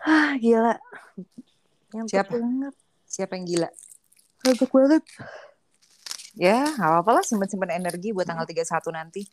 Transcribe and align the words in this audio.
Ah, 0.00 0.36
gila. 0.40 0.74
Ngantuk 1.92 2.12
Siapa? 2.12 2.32
banget. 2.36 2.74
Siapa 3.04 3.32
yang 3.36 3.46
gila? 3.46 3.68
Ngantuk 4.46 4.70
banget. 4.72 5.04
Ya, 6.38 6.62
nggak 6.64 6.90
apa-apa 6.94 7.10
lah 7.20 7.24
simpen-simpen 7.26 7.74
energi 7.74 8.14
buat 8.14 8.24
tanggal 8.24 8.46
31 8.46 8.94
nanti. 8.94 9.26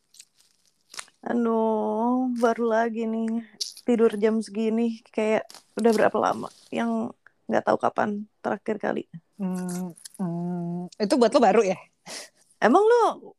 Aduh, 1.27 2.33
baru 2.39 2.65
lagi 2.67 3.05
nih 3.05 3.45
tidur 3.85 4.11
jam 4.17 4.41
segini. 4.41 4.99
Kayak 5.13 5.45
udah 5.77 5.91
berapa 5.93 6.17
lama 6.17 6.49
yang 6.73 7.13
nggak 7.47 7.63
tahu 7.63 7.77
kapan 7.79 8.27
terakhir 8.43 8.75
kali. 8.81 9.03
Hmm, 9.37 9.93
hmm, 10.19 10.91
itu 10.97 11.13
buat 11.15 11.31
lo 11.31 11.39
baru 11.39 11.61
ya? 11.63 11.77
Emang 12.57 12.83
lu 12.83 13.31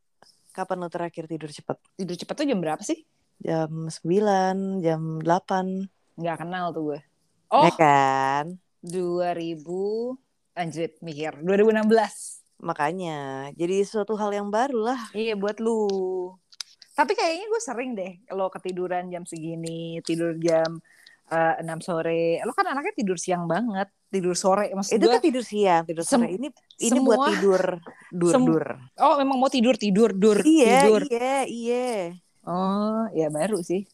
kapan 0.55 0.79
lu 0.79 0.89
terakhir 0.91 1.27
tidur 1.27 1.51
cepet? 1.51 1.77
Tidur 1.99 2.17
cepat 2.17 2.35
tuh 2.39 2.47
jam 2.47 2.59
berapa 2.63 2.83
sih? 2.83 3.03
Jam 3.43 3.91
9, 3.91 4.83
jam 4.83 5.23
8. 5.23 6.19
Nggak 6.19 6.37
kenal 6.43 6.75
tuh 6.75 6.83
gue. 6.95 7.01
Oh. 7.49 7.65
Ya 7.65 7.73
kan? 7.75 8.45
2000 8.81 9.65
anjir 10.53 10.93
mikir 11.01 11.33
2016. 11.41 12.45
Makanya, 12.59 13.19
jadi 13.55 13.87
suatu 13.87 14.19
hal 14.19 14.35
yang 14.35 14.51
baru 14.51 14.83
lah. 14.85 15.01
Iya 15.13 15.39
buat 15.39 15.57
lu. 15.59 15.87
Tapi 16.93 17.15
kayaknya 17.15 17.47
gue 17.47 17.61
sering 17.63 17.91
deh 17.95 18.13
lo 18.29 18.51
ketiduran 18.51 19.07
jam 19.07 19.23
segini, 19.23 20.03
tidur 20.03 20.35
jam 20.37 20.83
eh, 21.29 21.55
6 21.63 21.79
sore. 21.79 22.43
Lo 22.43 22.51
kan 22.51 22.67
anaknya 22.67 22.91
tidur 22.93 23.15
siang 23.15 23.47
banget, 23.47 23.87
tidur 24.09 24.35
sore 24.35 24.67
maksud 24.69 24.99
Itu 24.99 25.07
gue. 25.07 25.15
kan 25.15 25.23
tidur 25.23 25.45
siang, 25.47 25.83
tidur 25.87 26.03
sore. 26.03 26.27
Ini 26.29 26.51
ini 26.83 26.99
buat 26.99 27.17
semua- 27.17 27.29
tidur 27.31 27.63
dur 28.11 28.33
dur. 28.35 28.67
Oh, 28.99 29.15
memang 29.15 29.39
mau 29.39 29.47
tidur 29.47 29.79
tidur 29.79 30.11
dur 30.11 30.43
Iya, 30.43 30.83
tidur. 30.83 31.03
iya, 31.07 31.37
iya. 31.47 31.89
Oh, 32.43 33.07
ya 33.13 33.31
baru 33.31 33.63
sih. 33.63 33.87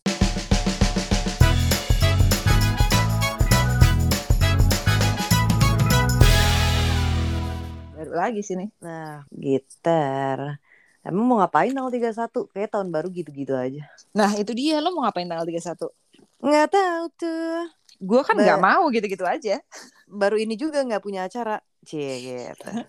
Lagi 8.15 8.41
sih 8.41 8.55
nih. 8.55 8.71
Nah, 8.81 9.27
gitar. 9.31 10.59
Emang 11.05 11.25
mau 11.29 11.37
ngapain 11.43 11.69
tanggal 11.69 11.93
31? 11.93 12.49
Kayak 12.49 12.71
tahun 12.73 12.89
baru 12.89 13.13
gitu-gitu 13.13 13.53
aja. 13.53 13.85
Nah, 14.17 14.33
itu 14.35 14.57
dia 14.57 14.81
lo 14.81 14.89
mau 14.97 15.05
ngapain 15.05 15.29
tanggal 15.29 15.45
31? 15.45 15.93
Nggak 16.41 16.69
tahu 16.73 17.05
tuh. 17.19 17.61
Gue 18.01 18.21
kan 18.25 18.37
Ba- 18.37 18.45
nggak 18.45 18.61
mau 18.61 18.85
gitu-gitu 18.89 19.25
aja. 19.25 19.61
Baru 20.09 20.41
ini 20.41 20.57
juga 20.57 20.81
nggak 20.81 21.03
punya 21.05 21.29
acara. 21.29 21.61
Cie, 21.85 22.25
gitu. 22.25 22.65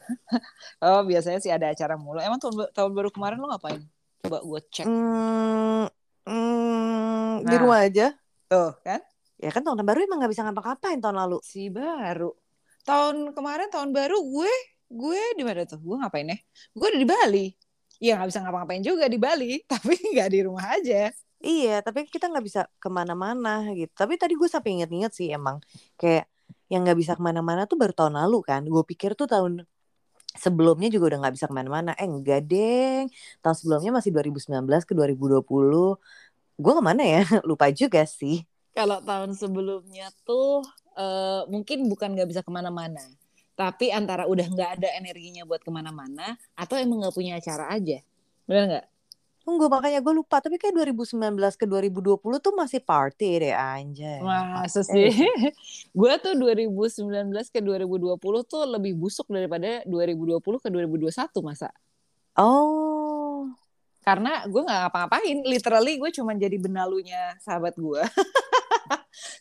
Oh, 0.80 1.04
biasanya 1.04 1.40
sih 1.44 1.52
ada 1.52 1.68
acara 1.72 2.00
mulu. 2.00 2.24
Emang 2.24 2.40
tahun, 2.40 2.72
tahun 2.72 2.92
baru 2.96 3.10
kemarin 3.12 3.38
lo 3.44 3.52
ngapain? 3.52 3.84
Coba 4.24 4.40
gue 4.40 4.60
cek. 4.72 4.88
Hmm, 4.88 5.86
hmm, 6.24 7.44
di 7.44 7.52
Nah. 7.52 7.60
rumah 7.60 7.80
aja. 7.84 8.16
Tuh, 8.48 8.72
kan? 8.82 9.04
Ya 9.36 9.52
kan 9.52 9.62
tahun 9.62 9.84
baru 9.84 10.08
emang 10.08 10.24
nggak 10.24 10.32
bisa 10.32 10.48
ngapa-ngapain 10.48 11.04
tahun 11.04 11.18
lalu. 11.20 11.38
Si 11.44 11.68
baru. 11.68 12.32
Tahun 12.88 13.36
kemarin 13.36 13.68
tahun 13.68 13.92
baru 13.92 14.16
gue 14.24 14.54
gue 14.90 15.22
di 15.38 15.44
mana 15.44 15.66
tuh? 15.66 15.80
Gue 15.82 15.96
ngapain 16.00 16.28
ya? 16.28 16.38
Gue 16.76 16.88
ada 16.94 17.00
di 17.00 17.08
Bali. 17.08 17.48
Iya 18.00 18.20
nggak 18.20 18.30
bisa 18.32 18.40
ngapa-ngapain 18.44 18.84
juga 18.84 19.06
di 19.08 19.20
Bali, 19.20 19.52
tapi 19.72 19.96
nggak 20.14 20.30
di 20.32 20.40
rumah 20.44 20.66
aja. 20.76 21.12
Iya, 21.46 21.84
tapi 21.86 22.10
kita 22.10 22.26
nggak 22.32 22.46
bisa 22.46 22.62
ke 22.82 22.90
mana-mana 22.90 23.70
gitu. 23.78 23.92
Tapi 23.94 24.18
tadi 24.18 24.34
gue 24.34 24.50
sampai 24.50 24.82
inget-inget 24.82 25.12
sih 25.14 25.28
emang 25.30 25.62
kayak 26.00 26.26
yang 26.72 26.82
nggak 26.82 26.98
bisa 26.98 27.14
ke 27.14 27.22
mana-mana 27.22 27.70
tuh 27.70 27.78
baru 27.78 27.94
tahun 27.94 28.18
lalu 28.18 28.42
kan. 28.42 28.62
Gue 28.66 28.84
pikir 28.88 29.14
tuh 29.14 29.30
tahun 29.30 29.64
sebelumnya 30.36 30.90
juga 30.92 31.16
udah 31.16 31.20
nggak 31.28 31.36
bisa 31.38 31.46
ke 31.46 31.56
mana-mana. 31.56 31.92
Eh 32.02 32.08
enggak 32.10 32.42
deng. 32.50 33.06
Tahun 33.44 33.56
sebelumnya 33.56 33.92
masih 34.02 34.12
2019 34.16 34.84
ke 34.90 34.94
2020. 34.98 36.00
Gue 36.56 36.74
ke 36.74 36.84
mana 36.84 37.04
ya? 37.04 37.22
Lupa 37.50 37.70
juga 37.72 38.04
sih. 38.10 38.44
Kalau 38.76 39.00
tahun 39.06 39.32
sebelumnya 39.38 40.12
tuh 40.28 40.66
eh, 41.00 41.42
mungkin 41.48 41.88
bukan 41.88 42.12
nggak 42.16 42.28
bisa 42.28 42.42
ke 42.44 42.52
mana-mana, 42.52 43.00
tapi 43.56 43.90
antara 43.90 44.28
udah 44.28 44.48
nggak 44.52 44.72
ada 44.80 44.90
energinya 45.00 45.48
buat 45.48 45.64
ke 45.64 45.72
mana-mana 45.72 46.36
atau 46.60 46.76
emang 46.76 47.08
nggak 47.08 47.16
punya 47.16 47.40
acara 47.40 47.72
aja. 47.72 48.04
Bener 48.46 48.64
nggak? 48.68 48.86
Tunggu 49.46 49.70
makanya 49.70 50.02
gue 50.02 50.14
lupa. 50.14 50.42
Tapi 50.42 50.58
kayak 50.58 50.74
2019 50.74 51.38
ke 51.54 51.66
2020 51.70 52.18
tuh 52.42 52.54
masih 52.58 52.82
party 52.82 53.46
deh 53.46 53.56
anjay. 53.56 54.18
Masa 54.20 54.82
sih? 54.82 55.14
gue 56.00 56.14
tuh 56.18 56.34
2019 56.34 57.30
ke 57.54 57.60
2020 57.62 58.18
tuh 58.50 58.62
lebih 58.66 58.98
busuk 58.98 59.30
daripada 59.30 59.86
2020 59.86 60.42
ke 60.42 60.68
2021 60.74 61.46
masa. 61.46 61.70
Oh. 62.36 63.48
Karena 64.02 64.50
gue 64.50 64.62
nggak 64.66 64.80
ngapa-ngapain, 64.86 65.38
literally 65.46 66.02
gue 66.02 66.10
cuma 66.14 66.34
jadi 66.34 66.58
benalunya 66.58 67.38
sahabat 67.42 67.78
gue. 67.78 68.02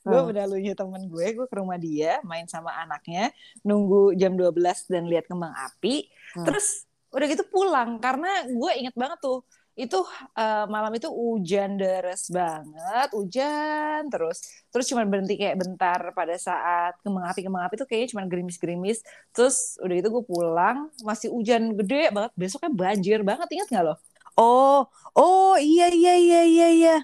gue 0.04 0.20
Hmm. 0.20 0.28
benalunya 0.28 0.72
temen 0.76 1.03
gue, 1.09 1.26
gue 1.37 1.47
ke 1.48 1.56
rumah 1.56 1.81
dia, 1.81 2.20
main 2.28 2.44
sama 2.47 2.70
anaknya, 2.76 3.32
nunggu 3.65 4.12
jam 4.20 4.37
12 4.37 4.84
dan 4.92 5.09
lihat 5.09 5.25
kembang 5.26 5.53
api. 5.56 6.09
Hmm. 6.37 6.44
Terus 6.47 6.84
udah 7.15 7.26
gitu 7.31 7.44
pulang 7.47 8.03
karena 8.03 8.43
gue 8.50 8.70
inget 8.81 8.94
banget 8.98 9.19
tuh 9.22 9.47
itu 9.75 9.98
eh, 10.38 10.64
malam 10.70 10.93
itu 10.94 11.09
hujan 11.10 11.75
deras 11.78 12.31
banget, 12.31 13.09
hujan 13.10 14.06
terus 14.12 14.38
terus 14.70 14.87
cuma 14.91 15.03
berhenti 15.06 15.34
kayak 15.34 15.59
bentar 15.59 16.00
pada 16.14 16.34
saat 16.38 16.94
kembang 17.03 17.26
api 17.31 17.41
kembang 17.47 17.64
api 17.66 17.75
tuh 17.82 17.87
kayaknya 17.91 18.09
cuma 18.14 18.22
gerimis-gerimis 18.31 19.03
terus 19.34 19.75
udah 19.82 19.97
itu 19.98 20.09
gue 20.14 20.25
pulang 20.26 20.76
masih 21.03 21.28
hujan 21.34 21.75
gede 21.78 22.14
banget 22.14 22.32
besoknya 22.38 22.70
banjir 22.70 23.19
banget 23.26 23.48
ingat 23.54 23.69
nggak 23.70 23.84
lo? 23.88 23.94
Oh, 24.38 24.91
oh 25.19 25.54
iya 25.59 25.84
iya 25.94 26.12
iya 26.25 26.41
iya 26.53 26.66
iya. 26.78 26.94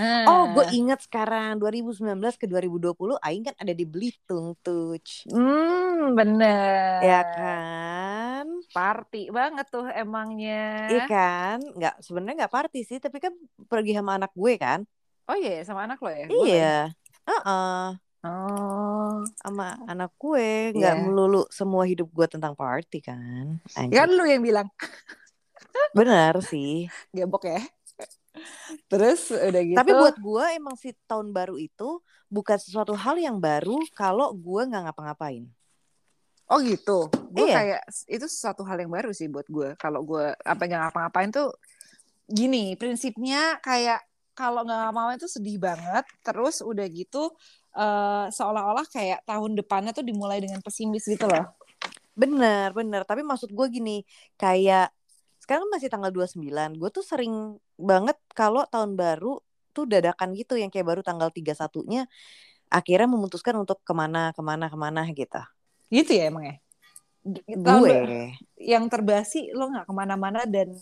Nah, 0.00 0.24
Oh, 0.24 0.42
gue 0.56 0.64
ingat 0.72 1.04
sekarang 1.04 1.60
2019 1.60 2.40
ke 2.40 2.46
2020 2.48 3.20
Aing 3.20 3.44
kan 3.44 3.56
ada 3.60 3.72
di 3.76 3.84
Belitung 3.84 4.56
tuh. 4.64 4.96
hmm 5.28 6.16
bener 6.16 7.04
Ya 7.04 7.20
kan? 7.36 8.46
party 8.72 9.28
banget 9.28 9.66
tuh 9.68 9.84
emangnya 9.92 10.88
Iya 10.88 11.00
kan? 11.04 11.56
Nggak 11.76 11.94
sebenarnya 12.00 12.36
nggak 12.46 12.54
party 12.56 12.78
sih, 12.88 12.98
tapi 13.04 13.18
kan 13.20 13.32
pergi 13.68 13.92
sama 13.98 14.16
anak 14.16 14.32
gue 14.32 14.52
kan? 14.56 14.80
oh 15.30 15.36
iya 15.38 15.62
sama 15.68 15.86
anak 15.86 15.98
lo 16.02 16.10
ya 16.10 16.26
Iya. 16.26 16.64
Heeh. 17.28 17.80
Oh, 18.20 19.24
sama 19.40 19.64
anak 19.88 20.10
gue 20.20 20.76
nggak 20.76 20.94
Iya. 20.96 21.02
melulu 21.04 21.48
semua 21.48 21.84
hidup 21.88 22.08
gue 22.12 22.26
tentang 22.28 22.52
party 22.52 22.98
kan? 23.00 23.56
Anjir. 23.76 23.92
ya 23.96 23.98
kan 24.04 24.10
lu 24.16 24.24
yang 24.28 24.42
bilang 24.44 24.68
Benar 25.96 26.34
sih. 26.50 26.86
gebok 27.16 27.42
ya. 27.50 27.60
Terus 28.86 29.30
udah 29.30 29.62
gitu. 29.66 29.78
Tapi 29.78 29.92
buat 29.92 30.16
gue 30.16 30.44
emang 30.54 30.74
si 30.78 30.94
tahun 31.06 31.34
baru 31.34 31.58
itu 31.58 31.98
bukan 32.30 32.58
sesuatu 32.58 32.94
hal 32.94 33.18
yang 33.18 33.42
baru 33.42 33.78
kalau 33.92 34.30
gue 34.34 34.62
nggak 34.66 34.90
ngapa-ngapain. 34.90 35.46
oh 36.46 36.58
gitu. 36.66 37.06
Gue 37.30 37.46
Iya. 37.46 37.56
kayak 37.62 37.82
itu 38.10 38.26
sesuatu 38.26 38.66
hal 38.66 38.82
yang 38.82 38.90
baru 38.90 39.14
sih 39.14 39.30
buat 39.30 39.46
gue. 39.46 39.78
Kalau 39.78 40.02
gue 40.02 40.34
apa 40.34 40.62
nggak 40.66 40.80
ngapa-ngapain 40.90 41.30
tuh 41.30 41.54
gini 42.26 42.74
prinsipnya 42.74 43.58
kayak 43.62 44.02
kalau 44.34 44.66
nggak 44.66 44.78
ngapa-ngapain 44.90 45.22
tuh 45.22 45.30
sedih 45.30 45.62
banget. 45.62 46.02
Terus 46.26 46.58
udah 46.66 46.86
gitu 46.90 47.30
eh, 47.70 48.26
seolah-olah 48.34 48.82
kayak 48.90 49.22
tahun 49.30 49.54
depannya 49.54 49.94
tuh 49.94 50.02
dimulai 50.02 50.42
dengan 50.42 50.58
pesimis 50.58 51.06
gitu 51.06 51.30
loh. 51.30 51.54
Bener, 52.18 52.74
bener. 52.74 53.06
Tapi 53.06 53.22
maksud 53.22 53.54
gue 53.54 53.66
gini, 53.70 54.02
kayak 54.34 54.90
sekarang 55.38 55.70
kan 55.70 55.78
masih 55.78 55.86
tanggal 55.88 56.10
29. 56.10 56.74
Gue 56.74 56.90
tuh 56.90 57.06
sering 57.06 57.54
banget 57.80 58.16
kalau 58.36 58.64
tahun 58.68 58.94
baru 58.94 59.40
tuh 59.72 59.88
dadakan 59.88 60.36
gitu 60.36 60.58
yang 60.58 60.68
kayak 60.68 60.86
baru 60.86 61.00
tanggal 61.00 61.32
31-nya 61.32 62.06
akhirnya 62.70 63.08
memutuskan 63.10 63.58
untuk 63.58 63.82
ke 63.82 63.90
mana, 63.90 64.30
ke 64.30 64.42
mana, 64.44 64.70
ke 64.70 64.78
mana 64.78 65.02
gitu. 65.10 65.42
Gitu 65.90 66.10
ya 66.14 66.30
emang 66.30 66.44
ya. 66.46 66.56
Gue. 67.52 68.32
yang 68.56 68.88
terbasi 68.88 69.52
lo 69.52 69.68
nggak 69.68 69.84
ke 69.84 69.92
mana-mana 69.92 70.48
dan 70.48 70.72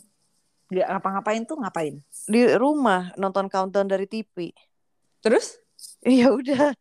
nggak 0.71 0.87
ngapa-ngapain 0.87 1.43
tuh 1.43 1.59
ngapain? 1.59 1.99
di 2.31 2.47
rumah 2.55 3.11
nonton 3.19 3.51
countdown 3.51 3.89
dari 3.89 4.07
TV. 4.07 4.53
Terus? 5.25 5.59
Ya 6.03 6.35
udah. 6.35 6.75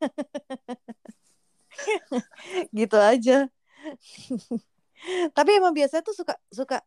gitu 2.78 2.98
aja. 2.98 3.46
Tapi 5.38 5.50
emang 5.54 5.74
biasanya 5.74 6.02
tuh 6.02 6.18
suka 6.18 6.34
suka 6.50 6.82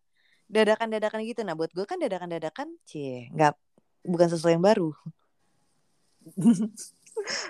dadakan-dadakan 0.50 1.22
gitu. 1.22 1.46
Nah, 1.46 1.54
buat 1.54 1.70
gue 1.70 1.86
kan 1.86 2.02
dadakan-dadakan, 2.02 2.74
cie, 2.82 3.30
nggak 3.30 3.54
bukan 4.02 4.26
sesuatu 4.26 4.52
yang 4.52 4.64
baru. 4.64 4.90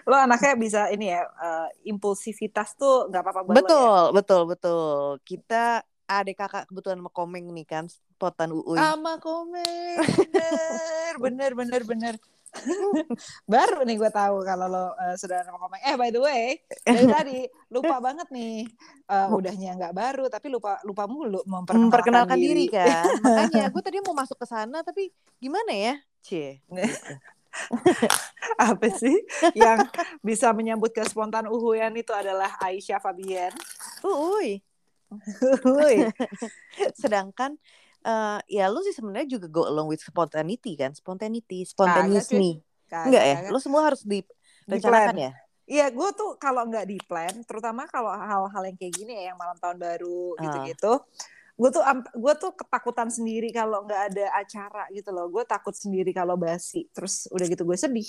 lo 0.09 0.17
anaknya 0.17 0.55
bisa 0.57 0.81
ini 0.91 1.13
ya 1.13 1.27
eh, 1.27 1.69
impulsivitas 1.91 2.75
tuh 2.75 3.11
nggak 3.11 3.23
apa-apa 3.23 3.41
buat 3.45 3.55
lo 3.55 3.57
ya? 3.57 3.63
Betul, 3.65 4.03
betul, 4.15 4.43
betul. 4.47 4.91
Kita 5.25 5.65
adik 6.11 6.43
kakak 6.43 6.67
kebetulan 6.69 6.99
sama 7.01 7.11
Komeng 7.11 7.51
nih 7.55 7.67
kan, 7.67 7.85
potan 8.19 8.53
Uui. 8.53 8.77
Sama 8.77 9.17
komen 9.17 9.97
bener 10.21 11.13
bener 11.19 11.51
bener 11.55 11.83
bener 11.87 12.15
baru 13.53 13.87
nih 13.87 13.97
gue 13.97 14.11
tahu 14.11 14.43
kalau 14.43 14.67
lo 14.67 14.85
eh, 14.99 15.15
sudah 15.15 15.47
komen 15.47 15.81
eh 15.87 15.95
by 15.95 16.11
the 16.11 16.21
way 16.21 16.59
dari 16.83 17.07
tadi 17.17 17.39
lupa 17.71 18.03
banget 18.03 18.27
nih 18.35 18.67
Eh, 19.11 19.27
udahnya 19.27 19.75
nggak 19.75 19.91
baru 19.91 20.31
tapi 20.31 20.47
lupa 20.47 20.79
lupa 20.87 21.11
mulu 21.11 21.43
memperkenalkan, 21.43 21.91
memperkenalkan 21.91 22.39
diri. 22.39 22.71
diri 22.71 22.79
kan. 22.79 23.11
Makanya 23.27 23.67
gue 23.75 23.83
tadi 23.83 23.99
mau 24.07 24.15
masuk 24.15 24.39
ke 24.39 24.47
sana 24.47 24.87
tapi 24.87 25.11
gimana 25.43 25.75
ya? 25.75 25.95
Cie. 26.23 26.63
gitu. 26.71 26.79
apa 28.55 28.87
sih 28.95 29.19
yang 29.59 29.83
bisa 30.23 30.55
menyambut 30.55 30.95
ke 30.95 31.03
spontan 31.03 31.51
uhuyan 31.51 31.91
itu 31.99 32.15
adalah 32.15 32.55
Aisyah 32.63 33.03
Fabian. 33.03 33.51
Uy. 34.07 34.63
Uhuy. 35.11 36.07
Sedangkan 36.95 37.59
uh, 38.05 38.41
ya 38.49 38.69
lu 38.73 38.81
sih 38.85 38.95
sebenarnya 38.95 39.37
juga 39.39 39.47
go 39.51 39.67
along 39.69 39.89
with 39.91 40.01
spontaneity 40.01 40.77
kan, 40.77 40.93
spontaneity, 40.97 41.65
spontaneous 41.69 42.29
cuy. 42.31 42.39
me. 42.39 42.51
Enggak 42.91 43.25
ya? 43.25 43.37
Lu 43.53 43.59
semua 43.63 43.87
harus 43.87 44.03
direncanakan 44.03 45.17
ya? 45.17 45.33
Iya, 45.71 45.87
gue 45.95 46.11
tuh 46.19 46.35
kalau 46.35 46.67
nggak 46.67 46.83
di 46.83 46.99
plan, 47.07 47.31
terutama 47.47 47.87
kalau 47.87 48.11
hal-hal 48.11 48.63
yang 48.67 48.75
kayak 48.75 48.91
gini 48.91 49.15
ya, 49.15 49.23
yang 49.31 49.39
malam 49.39 49.55
tahun 49.63 49.79
baru 49.79 50.35
Ah. 50.35 50.43
gitu-gitu, 50.43 50.93
gue 51.55 51.71
tuh 51.71 51.83
gue 52.19 52.35
tuh 52.43 52.53
ketakutan 52.59 53.07
sendiri 53.07 53.55
kalau 53.55 53.87
nggak 53.87 54.03
ada 54.11 54.27
acara 54.35 54.91
gitu 54.91 55.15
loh. 55.15 55.31
Gue 55.31 55.47
takut 55.47 55.71
sendiri 55.71 56.11
kalau 56.11 56.35
basi. 56.35 56.91
Terus 56.91 57.31
udah 57.31 57.47
gitu 57.47 57.63
gue 57.63 57.79
sedih. 57.79 58.09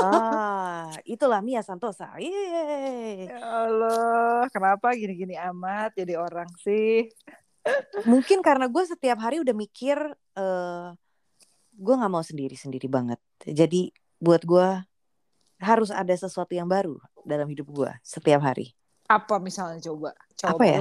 ah, 0.00 0.88
itulah 1.04 1.44
Mia 1.44 1.60
Santosa. 1.60 2.08
Yeay. 2.16 3.36
Ya 3.36 3.68
Allah, 3.68 4.48
kenapa 4.48 4.88
gini-gini 4.96 5.36
amat 5.36 5.92
jadi 5.92 6.16
orang 6.16 6.48
sih? 6.64 7.12
Mungkin 8.04 8.40
karena 8.40 8.66
gue 8.66 8.84
setiap 8.84 9.18
hari 9.18 9.40
udah 9.40 9.54
mikir 9.54 9.98
eh 10.34 10.88
gue 11.78 11.94
nggak 11.94 12.10
mau 12.10 12.22
sendiri-sendiri 12.22 12.86
banget. 12.86 13.18
Jadi 13.42 13.94
buat 14.18 14.42
gue 14.42 14.68
harus 15.58 15.90
ada 15.90 16.10
sesuatu 16.10 16.54
yang 16.54 16.66
baru 16.66 16.98
dalam 17.22 17.46
hidup 17.46 17.70
gue 17.70 17.90
setiap 18.02 18.42
hari. 18.42 18.74
Apa 19.06 19.38
misalnya 19.38 19.78
coba? 19.82 20.12
Coba 20.34 20.52
Apa 20.54 20.64
ya? 20.66 20.78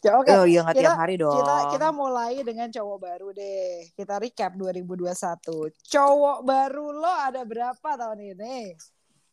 Ya, 0.00 0.12
Oke, 0.22 0.30
Oh 0.32 0.46
iya 0.46 0.62
kita- 0.70 0.80
tiap 0.86 0.96
hari 0.96 1.18
dong. 1.18 1.34
kita 1.34 1.54
kita 1.74 1.88
mulai 1.90 2.40
dengan 2.40 2.70
cowok 2.70 2.98
baru 3.00 3.28
deh. 3.34 3.90
Kita 3.92 4.22
recap 4.22 4.54
2021. 4.56 5.74
Cowok 5.90 6.38
baru 6.46 6.86
lo 6.94 7.10
ada 7.10 7.42
berapa 7.42 7.88
tahun 7.98 8.36
ini? 8.36 8.78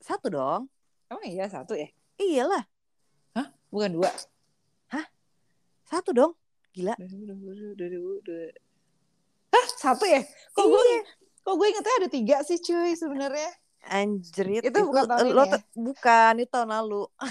Satu 0.02 0.28
dong. 0.28 0.68
Emang 1.08 1.24
iya 1.24 1.46
satu 1.48 1.78
ya? 1.78 1.88
Iyalah, 2.18 2.66
Bukan 3.68 4.00
dua. 4.00 4.10
Satu 5.88 6.12
dong. 6.12 6.32
Gila. 6.76 6.94
Hah, 9.48 9.68
satu 9.80 10.06
ya? 10.06 10.22
Kok 10.54 10.66
gue 10.68 10.84
Iya. 10.84 11.02
kok 11.42 11.56
gue 11.56 11.68
ingetnya 11.72 11.96
ada 12.04 12.10
tiga 12.12 12.36
sih 12.44 12.60
cuy 12.60 12.92
sebenarnya. 12.94 13.50
Anjrit. 13.88 14.68
Itu 14.68 14.80
bukan 14.84 15.08
tahun 15.08 15.32
lo 15.32 15.44
ini 15.48 15.56
ya? 15.56 15.60
Bukan, 15.80 16.34
itu 16.44 16.52
tahun 16.52 16.70
lalu. 16.76 17.08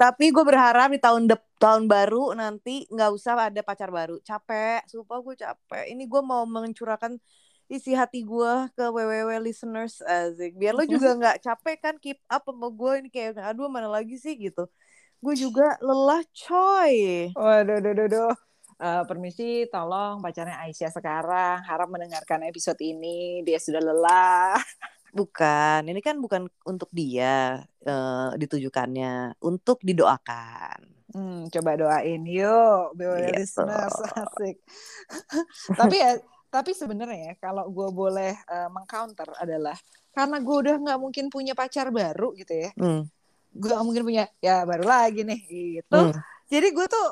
Tapi 0.00 0.24
gue 0.28 0.44
berharap 0.44 0.92
di 0.92 1.00
tahun 1.00 1.30
dep 1.30 1.40
tahun 1.58 1.88
baru 1.88 2.36
nanti 2.36 2.84
nggak 2.92 3.10
usah 3.16 3.48
ada 3.50 3.64
pacar 3.64 3.88
baru. 3.88 4.20
Capek, 4.20 4.84
sumpah 4.86 5.18
gue 5.24 5.34
capek. 5.40 5.84
Ini 5.88 6.04
gue 6.04 6.22
mau 6.22 6.44
mencurahkan 6.44 7.16
isi 7.68 7.92
hati 7.92 8.24
gue 8.24 8.52
ke 8.72 8.84
www 8.88 9.30
listeners 9.44 10.00
asik. 10.00 10.56
Biar 10.56 10.72
lo 10.72 10.88
juga 10.88 11.12
nggak 11.20 11.36
capek 11.44 11.76
kan 11.78 11.94
keep 12.00 12.18
up 12.32 12.48
sama 12.48 12.68
gue 12.72 12.92
ini 13.04 13.08
kayak 13.12 13.36
aduh 13.38 13.68
mana 13.68 13.86
lagi 13.86 14.16
sih 14.16 14.34
gitu. 14.34 14.66
Gue 15.20 15.34
juga 15.36 15.76
lelah 15.84 16.24
coy. 16.32 17.28
Waduh, 17.36 17.78
duh, 17.84 17.92
duh, 17.94 18.08
duh. 18.08 18.34
Eh, 18.78 19.02
permisi, 19.10 19.66
tolong 19.74 20.22
pacarnya 20.22 20.62
Aisyah 20.62 20.94
sekarang 20.94 21.66
harap 21.66 21.90
mendengarkan 21.90 22.46
episode 22.46 22.78
ini. 22.78 23.42
Dia 23.42 23.58
sudah 23.58 23.82
lelah. 23.82 24.58
Bukan, 25.18 25.88
ini 25.88 26.04
kan 26.04 26.20
bukan 26.20 26.52
untuk 26.68 26.92
dia 26.92 27.64
eh, 27.82 28.30
ditujukannya, 28.38 29.40
untuk 29.40 29.80
didoakan. 29.82 30.84
Hmm, 31.10 31.48
coba 31.48 31.80
doain 31.80 32.20
yuk, 32.28 32.92
BWL 32.92 33.32
Gitu. 33.32 33.40
listeners 33.40 33.96
asik. 34.20 34.60
tapi 35.72 35.96
ya, 35.96 36.20
tapi 36.48 36.72
sebenarnya 36.72 37.32
ya, 37.32 37.34
kalau 37.38 37.68
gue 37.68 37.88
boleh 37.92 38.32
eh, 38.32 38.68
mengcounter 38.72 39.28
adalah 39.36 39.76
karena 40.12 40.42
gue 40.42 40.56
udah 40.66 40.76
nggak 40.82 40.98
mungkin 40.98 41.24
punya 41.30 41.54
pacar 41.54 41.92
baru 41.94 42.34
gitu 42.34 42.52
ya, 42.52 42.70
Hmm, 42.74 43.06
gue 43.54 43.68
nggak 43.70 43.86
mungkin 43.86 44.04
punya 44.04 44.24
ya 44.42 44.66
baru 44.66 44.84
lagi 44.88 45.22
nih 45.22 45.40
gitu. 45.80 46.00
hmm. 46.10 46.16
Jadi 46.48 46.68
gue 46.72 46.86
tuh 46.88 47.08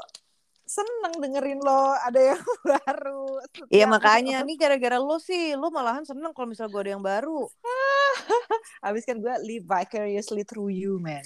seneng 0.67 1.15
dengerin 1.23 1.63
lo 1.63 1.95
ada 1.95 2.35
yang 2.35 2.43
baru. 2.75 3.39
Iya 3.71 3.87
makanya 3.87 4.43
nih 4.43 4.59
gara-gara 4.59 4.99
lo 4.99 5.17
sih, 5.23 5.55
lo 5.55 5.71
malahan 5.71 6.03
seneng 6.03 6.35
kalau 6.35 6.51
misal 6.51 6.67
gue 6.67 6.81
ada 6.83 6.93
yang 6.99 7.05
baru. 7.05 7.47
Habis 8.85 9.07
kan 9.07 9.23
gue 9.23 9.35
live 9.47 9.63
vicariously 9.63 10.43
through 10.43 10.75
you 10.75 10.99
man. 10.99 11.23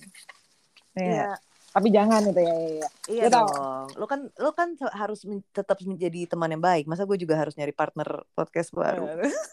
Ya. 0.93 1.01
Iya, 1.01 1.31
Tapi 1.71 1.89
jangan 1.89 2.19
itu 2.25 2.37
ya. 2.37 2.51
ya, 2.51 2.67
ya. 2.67 2.89
iya 3.07 3.23
Gue 3.23 3.33
tahu. 3.33 3.49
dong. 3.49 3.87
Lo 3.95 4.05
kan 4.05 4.21
lo 4.37 4.51
kan 4.51 4.69
harus 4.91 5.23
men- 5.23 5.47
tetap 5.51 5.79
menjadi 5.81 6.27
teman 6.27 6.51
yang 6.51 6.59
baik. 6.59 6.85
Masa 6.85 7.03
gue 7.03 7.15
juga 7.15 7.35
harus 7.35 7.55
nyari 7.55 7.71
partner 7.71 8.27
podcast 8.33 8.71
baru. 8.71 9.07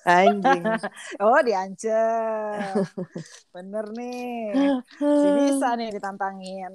Anjing. 0.03 0.63
Oh 1.21 1.39
diancam. 1.39 2.83
Bener 3.49 3.85
nih. 3.91 4.49
Si 4.97 5.27
bisa 5.37 5.67
nih 5.79 5.89
ditantangin. 5.91 6.73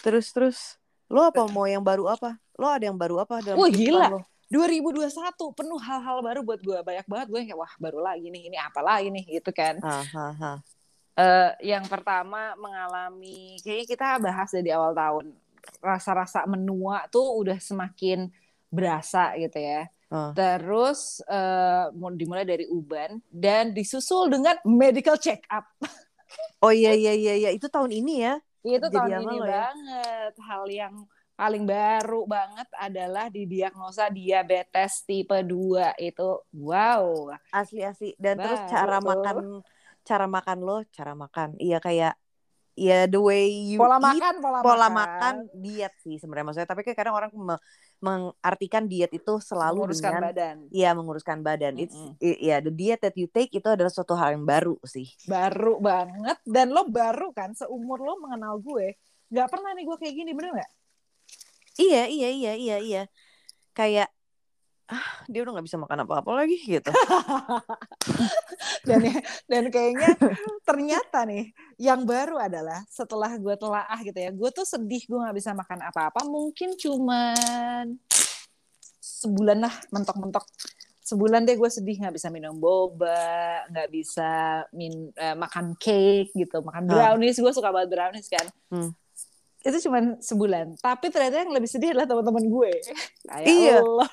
terus 0.00 0.30
terus 0.30 0.58
lo 1.06 1.22
apa 1.24 1.46
mau 1.46 1.64
yang 1.64 1.80
baru 1.80 2.08
apa? 2.08 2.36
Lo 2.54 2.66
ada 2.66 2.82
yang 2.82 2.98
baru 2.98 3.22
apa 3.22 3.38
dalam 3.38 3.58
Wah, 3.58 3.70
gila. 3.70 4.08
lo? 4.10 4.20
2021 4.52 5.08
penuh 5.56 5.80
hal-hal 5.80 6.20
baru 6.20 6.40
buat 6.42 6.60
gue. 6.60 6.76
Banyak 6.76 7.06
banget 7.06 7.26
gue 7.28 7.38
yang 7.38 7.48
kayak 7.48 7.60
wah 7.60 7.72
baru 7.78 8.02
lagi 8.02 8.28
nih. 8.28 8.50
Ini 8.50 8.58
apa 8.60 8.80
lagi 8.82 9.08
nih 9.08 9.24
gitu 9.40 9.48
kan. 9.48 9.80
Ah, 9.80 10.04
ah, 10.12 10.34
ah. 10.36 10.58
Eh, 11.12 11.50
yang 11.74 11.84
pertama 11.88 12.56
mengalami 12.56 13.60
kayaknya 13.60 13.86
kita 13.86 14.08
bahas 14.22 14.48
dari 14.48 14.70
awal 14.72 14.96
tahun. 14.96 15.26
Rasa-rasa 15.78 16.48
menua 16.48 17.06
tuh 17.12 17.42
udah 17.42 17.60
semakin 17.60 18.32
berasa 18.72 19.36
gitu 19.36 19.60
ya. 19.60 19.86
Ah. 20.12 20.32
Terus 20.36 21.24
mau 21.96 22.12
dimulai 22.12 22.44
dari 22.44 22.68
uban 22.68 23.20
dan 23.32 23.72
disusul 23.72 24.28
dengan 24.28 24.56
medical 24.64 25.16
check 25.16 25.44
up. 25.48 25.68
Oh 26.64 26.72
iya 26.72 26.96
iya 26.96 27.12
iya 27.12 27.34
iya 27.36 27.50
itu 27.52 27.68
tahun 27.68 27.92
ini 27.92 28.24
ya. 28.24 28.34
Itu 28.64 28.88
Jadi 28.88 28.96
tahun 28.96 29.12
ini 29.28 29.36
ya? 29.36 29.48
banget. 29.48 30.32
Hal 30.40 30.64
yang 30.70 30.94
paling 31.32 31.64
baru 31.66 32.22
banget 32.28 32.68
adalah 32.76 33.26
didiagnosa 33.32 34.12
diabetes 34.12 35.02
tipe 35.02 35.34
2 35.34 35.96
itu 35.98 36.28
wow. 36.54 37.34
asli 37.50 37.82
asli 37.82 38.14
dan 38.20 38.38
terus 38.38 38.62
Baru 38.62 38.70
cara 38.70 38.96
tuh. 39.00 39.06
makan 39.10 39.36
cara 40.02 40.26
makan 40.26 40.58
lo 40.62 40.76
cara 40.90 41.12
makan 41.14 41.54
iya 41.62 41.78
kayak 41.78 42.14
ya 42.72 43.04
the 43.04 43.20
way 43.20 43.52
you 43.52 43.78
Pola 43.78 44.00
eat, 44.00 44.16
makan, 44.20 44.34
pola, 44.40 44.58
pola 44.64 44.88
makan. 44.88 44.92
makan 44.96 45.34
diet 45.60 45.92
sih 46.00 46.16
sebenarnya 46.16 46.46
maksudnya 46.48 46.70
tapi 46.72 46.80
kan 46.88 46.94
kadang 46.96 47.14
orang 47.14 47.30
me- 47.36 47.62
mengartikan 48.02 48.88
diet 48.88 49.12
itu 49.12 49.38
selalu 49.38 49.84
menguruskan 49.86 50.10
dengan 50.10 50.24
badan. 50.26 50.56
Iya 50.72 50.90
menguruskan 50.96 51.38
badan. 51.44 51.72
It's 51.78 51.94
Mm-mm. 51.94 52.16
i- 52.18 52.40
ya 52.48 52.56
the 52.64 52.72
diet 52.72 52.98
that 53.04 53.14
you 53.14 53.28
take 53.28 53.52
itu 53.52 53.68
adalah 53.68 53.92
suatu 53.92 54.16
hal 54.16 54.34
yang 54.34 54.48
baru 54.48 54.74
sih. 54.82 55.06
Baru 55.28 55.78
banget 55.78 56.40
dan 56.48 56.72
lo 56.72 56.88
baru 56.88 57.30
kan 57.36 57.52
seumur 57.54 58.00
lo 58.00 58.18
mengenal 58.18 58.58
gue. 58.58 58.96
Gak 59.30 59.48
pernah 59.52 59.70
nih 59.76 59.84
gue 59.86 59.96
kayak 60.00 60.14
gini 60.16 60.30
bener 60.32 60.50
gak? 60.64 60.70
Iya 61.76 62.02
iya 62.08 62.28
iya 62.32 62.52
iya 62.56 62.76
iya. 62.80 63.02
Kayak 63.76 64.08
ah 64.92 65.00
dia 65.24 65.40
udah 65.40 65.52
nggak 65.54 65.66
bisa 65.66 65.76
makan 65.76 66.04
apa-apa 66.04 66.30
lagi 66.36 66.60
gitu. 66.60 66.92
dan 68.86 69.00
ya- 69.00 69.22
dan 69.46 69.64
kayaknya 69.66 70.08
ternyata 70.62 71.24
nih 71.24 71.48
yang 71.78 72.02
baru 72.02 72.36
adalah 72.38 72.84
setelah 72.86 73.32
gue 73.34 73.54
telaah 73.54 73.98
gitu 73.98 74.18
ya 74.18 74.30
gue 74.30 74.50
tuh 74.50 74.62
sedih 74.62 75.02
gue 75.02 75.18
nggak 75.18 75.32
bisa 75.34 75.50
makan 75.52 75.80
apa-apa 75.82 76.22
mungkin 76.24 76.76
cuman 76.76 77.96
sebulan 78.98 79.58
lah 79.60 79.74
mentok-mentok 79.88 80.44
sebulan 81.00 81.42
deh 81.42 81.56
gue 81.56 81.66
sedih 81.68 81.96
nggak 81.96 82.14
bisa 82.14 82.28
minum 82.28 82.54
boba 82.54 83.18
nggak 83.68 83.88
bisa 83.88 84.32
min 84.70 85.10
eh, 85.12 85.34
makan 85.34 85.74
cake 85.74 86.30
gitu 86.32 86.60
makan 86.60 86.86
Ah. 86.86 86.90
brownies 87.10 87.36
gue 87.36 87.50
suka 87.50 87.70
banget 87.70 87.90
brownies 87.90 88.28
kan 88.28 88.46
Hmm. 88.68 88.90
itu 89.60 89.78
cuman 89.80 90.18
sebulan 90.18 90.74
tapi 90.76 91.06
ternyata 91.08 91.38
yang 91.40 91.50
lebih 91.50 91.66
sedih 91.66 91.92
adalah 91.92 92.06
teman-teman 92.08 92.44
gue 92.44 92.72
kayak 93.24 93.46
Iya. 93.46 93.78
lo 93.78 94.06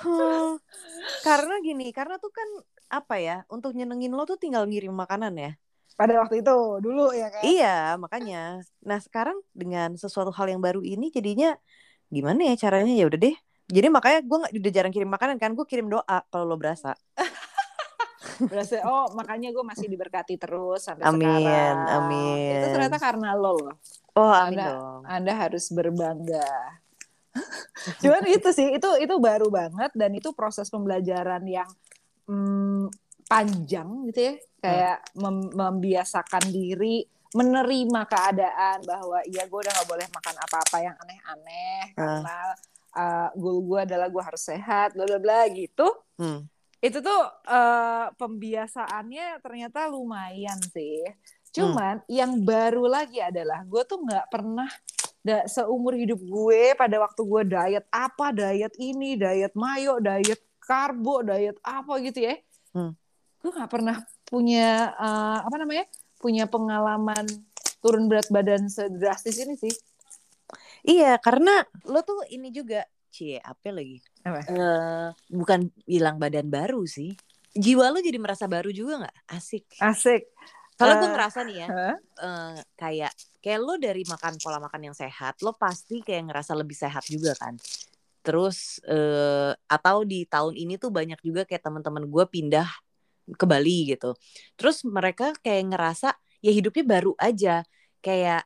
Hmm, 0.00 0.56
karena 1.20 1.54
gini, 1.60 1.92
karena 1.92 2.16
tuh 2.16 2.32
kan 2.32 2.48
apa 2.90 3.20
ya, 3.20 3.36
untuk 3.52 3.76
nyenengin 3.76 4.10
lo 4.10 4.24
tuh 4.24 4.40
tinggal 4.40 4.64
ngirim 4.66 4.92
makanan 4.92 5.34
ya. 5.36 5.52
pada 6.00 6.16
waktu 6.16 6.40
itu 6.40 6.56
dulu 6.80 7.12
ya 7.12 7.28
kan 7.28 7.44
Iya, 7.44 7.76
makanya. 8.00 8.64
Nah, 8.80 8.96
sekarang 9.04 9.36
dengan 9.52 9.92
sesuatu 10.00 10.32
hal 10.32 10.48
yang 10.48 10.64
baru 10.64 10.80
ini 10.80 11.12
jadinya 11.12 11.52
gimana 12.08 12.40
ya 12.48 12.56
caranya 12.56 12.88
ya 12.96 13.04
udah 13.04 13.20
deh. 13.20 13.36
Jadi 13.68 13.86
makanya 13.92 14.24
gue 14.24 14.36
nggak 14.40 14.52
udah 14.56 14.72
jarang 14.72 14.92
kirim 14.96 15.10
makanan 15.12 15.36
kan, 15.36 15.52
gue 15.52 15.66
kirim 15.68 15.92
doa 15.92 16.24
kalau 16.32 16.48
lo 16.48 16.56
berasa. 16.56 16.96
Berasa 18.50 18.80
oh 18.88 19.12
makanya 19.12 19.52
gue 19.52 19.60
masih 19.60 19.92
diberkati 19.92 20.40
terus 20.40 20.88
sampai 20.88 21.04
Amin, 21.04 21.28
sekarang. 21.28 21.76
amin. 22.00 22.52
Itu 22.56 22.66
ternyata 22.72 22.96
karena 22.96 23.36
lo 23.36 23.52
loh. 23.60 23.76
Oh, 24.16 24.32
amin 24.32 24.56
Anda- 24.56 24.68
dong. 24.72 25.00
Anda 25.04 25.32
harus 25.36 25.68
berbangga. 25.68 26.79
Cuman 28.02 28.22
itu 28.26 28.48
sih 28.50 28.74
itu 28.74 28.88
itu 28.98 29.14
baru 29.16 29.48
banget 29.48 29.90
dan 29.94 30.10
itu 30.12 30.34
proses 30.34 30.66
pembelajaran 30.68 31.42
yang 31.46 31.68
mm, 32.26 32.90
panjang 33.24 33.88
gitu 34.10 34.20
ya. 34.20 34.34
Kayak 34.60 34.98
mem- 35.16 35.52
membiasakan 35.52 36.44
diri 36.48 37.06
menerima 37.30 38.02
keadaan 38.04 38.82
bahwa 38.82 39.22
iya 39.22 39.46
gue 39.46 39.54
udah 39.56 39.70
nggak 39.70 39.86
boleh 39.88 40.06
makan 40.10 40.36
apa-apa 40.36 40.76
yang 40.82 40.96
aneh-aneh 40.98 41.80
Ah. 41.88 41.94
karena 41.94 42.38
uh, 42.90 43.28
goal 43.38 43.62
gue 43.62 43.80
adalah 43.86 44.10
gue 44.10 44.18
harus 44.18 44.42
sehat 44.42 44.98
bla 44.98 45.06
bla 45.06 45.22
bla 45.22 45.46
gitu 45.48 45.86
Hmm. 46.18 46.44
itu 46.82 46.98
tuh 46.98 47.22
uh, 47.46 48.10
pembiasaannya 48.18 49.38
ternyata 49.40 49.86
lumayan 49.86 50.58
sih 50.68 51.00
cuman 51.50 52.02
yang 52.10 52.42
baru 52.42 52.84
lagi 52.84 53.22
adalah 53.22 53.62
gue 53.62 53.82
tuh 53.86 54.02
nggak 54.02 54.26
pernah 54.26 54.68
da, 55.20 55.44
seumur 55.44 55.94
hidup 55.94 56.18
gue 56.18 56.72
pada 56.74 56.96
waktu 56.98 57.20
gue 57.22 57.42
diet 57.46 57.84
apa 57.88 58.32
diet 58.32 58.72
ini 58.76 59.14
diet 59.14 59.52
mayo 59.52 60.00
diet 60.00 60.40
karbo 60.58 61.20
diet 61.20 61.56
apa 61.60 61.92
gitu 62.00 62.20
ya 62.24 62.36
Hmm. 62.70 62.94
gue 63.42 63.50
nggak 63.50 63.66
pernah 63.66 63.98
punya 64.24 64.94
uh, 64.94 65.42
apa 65.42 65.56
namanya 65.58 65.82
punya 66.16 66.46
pengalaman 66.46 67.26
turun 67.80 68.06
berat 68.06 68.30
badan 68.30 68.70
sedrastis 68.70 69.42
ini 69.42 69.58
sih 69.58 69.74
Iya, 70.80 71.14
karena 71.20 71.62
lo 71.86 72.00
tuh 72.00 72.24
ini 72.26 72.50
juga, 72.50 72.82
cie, 73.06 73.38
apa 73.38 73.70
lagi? 73.70 74.00
Apa? 74.24 74.40
Eh, 74.48 75.08
bukan 75.28 75.68
bilang 75.84 76.16
badan 76.16 76.48
baru 76.48 76.82
sih. 76.88 77.12
Jiwa 77.52 77.92
lo 77.92 78.00
jadi 78.00 78.16
merasa 78.16 78.48
baru 78.48 78.72
juga 78.72 79.04
nggak? 79.04 79.16
Asik. 79.28 79.66
asik 79.78 80.26
Kalau 80.74 80.96
gue 80.96 81.06
Eh, 81.06 81.12
ngerasa 81.12 81.38
nih 81.44 81.56
ya, 81.60 81.68
Hah? 81.68 81.96
eh, 82.00 82.56
kayak 82.74 83.12
kayak 83.40 83.60
lo 83.60 83.74
dari 83.80 84.04
makan 84.04 84.36
pola 84.36 84.60
makan 84.60 84.92
yang 84.92 84.96
sehat, 84.96 85.40
lo 85.40 85.56
pasti 85.56 86.04
kayak 86.04 86.30
ngerasa 86.30 86.52
lebih 86.54 86.76
sehat 86.76 87.04
juga 87.08 87.32
kan. 87.40 87.56
Terus 88.20 88.84
eh, 88.84 89.52
atau 89.64 90.04
di 90.04 90.28
tahun 90.28 90.54
ini 90.56 90.76
tuh 90.76 90.92
banyak 90.92 91.20
juga 91.24 91.48
kayak 91.48 91.64
teman-teman 91.64 92.04
gue 92.04 92.24
pindah 92.28 92.68
ke 93.34 93.44
Bali 93.48 93.96
gitu. 93.96 94.12
Terus 94.60 94.84
mereka 94.84 95.32
kayak 95.40 95.72
ngerasa 95.72 96.12
ya 96.44 96.52
hidupnya 96.52 96.84
baru 96.84 97.12
aja, 97.16 97.64
kayak 98.04 98.44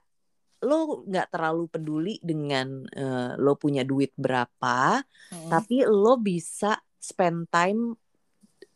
lo 0.64 1.04
nggak 1.04 1.28
terlalu 1.28 1.64
peduli 1.68 2.14
dengan 2.22 2.86
eh, 2.88 3.32
lo 3.36 3.58
punya 3.58 3.82
duit 3.84 4.14
berapa, 4.16 5.02
Hmm. 5.34 5.50
tapi 5.50 5.82
lo 5.82 6.16
bisa 6.20 6.78
spend 7.02 7.50
time 7.50 7.98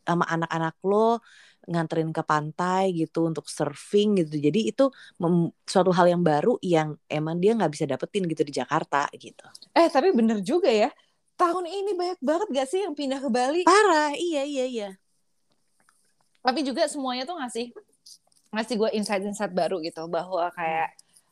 sama 0.02 0.24
anak-anak 0.24 0.76
lo 0.88 1.20
nganterin 1.68 2.08
ke 2.10 2.24
pantai 2.24 2.96
gitu 2.96 3.28
untuk 3.28 3.44
surfing 3.46 4.16
gitu 4.18 4.40
jadi 4.40 4.60
itu 4.72 4.88
suatu 5.62 5.92
hal 5.92 6.08
yang 6.08 6.24
baru 6.24 6.56
yang 6.58 6.96
emang 7.06 7.36
dia 7.36 7.52
nggak 7.52 7.68
bisa 7.70 7.84
dapetin 7.84 8.24
gitu 8.24 8.42
di 8.42 8.52
Jakarta 8.52 9.04
gitu 9.14 9.44
Eh 9.72 9.86
tapi 9.86 10.10
bener 10.10 10.40
juga 10.40 10.66
ya. 10.66 10.88
Tahun 11.36 11.62
ini 11.62 11.94
banyak 11.94 12.18
banget 12.18 12.48
gak 12.50 12.66
sih 12.66 12.80
yang 12.82 12.98
pindah 12.98 13.22
ke 13.22 13.30
Bali? 13.30 13.62
parah 13.62 14.10
iya 14.10 14.42
iya 14.42 14.64
iya 14.66 14.88
Tapi 16.40 16.64
juga 16.64 16.88
semuanya 16.88 17.22
tuh 17.22 17.36
ngasih 17.38 17.70
ngasih 18.48 18.74
gue 18.74 18.90
insight-insight 18.96 19.52
baru 19.52 19.78
gitu 19.78 20.08
bahwa 20.08 20.48
kayak 20.50 20.88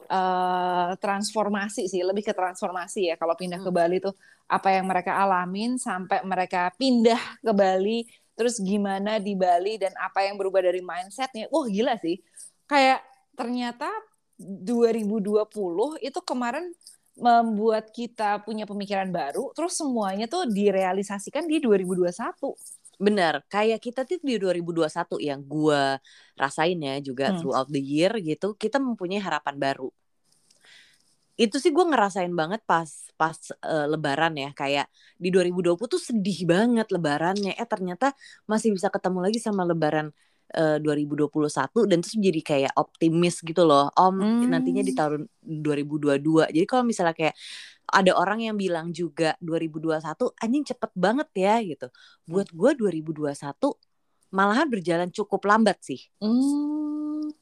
eh, 0.07 0.91
transformasi 1.01 1.89
sih 1.89 2.05
lebih 2.05 2.23
ke 2.23 2.31
transformasi 2.31 3.11
ya 3.11 3.17
kalau 3.17 3.35
pindah 3.35 3.59
ke 3.59 3.67
Hmm. 3.67 3.75
Bali 3.75 3.97
tuh 3.99 4.15
apa 4.47 4.71
yang 4.71 4.87
mereka 4.87 5.19
alamin 5.19 5.75
sampai 5.75 6.23
mereka 6.23 6.71
pindah 6.79 7.19
ke 7.43 7.51
Bali 7.51 8.07
terus 8.37 8.61
gimana 8.61 9.19
di 9.19 9.33
Bali 9.35 9.81
dan 9.81 9.93
apa 9.99 10.23
yang 10.29 10.37
berubah 10.37 10.61
dari 10.63 10.85
mindsetnya? 10.85 11.49
Wah 11.51 11.67
gila 11.67 11.97
sih. 11.99 12.21
Kayak 12.69 13.01
ternyata 13.37 13.89
2020 14.37 15.97
itu 16.05 16.21
kemarin 16.23 16.69
membuat 17.17 17.89
kita 17.97 18.45
punya 18.45 18.69
pemikiran 18.69 19.09
baru 19.09 19.49
terus 19.57 19.81
semuanya 19.81 20.29
tuh 20.29 20.45
direalisasikan 20.53 21.49
di 21.49 21.65
2021 21.65 22.53
benar. 23.01 23.45
Kayak 23.49 23.81
kita 23.85 24.01
tuh 24.09 24.21
di 24.25 24.37
2021 24.41 25.21
yang 25.21 25.41
gua 25.45 25.97
rasain 26.37 26.77
ya 26.81 26.97
juga 27.01 27.33
Hmm. 27.33 27.41
throughout 27.41 27.69
the 27.73 27.81
year 27.81 28.13
gitu 28.21 28.53
kita 28.57 28.77
mempunyai 28.81 29.21
harapan 29.21 29.57
baru 29.57 29.89
itu 31.37 31.57
sih 31.61 31.69
gue 31.69 31.85
ngerasain 31.85 32.33
banget 32.33 32.65
pas 32.65 32.89
pas 33.21 33.37
eh, 33.65 33.87
lebaran 33.93 34.33
ya 34.41 34.51
kayak 34.57 34.89
di 35.21 35.29
2020 35.29 35.77
tuh 35.85 36.01
sedih 36.01 36.49
banget 36.49 36.89
lebarannya. 36.89 37.53
Eh 37.57 37.69
ternyata 37.69 38.17
masih 38.49 38.73
bisa 38.73 38.89
ketemu 38.89 39.21
lagi 39.21 39.39
sama 39.41 39.69
lebaran 39.69 40.13
eh, 40.57 40.81
2021 40.81 41.85
dan 41.85 41.99
terus 42.01 42.17
jadi 42.17 42.41
kayak 42.41 42.73
optimis 42.77 43.45
gitu 43.45 43.69
loh. 43.69 43.93
Om 43.93 44.17
Hmm. 44.17 44.49
nantinya 44.49 44.81
di 44.81 44.93
tahun 44.97 45.29
2022 45.45 46.49
jadi 46.53 46.67
kalau 46.69 46.85
misalnya 46.89 47.13
kayak 47.13 47.37
ada 47.87 48.13
orang 48.19 48.43
yang 48.43 48.57
bilang 48.59 48.91
juga 48.91 49.39
2021 49.45 50.35
anjing 50.43 50.65
cepet 50.67 50.91
banget 50.97 51.29
ya 51.37 51.55
gitu. 51.63 51.87
Buat 52.25 52.49
gue 52.51 52.71
2021 52.81 53.77
malahan 54.33 54.67
berjalan 54.67 55.09
cukup 55.13 55.45
lambat 55.47 55.79
sih. 55.85 56.01
Hmm. 56.19 56.86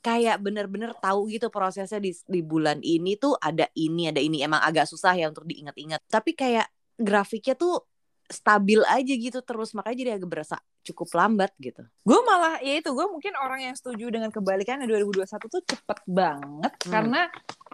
Kayak 0.05 0.37
bener-bener 0.37 0.93
tahu 0.95 1.33
gitu 1.33 1.49
prosesnya 1.49 1.97
di, 1.97 2.13
di 2.29 2.45
bulan 2.45 2.77
ini 2.79 3.17
tuh 3.17 3.33
ada 3.35 3.65
ini 3.73 4.13
ada 4.13 4.21
ini 4.21 4.45
emang 4.45 4.61
agak 4.61 4.85
susah 4.85 5.17
ya 5.17 5.33
untuk 5.33 5.49
diingat-ingat 5.49 6.05
tapi 6.05 6.37
kayak 6.37 6.69
grafiknya 6.95 7.57
tuh 7.57 7.81
stabil 8.25 8.85
aja 8.85 9.15
gitu 9.15 9.41
terus 9.41 9.73
makanya 9.73 9.97
jadi 9.99 10.11
agak 10.15 10.29
berasa 10.29 10.57
cukup 10.81 11.09
lambat 11.11 11.53
gitu 11.59 11.81
Gue 12.03 12.21
malah 12.21 12.61
ya 12.61 12.77
itu 12.77 12.89
gue 12.89 13.07
mungkin 13.07 13.33
orang 13.35 13.65
yang 13.65 13.75
setuju 13.75 14.09
dengan 14.09 14.29
kebalikannya 14.29 14.85
2021 14.85 15.25
tuh 15.49 15.63
cepet 15.63 15.99
banget 16.05 16.73
Hmm. 16.85 16.93
karena 16.93 17.23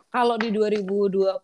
kalau 0.09 0.35
di 0.35 0.51
2020 0.51 1.43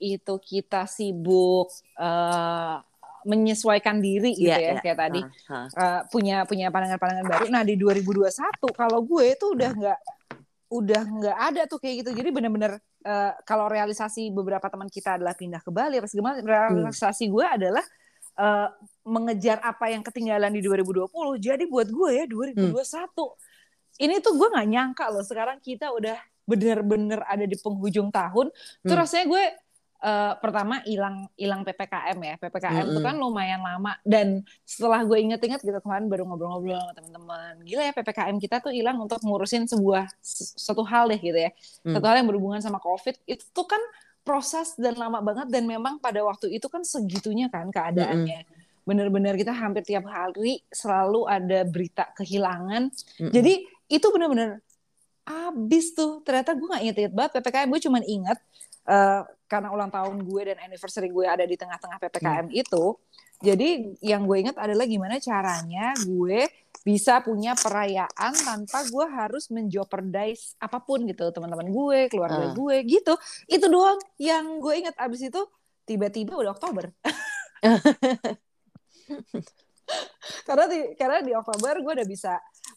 itu 0.00 0.34
kita 0.40 0.86
sibuk 0.86 1.66
eh, 1.96 2.76
menyesuaikan 3.24 3.98
diri 3.98 4.34
gitu 4.34 4.50
Iya, 4.50 4.58
ya 4.60 4.70
iya. 4.70 4.80
kayak 4.80 4.98
tadi 5.00 5.20
Hah, 5.48 5.66
hah. 5.66 5.66
eh, 5.72 6.00
punya 6.10 6.44
punya 6.44 6.68
pandangan-pandangan 6.68 7.24
baru. 7.26 7.44
Nah 7.48 7.62
di 7.62 7.74
2021 7.74 8.28
kalau 8.70 9.00
gue 9.00 9.24
itu 9.30 9.46
udah 9.50 9.70
nggak 9.72 9.98
udah 10.74 11.02
nggak 11.06 11.38
ada 11.38 11.62
tuh 11.70 11.78
kayak 11.78 12.02
gitu. 12.02 12.10
Jadi 12.18 12.34
bener-bener 12.34 12.82
eh, 13.06 13.32
kalau 13.46 13.70
realisasi 13.70 14.34
beberapa 14.34 14.66
teman 14.66 14.90
kita 14.90 15.22
adalah 15.22 15.38
pindah 15.38 15.62
ke 15.62 15.70
Bali, 15.70 16.02
apa 16.02 16.10
segala 16.10 16.34
macam, 16.34 16.46
realisasi 16.50 17.30
gue 17.30 17.46
adalah 17.46 17.84
eh, 18.34 18.68
mengejar 19.06 19.62
apa 19.62 19.94
yang 19.94 20.02
ketinggalan 20.02 20.50
di 20.50 20.60
2020. 20.66 21.06
Jadi 21.38 21.64
buat 21.70 21.86
gue 21.86 22.10
ya 22.10 22.24
2021 22.26 22.74
ini 23.94 24.18
tuh 24.18 24.34
gue 24.34 24.48
nggak 24.50 24.68
nyangka 24.74 25.06
loh 25.14 25.22
sekarang 25.22 25.62
kita 25.62 25.94
udah 25.94 26.18
bener-bener 26.44 27.22
ada 27.24 27.46
di 27.46 27.54
penghujung 27.54 28.10
tahun. 28.10 28.50
Tuh 28.82 28.90
Hmm. 28.90 28.98
rasanya 28.98 29.24
gue 29.30 29.44
eh, 30.04 30.32
pertama 30.36 30.84
hilang 30.84 31.24
hilang 31.34 31.64
ppkm 31.64 32.18
ya. 32.20 32.34
Ppkm 32.36 32.84
itu 32.92 33.00
Mm-mm. 33.00 33.08
kan 33.08 33.16
lumayan 33.16 33.64
lama. 33.64 33.96
Dan 34.04 34.44
setelah 34.68 35.00
gue 35.00 35.16
inget-inget 35.16 35.64
gitu 35.64 35.80
kemarin 35.80 36.12
baru 36.12 36.28
ngobrol-ngobrol 36.28 36.76
sama 36.76 36.92
teman-teman. 36.92 37.52
Gila 37.64 37.82
ya 37.88 37.92
ppkm 37.96 38.36
kita 38.36 38.60
tuh 38.60 38.72
hilang 38.76 39.00
untuk 39.00 39.18
ngurusin 39.24 39.64
sebuah 39.64 40.12
satu 40.60 40.84
hal 40.84 41.08
deh 41.08 41.20
gitu 41.20 41.38
ya. 41.40 41.50
Hmm. 41.80 41.96
satu 41.96 42.04
hal 42.04 42.16
yang 42.20 42.28
berhubungan 42.28 42.60
sama 42.60 42.76
covid. 42.84 43.16
Itu 43.24 43.48
tuh 43.56 43.64
kan 43.64 43.80
proses 44.20 44.76
dan 44.76 45.00
lama 45.00 45.24
banget. 45.24 45.48
Dan 45.48 45.64
memang 45.64 45.96
pada 45.96 46.20
waktu 46.20 46.52
itu 46.52 46.68
kan 46.68 46.84
segitunya 46.84 47.48
kan 47.48 47.72
keadaannya. 47.72 48.44
Bener-bener 48.84 49.32
kita 49.40 49.56
hampir 49.56 49.80
tiap 49.88 50.04
hari 50.04 50.60
selalu 50.68 51.24
ada 51.24 51.64
berita 51.64 52.12
kehilangan. 52.12 52.92
Mm-mm. 52.92 53.32
jadi 53.32 53.64
itu 53.88 54.06
bener-bener 54.12 54.60
abis 55.24 55.96
tuh. 55.96 56.20
Ternyata 56.20 56.52
gue 56.52 56.68
gak 56.68 56.82
inget-inget 56.84 57.14
banget 57.16 57.40
ppkm 57.40 57.68
gue 57.72 57.80
cuman 57.88 58.04
inget 58.04 58.38
eh, 58.84 59.22
karena 59.44 59.68
ulang 59.70 59.88
tahun 59.88 60.20
gue 60.20 60.42
dan 60.52 60.58
anniversary 60.60 61.08
gue 61.08 61.24
ada 61.24 61.42
di 61.42 61.54
tengah-tengah 61.54 61.96
ppkm 62.00 62.46
itu 62.50 62.96
jadi 63.38 63.92
yang 64.00 64.24
gue 64.24 64.36
inget 64.40 64.56
adalah 64.56 64.84
gimana 64.84 65.20
caranya 65.20 65.92
gue 66.00 66.48
bisa 66.84 67.20
punya 67.20 67.56
perayaan 67.56 68.32
tanpa 68.34 68.84
gue 68.84 69.06
harus 69.08 69.48
menjeopardize 69.48 70.56
apa 70.60 70.80
pun 70.80 71.00
gitu 71.04 71.28
teman-teman 71.32 71.68
gue 71.68 71.98
keluarga 72.12 72.50
Ah. 72.50 72.52
gue 72.52 72.76
gitu. 72.84 73.14
Itu 73.48 73.66
doang 73.72 73.96
yang 74.20 74.60
gue 74.60 74.84
inget 74.84 74.96
abis 75.00 75.28
itu 75.28 75.40
tiba-tiba 75.88 76.36
udah 76.36 76.52
Oktober. 76.52 76.92
Karena 80.48 80.64
di 80.68 80.78
karena 80.96 81.18
di 81.20 81.32
Oktober 81.36 81.76
gue 81.80 81.92
udah 82.00 82.08
bisa 82.08 82.32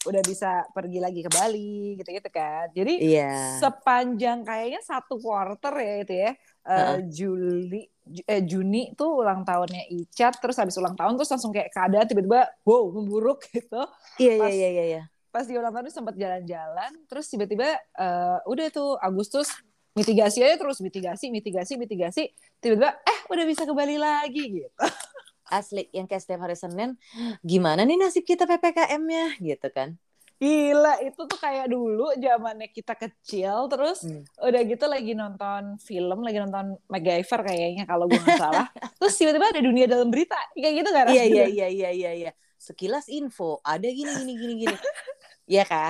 udah 0.08 0.24
bisa 0.24 0.64
pergi 0.72 1.00
lagi 1.04 1.20
ke 1.22 1.30
Bali 1.30 2.00
gitu-gitu 2.00 2.30
kan. 2.32 2.72
Jadi 2.72 2.94
iya. 3.04 3.60
sepanjang 3.60 4.48
kayaknya 4.48 4.82
satu 4.82 5.20
quarter 5.20 5.74
ya 5.78 5.94
itu 6.02 6.14
ya 6.16 6.32
eh, 6.32 6.72
Heeh. 6.72 6.98
Juli 7.12 7.84
Ju- 8.08 8.24
eh, 8.24 8.42
Juni 8.48 8.96
tuh 8.96 9.20
ulang 9.20 9.44
tahunnya 9.44 9.92
Icat 9.92 10.40
terus 10.40 10.56
habis 10.56 10.80
ulang 10.80 10.96
tahun 10.96 11.20
terus 11.20 11.28
langsung 11.28 11.52
kayak 11.52 11.70
keadaan 11.76 12.08
tiba-tiba 12.08 12.48
wow 12.64 12.88
memburuk 12.92 13.44
gitu. 13.52 13.84
Iya 14.20 14.34
iya 14.48 14.52
iya 14.52 14.70
iya 14.72 14.86
iya. 14.88 15.04
pas 15.28 15.46
di 15.46 15.54
ulang 15.54 15.70
tahun 15.76 15.92
sempat 15.92 16.16
jalan-jalan 16.18 16.92
terus 17.06 17.28
tiba-tiba 17.28 17.78
eh, 17.78 18.38
udah 18.48 18.68
tuh 18.72 18.96
Agustus 18.98 19.52
mitigasi 19.98 20.46
aja 20.46 20.56
terus 20.62 20.78
mitigasi 20.78 21.34
mitigasi 21.34 21.74
mitigasi 21.74 22.24
tiba-tiba 22.62 22.94
eh 23.02 23.20
udah 23.34 23.46
bisa 23.50 23.66
ke 23.66 23.74
Bali 23.74 23.98
lagi 23.98 24.62
gitu 24.62 24.70
asli 25.50 25.88
yang 25.92 26.06
kayak 26.06 26.24
setiap 26.24 26.44
hari 26.44 26.56
Senin 26.56 26.96
gimana 27.42 27.84
nih 27.84 27.98
nasib 27.98 28.24
kita 28.24 28.44
ppkm-nya 28.46 29.40
gitu 29.40 29.70
kan 29.72 29.96
Gila, 30.38 31.02
itu 31.02 31.18
tuh 31.18 31.34
kayak 31.42 31.66
dulu 31.66 32.14
zamannya 32.14 32.70
kita 32.70 32.94
kecil, 32.94 33.66
terus 33.74 34.06
Hmm. 34.06 34.22
udah 34.38 34.62
gitu 34.70 34.86
lagi 34.86 35.18
nonton 35.18 35.82
film, 35.82 36.22
lagi 36.22 36.38
nonton 36.38 36.78
MacGyver 36.86 37.42
kayaknya 37.42 37.90
kalau 37.90 38.06
gue 38.06 38.22
nggak 38.22 38.38
salah. 38.38 38.70
terus 39.02 39.18
tiba-tiba 39.18 39.50
ada 39.50 39.66
dunia 39.66 39.90
dalam 39.90 40.14
berita, 40.14 40.38
kayak 40.54 40.74
gitu 40.86 40.90
kan? 40.94 41.10
iya 41.10 41.26
iya 41.26 41.46
iya 41.50 41.68
iya 41.74 41.90
iya 41.90 42.12
iya 42.14 42.32
sekilas 42.58 43.10
info 43.10 43.58
ada 43.66 43.90
gini 43.90 44.14
gini 44.14 44.34
gini 44.38 44.54
gini 44.62 44.76
Iya 45.58 45.64
kan 45.64 45.90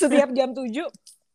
Setiap 0.00 0.32
jam 0.32 0.50
7. 0.50 0.64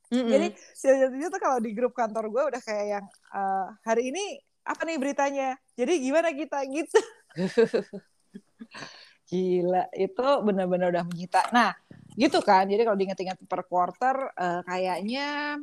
Mm-mm. 0.10 0.28
Jadi 0.34 0.48
setiap 0.74 0.98
jam 1.06 1.12
7 1.14 1.30
tuh 1.30 1.40
kalau 1.40 1.58
di 1.62 1.72
grup 1.72 1.94
kantor 1.94 2.26
gue 2.28 2.44
udah 2.52 2.62
kayak 2.64 2.86
yang 3.00 3.06
eh, 3.32 3.68
hari 3.86 4.10
ini 4.10 4.42
apa 4.66 4.82
nih 4.84 4.98
beritanya? 4.98 5.50
Jadi 5.78 5.94
gimana 6.02 6.34
kita 6.34 6.66
gitu? 6.68 7.00
Gila, 9.30 9.84
itu 9.94 10.28
benar-benar 10.42 10.90
udah 10.90 11.06
menyita. 11.06 11.54
Nah, 11.54 11.78
gitu 12.18 12.42
kan. 12.42 12.66
Jadi 12.66 12.82
kalau 12.82 12.98
diingat-ingat 12.98 13.38
per 13.46 13.62
quarter, 13.70 14.34
uh, 14.34 14.62
kayaknya 14.66 15.60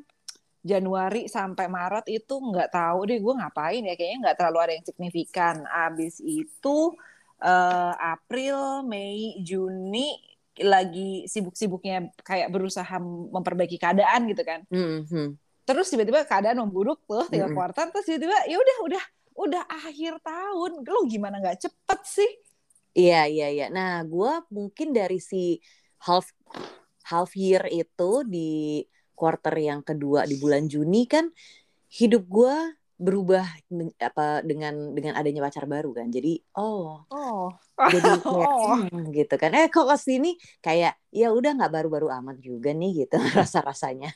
Januari 0.63 1.27
sampai 1.27 1.67
Maret 1.67 2.07
itu 2.11 2.35
nggak 2.39 2.71
tahu 2.71 3.11
deh 3.11 3.19
gue 3.19 3.35
ngapain 3.35 3.83
ya. 3.83 3.95
Kayaknya 3.99 4.19
nggak 4.23 4.37
terlalu 4.39 4.59
ada 4.63 4.73
yang 4.79 4.87
signifikan. 4.87 5.67
Abis 5.67 6.23
itu 6.23 6.95
uh, 7.43 7.93
April, 7.99 8.87
Mei, 8.87 9.43
Juni 9.43 10.15
lagi 10.57 11.29
sibuk-sibuknya 11.29 12.09
kayak 12.25 12.49
berusaha 12.49 12.97
memperbaiki 13.03 13.77
keadaan 13.77 14.31
gitu 14.31 14.43
kan. 14.47 14.63
Mm 14.71 15.05
-hmm. 15.05 15.27
Terus 15.67 15.91
tiba-tiba 15.91 16.23
keadaan 16.23 16.63
memburuk 16.63 17.03
tuh 17.05 17.27
tiga 17.29 17.45
mm 17.45 17.53
-hmm. 17.53 17.57
kuartal 17.59 17.91
terus 17.91 18.07
tiba-tiba 18.07 18.39
ya 18.47 18.57
udah 18.57 18.77
udah 18.87 19.05
udah 19.37 19.63
akhir 19.69 20.19
tahun. 20.25 20.83
Lo 20.83 21.05
gimana 21.07 21.39
nggak 21.39 21.69
cepet 21.69 22.01
sih? 22.05 22.33
Iya 22.97 23.29
iya 23.29 23.47
iya. 23.53 23.67
Nah, 23.69 24.01
gue 24.09 24.33
mungkin 24.49 24.97
dari 24.97 25.21
si 25.21 25.61
half 26.01 26.33
half 27.05 27.31
year 27.37 27.69
itu 27.69 28.25
di 28.25 28.83
quarter 29.17 29.55
yang 29.57 29.81
kedua 29.85 30.25
di 30.25 30.37
bulan 30.41 30.69
Juni 30.69 31.09
kan 31.09 31.29
hidup 31.89 32.25
gue 32.29 32.57
berubah 32.97 33.45
apa 34.01 34.41
dengan 34.41 34.97
dengan 34.97 35.21
adanya 35.21 35.45
pacar 35.45 35.69
baru 35.69 35.93
kan. 35.93 36.09
Jadi 36.09 36.41
oh 36.57 37.05
oh 37.13 37.53
jadi 37.77 38.01
kayak 38.25 38.49
oh. 38.49 38.89
Hmm, 38.89 39.13
gitu 39.13 39.35
kan. 39.37 39.53
Eh 39.53 39.69
kok 39.69 39.85
ke 39.85 39.97
sini 40.01 40.41
kayak 40.65 40.97
ya 41.13 41.29
udah 41.33 41.53
nggak 41.61 41.73
baru-baru 41.73 42.09
amat 42.21 42.41
juga 42.41 42.73
nih 42.73 43.05
gitu 43.05 43.21
rasa 43.39 43.61
rasanya. 43.61 44.13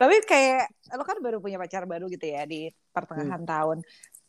Tapi 0.00 0.14
kayak 0.24 0.92
lo 0.96 1.04
kan 1.04 1.18
baru 1.20 1.38
punya 1.38 1.58
pacar 1.60 1.84
baru 1.86 2.06
gitu 2.10 2.26
ya 2.26 2.44
di 2.44 2.68
pertengahan 2.92 3.42
hmm. 3.42 3.50
tahun. 3.50 3.78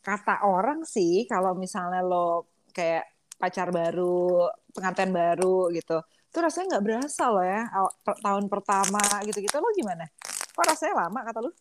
Kata 0.03 0.43
orang 0.43 0.83
sih 0.83 1.23
kalau 1.25 1.55
misalnya 1.55 2.03
lo 2.03 2.51
kayak 2.75 3.07
pacar 3.39 3.71
baru, 3.71 4.47
pengantin 4.71 5.11
baru 5.11 5.71
gitu. 5.71 5.99
Itu 6.03 6.37
rasanya 6.41 6.77
nggak 6.77 6.85
berasa 6.85 7.23
loh 7.29 7.45
ya 7.45 7.67
tahun 8.03 8.45
pertama 8.47 9.01
gitu-gitu. 9.27 9.55
Lo 9.59 9.69
gimana? 9.75 10.05
Kok 10.53 10.65
rasanya 10.65 11.07
lama 11.07 11.19
kata 11.25 11.39
lu? 11.43 11.51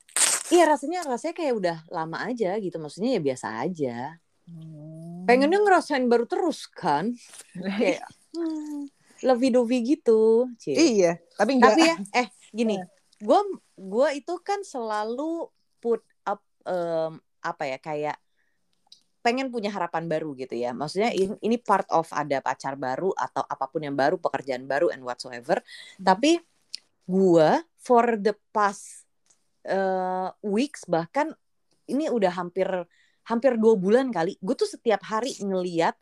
Iya 0.52 0.64
rasanya 0.68 0.98
rasanya 1.08 1.34
kayak 1.34 1.54
udah 1.56 1.76
lama 1.88 2.18
aja 2.28 2.58
gitu. 2.60 2.76
Maksudnya 2.76 3.16
ya 3.16 3.20
biasa 3.22 3.46
aja. 3.64 3.96
Hmm. 4.46 5.24
Pengennya 5.24 5.62
ngerasain 5.62 6.04
baru 6.10 6.26
terus 6.26 6.66
kan? 6.66 7.14
kayak 7.78 8.02
hmm, 8.36 8.90
lebih 9.22 9.48
dovi 9.54 9.78
gitu. 9.86 10.50
Cie. 10.58 10.74
Iya, 10.74 11.12
tapi 11.38 11.56
enggak. 11.56 11.78
Tapi 11.78 11.82
ya, 11.86 11.96
eh 12.20 12.26
gini, 12.50 12.76
gue 13.22 13.40
gue 13.78 14.08
itu 14.18 14.34
kan 14.42 14.66
selalu 14.66 15.46
put 15.78 16.02
up 16.26 16.42
um, 16.66 17.22
apa 17.38 17.62
ya 17.70 17.78
kayak 17.78 18.18
pengen 19.22 19.54
punya 19.54 19.70
harapan 19.70 20.10
baru 20.10 20.34
gitu 20.34 20.58
ya. 20.58 20.74
Maksudnya 20.74 21.14
ini, 21.14 21.38
ini 21.38 21.56
part 21.56 21.86
of 21.94 22.10
ada 22.10 22.42
pacar 22.42 22.74
baru 22.74 23.14
atau 23.14 23.46
apa 23.46 23.70
pun 23.70 23.86
yang 23.86 23.94
baru, 23.94 24.18
pekerjaan 24.18 24.66
baru 24.66 24.90
and 24.90 25.06
whatsoever. 25.06 25.62
Hmm. 25.62 26.02
Tapi 26.02 26.42
gue 27.06 27.50
for 27.78 28.18
the 28.18 28.34
past 28.50 29.06
uh, 29.70 30.34
weeks 30.42 30.82
bahkan 30.90 31.30
ini 31.86 32.10
udah 32.10 32.34
hampir 32.34 32.66
hampir 33.22 33.54
dua 33.54 33.78
bulan 33.78 34.10
kali. 34.10 34.34
Gue 34.42 34.58
tuh 34.58 34.66
setiap 34.66 35.06
hari 35.06 35.38
ngeliat 35.38 35.94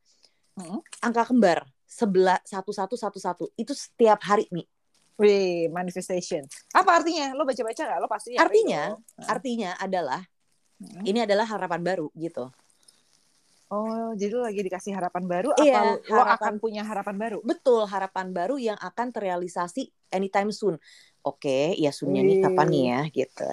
hmm. 0.57 1.05
angka 1.05 1.29
kembar 1.29 1.69
sebelah 1.85 2.41
satu 2.49 2.73
satu 2.73 2.97
satu 2.97 3.19
satu 3.21 3.45
itu 3.61 3.77
setiap 3.77 4.25
hari 4.25 4.49
nih. 4.49 4.65
Wih, 5.21 5.69
manifestation. 5.69 6.49
Apa 6.73 7.05
artinya? 7.05 7.37
Lo 7.37 7.45
baca-baca 7.45 7.83
gak? 7.85 7.99
Lo 8.01 8.09
pasti. 8.09 8.41
Artinya, 8.41 8.97
artinya 9.29 9.77
adalah 9.77 10.25
hmm. 10.81 11.05
ini 11.05 11.21
adalah 11.29 11.45
harapan 11.45 11.85
baru 11.85 12.09
gitu. 12.17 12.49
Oh, 13.71 14.11
jadi 14.19 14.35
lo 14.35 14.43
lagi 14.43 14.67
dikasih 14.67 14.91
harapan 14.99 15.31
baru 15.31 15.55
iya, 15.63 15.95
apa 15.95 16.11
lo 16.11 16.23
akan 16.27 16.55
punya 16.59 16.83
harapan 16.83 17.15
baru? 17.15 17.39
Betul, 17.47 17.87
harapan 17.87 18.35
baru 18.35 18.59
yang 18.59 18.75
akan 18.75 19.15
terrealisasi 19.15 20.11
anytime 20.11 20.51
soon. 20.51 20.75
Oke, 21.23 21.79
ya 21.79 21.95
soonnya 21.95 22.27
nih 22.27 22.43
kapan 22.43 22.67
nih 22.67 22.83
ya 22.83 23.01
gitu. 23.15 23.49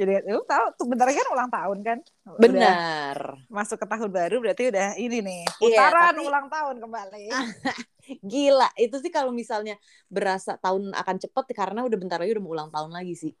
Jadi 0.00 0.24
lo 0.32 0.48
tahu 0.48 0.64
tuh 0.80 0.86
bentar 0.88 1.12
kan 1.12 1.28
ulang 1.28 1.50
tahun 1.52 1.78
kan? 1.84 1.98
Benar. 2.40 3.18
Udah 3.20 3.52
masuk 3.52 3.76
ke 3.82 3.86
tahun 3.86 4.10
baru 4.10 4.36
berarti 4.40 4.62
udah 4.72 4.88
ini 4.96 5.18
nih 5.20 5.42
iya, 5.44 5.58
putaran 5.60 5.92
iya, 5.92 6.16
tapi... 6.16 6.24
ulang 6.24 6.46
tahun 6.48 6.76
kembali. 6.80 7.24
Gila, 8.20 8.68
itu 8.76 8.96
sih 9.00 9.12
kalau 9.12 9.32
misalnya 9.32 9.80
berasa 10.12 10.56
tahun 10.60 10.92
akan 10.92 11.16
cepet 11.20 11.44
karena 11.56 11.84
udah 11.84 11.98
bentar 11.98 12.18
lagi 12.20 12.36
udah 12.36 12.44
mau 12.44 12.52
ulang 12.52 12.70
tahun 12.70 12.92
lagi 12.92 13.14
sih. 13.16 13.32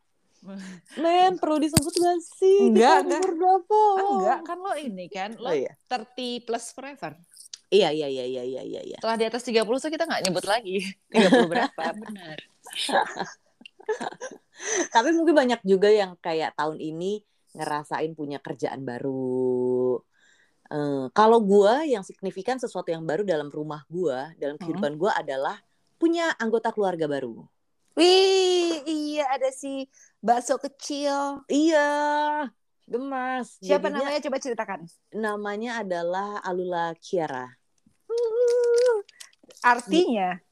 Men, 1.02 1.40
perlu 1.40 1.56
disebut 1.60 1.94
gak 1.94 2.20
sih? 2.20 2.68
Enggak, 2.68 3.08
enggak. 3.08 3.22
berapa? 3.24 3.80
Enggak, 4.00 4.38
kan 4.44 4.58
lo 4.60 4.72
ini 4.76 5.06
kan, 5.08 5.30
lo 5.40 5.50
oh, 5.50 5.54
iya. 5.56 5.72
30 5.88 6.44
plus 6.44 6.64
forever. 6.76 7.16
Iya, 7.72 7.90
iya, 7.90 8.06
iya, 8.06 8.24
iya, 8.28 8.42
iya, 8.44 8.62
iya. 8.62 8.80
iya. 8.84 8.98
Setelah 9.00 9.16
di 9.18 9.26
atas 9.26 9.42
30 9.42 9.66
so 9.80 9.88
kita 9.88 10.04
nggak 10.04 10.22
nyebut 10.28 10.44
lagi. 10.46 10.84
30 11.12 11.48
berapa, 11.50 11.84
benar. 12.04 12.38
Tapi 14.92 15.08
mungkin 15.16 15.34
banyak 15.34 15.60
juga 15.66 15.88
yang 15.90 16.14
kayak 16.20 16.54
tahun 16.54 16.78
ini 16.78 17.24
ngerasain 17.56 18.12
punya 18.14 18.38
kerjaan 18.38 18.84
baru. 18.84 19.98
Uh, 20.74 21.06
kalau 21.14 21.38
gue 21.38 21.94
yang 21.94 22.02
signifikan 22.02 22.58
sesuatu 22.58 22.90
yang 22.90 23.06
baru 23.06 23.22
dalam 23.22 23.46
rumah 23.46 23.86
gue, 23.86 24.34
dalam 24.42 24.58
kehidupan 24.58 24.98
hmm. 24.98 25.00
gue 25.06 25.12
adalah 25.14 25.56
punya 26.02 26.34
anggota 26.34 26.74
keluarga 26.74 27.06
baru. 27.06 27.46
Wih, 27.94 28.82
iya 28.82 29.30
ada 29.30 29.54
si 29.54 29.86
bakso 30.18 30.58
kecil. 30.58 31.46
Iya, 31.46 31.86
gemas. 32.90 33.54
Siapa 33.62 33.86
Jadinya, 33.86 34.02
namanya? 34.02 34.20
Coba 34.26 34.36
ceritakan. 34.42 34.80
Namanya 35.14 35.70
adalah 35.86 36.42
Alula 36.42 36.90
Kiara. 36.98 37.46
artinya? 39.62 40.42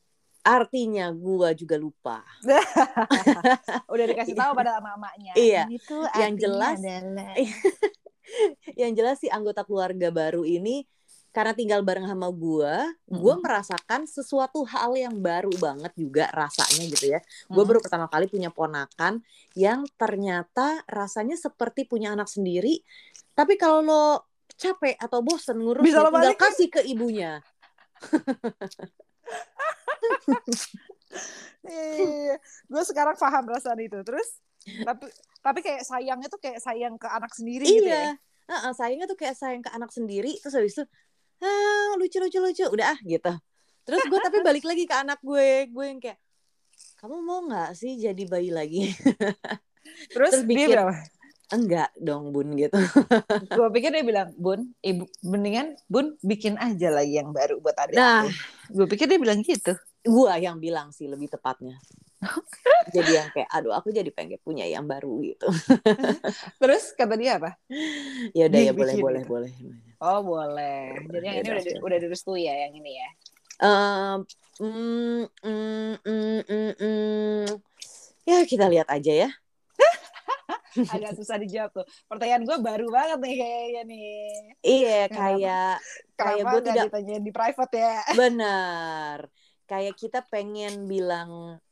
Artinya 0.46 1.10
gua 1.10 1.50
juga 1.50 1.74
lupa. 1.74 2.22
Udah 3.92 4.06
dikasih 4.06 4.38
tahu 4.38 4.54
pada 4.62 4.78
mamanya. 4.78 5.34
Iya. 5.34 5.66
Itu 5.66 5.98
yang 6.14 6.38
jelas 6.38 6.78
adalah... 6.78 7.34
yang 8.80 8.96
jelas 8.96 9.20
si 9.20 9.28
anggota 9.28 9.66
keluarga 9.66 10.08
baru 10.08 10.46
ini 10.46 10.86
karena 11.32 11.56
tinggal 11.56 11.80
bareng 11.80 12.04
sama 12.04 12.28
gue, 12.28 12.74
gue 13.08 13.34
merasakan 13.40 14.04
sesuatu 14.04 14.68
hal 14.68 14.92
yang 15.00 15.16
baru 15.16 15.48
banget 15.56 15.88
juga 15.96 16.28
rasanya 16.28 16.84
gitu 16.92 17.08
ya. 17.08 17.24
Gue 17.48 17.64
baru 17.64 17.80
pertama 17.80 18.04
kali 18.04 18.28
punya 18.28 18.52
ponakan 18.52 19.24
yang 19.56 19.88
ternyata 19.96 20.84
rasanya 20.84 21.40
seperti 21.40 21.88
punya 21.88 22.12
anak 22.12 22.28
sendiri. 22.28 22.84
Tapi 23.32 23.56
kalau 23.56 23.80
lo 23.80 24.28
capek 24.60 25.00
atau 25.00 25.24
bosen 25.24 25.56
ngurus, 25.56 25.80
Bisa 25.80 26.04
ya, 26.04 26.12
tinggal 26.12 26.36
kasih 26.36 26.68
ke 26.68 26.84
ibunya. 26.84 27.40
iya, 31.72 32.36
gue 32.68 32.82
sekarang 32.84 33.16
paham 33.16 33.48
perasaan 33.48 33.80
itu. 33.80 33.96
Terus, 34.04 34.36
tapi 34.62 35.06
tapi 35.42 35.58
kayak 35.60 35.82
sayangnya 35.82 36.28
tuh 36.30 36.40
kayak 36.40 36.60
sayang 36.62 36.94
ke 36.96 37.08
anak 37.10 37.32
sendiri 37.34 37.66
iya. 37.66 37.74
gitu 37.74 37.90
ya. 37.90 38.10
Uh, 38.42 38.54
uh, 38.54 38.72
sayangnya 38.74 39.06
tuh 39.10 39.18
kayak 39.18 39.36
sayang 39.38 39.62
ke 39.62 39.70
anak 39.70 39.90
sendiri 39.90 40.32
terus 40.38 40.54
habis 40.54 40.74
itu 40.78 40.84
ah 41.42 41.92
lucu 41.98 42.18
lucu 42.22 42.38
lucu. 42.38 42.64
Udah 42.70 42.94
ah 42.94 42.98
gitu. 43.02 43.32
Terus 43.82 44.00
gue 44.06 44.18
tapi 44.22 44.38
balik 44.46 44.62
lagi 44.62 44.84
ke 44.86 44.94
anak 44.94 45.18
gue 45.22 45.66
gue 45.66 45.84
yang 45.84 45.98
kayak 45.98 46.18
kamu 47.02 47.18
mau 47.18 47.42
nggak 47.42 47.74
sih 47.74 47.98
jadi 47.98 48.22
bayi 48.30 48.54
lagi? 48.54 48.88
Terus, 50.14 50.30
terus 50.30 50.46
bikin, 50.46 50.70
dia 50.70 50.78
bilang 50.78 50.94
enggak 51.52 51.90
dong 51.98 52.30
bun 52.30 52.54
gitu. 52.54 52.78
Gue 53.58 53.68
pikir 53.76 53.90
dia 53.92 54.06
bilang 54.06 54.30
bun 54.38 54.72
ibu 54.80 55.04
mendingan 55.20 55.76
bun 55.90 56.16
bikin 56.22 56.56
aja 56.56 56.88
lagi 56.88 57.18
yang 57.20 57.34
baru 57.34 57.60
buat 57.60 57.76
adik 57.76 57.98
nah. 57.98 58.24
gue 58.72 58.86
pikir 58.88 59.10
dia 59.10 59.20
bilang 59.20 59.42
gitu. 59.44 59.74
Gue 60.00 60.32
yang 60.38 60.62
bilang 60.62 60.94
sih 60.94 61.10
lebih 61.10 61.28
tepatnya 61.28 61.76
jadi 62.94 63.10
yang 63.10 63.28
kayak 63.34 63.50
aduh 63.50 63.74
aku 63.74 63.90
jadi 63.90 64.10
pengen 64.14 64.38
punya 64.42 64.62
yang 64.66 64.86
baru 64.86 65.18
gitu 65.26 65.50
terus 66.62 66.94
kata 66.94 67.18
dia 67.18 67.42
apa 67.42 67.58
ya 68.30 68.46
udah 68.46 68.60
ya 68.62 68.72
boleh 68.72 68.94
boleh 68.98 69.22
boleh 69.26 69.52
Oh 70.02 70.18
boleh. 70.26 70.98
Jadi 71.14 71.26
yang 71.30 71.36
ini 71.38 71.48
udah 71.54 71.62
di, 71.62 71.72
udah 71.78 71.98
direstui 72.02 72.50
ya 72.50 72.66
yang 72.66 72.74
ini 72.74 72.98
ya. 72.98 73.08
Um, 73.62 74.18
mm, 74.58 75.22
mm, 75.46 75.94
mm, 76.02 76.40
mm, 76.42 76.72
mm. 76.74 77.46
Ya 78.26 78.42
kita 78.42 78.66
lihat 78.66 78.90
aja 78.90 79.12
ya. 79.14 79.30
Agak 80.98 81.14
susah 81.14 81.38
dijawab 81.38 81.70
tuh. 81.70 81.86
Pertanyaan 82.10 82.42
gue 82.42 82.58
baru 82.58 82.90
banget 82.90 83.18
nih 83.22 83.36
kayaknya 83.38 83.82
nih. 83.86 84.18
Iya 84.66 85.00
kayak 85.06 85.74
kayak 86.18 86.44
gue 86.50 86.60
tidak 86.66 86.84
ditanya 86.90 87.16
di 87.22 87.30
private 87.30 87.74
ya. 87.78 87.96
Benar. 88.18 89.18
Kayak 89.70 89.94
kita 90.02 90.26
pengen 90.26 90.90
bilang 90.90 91.62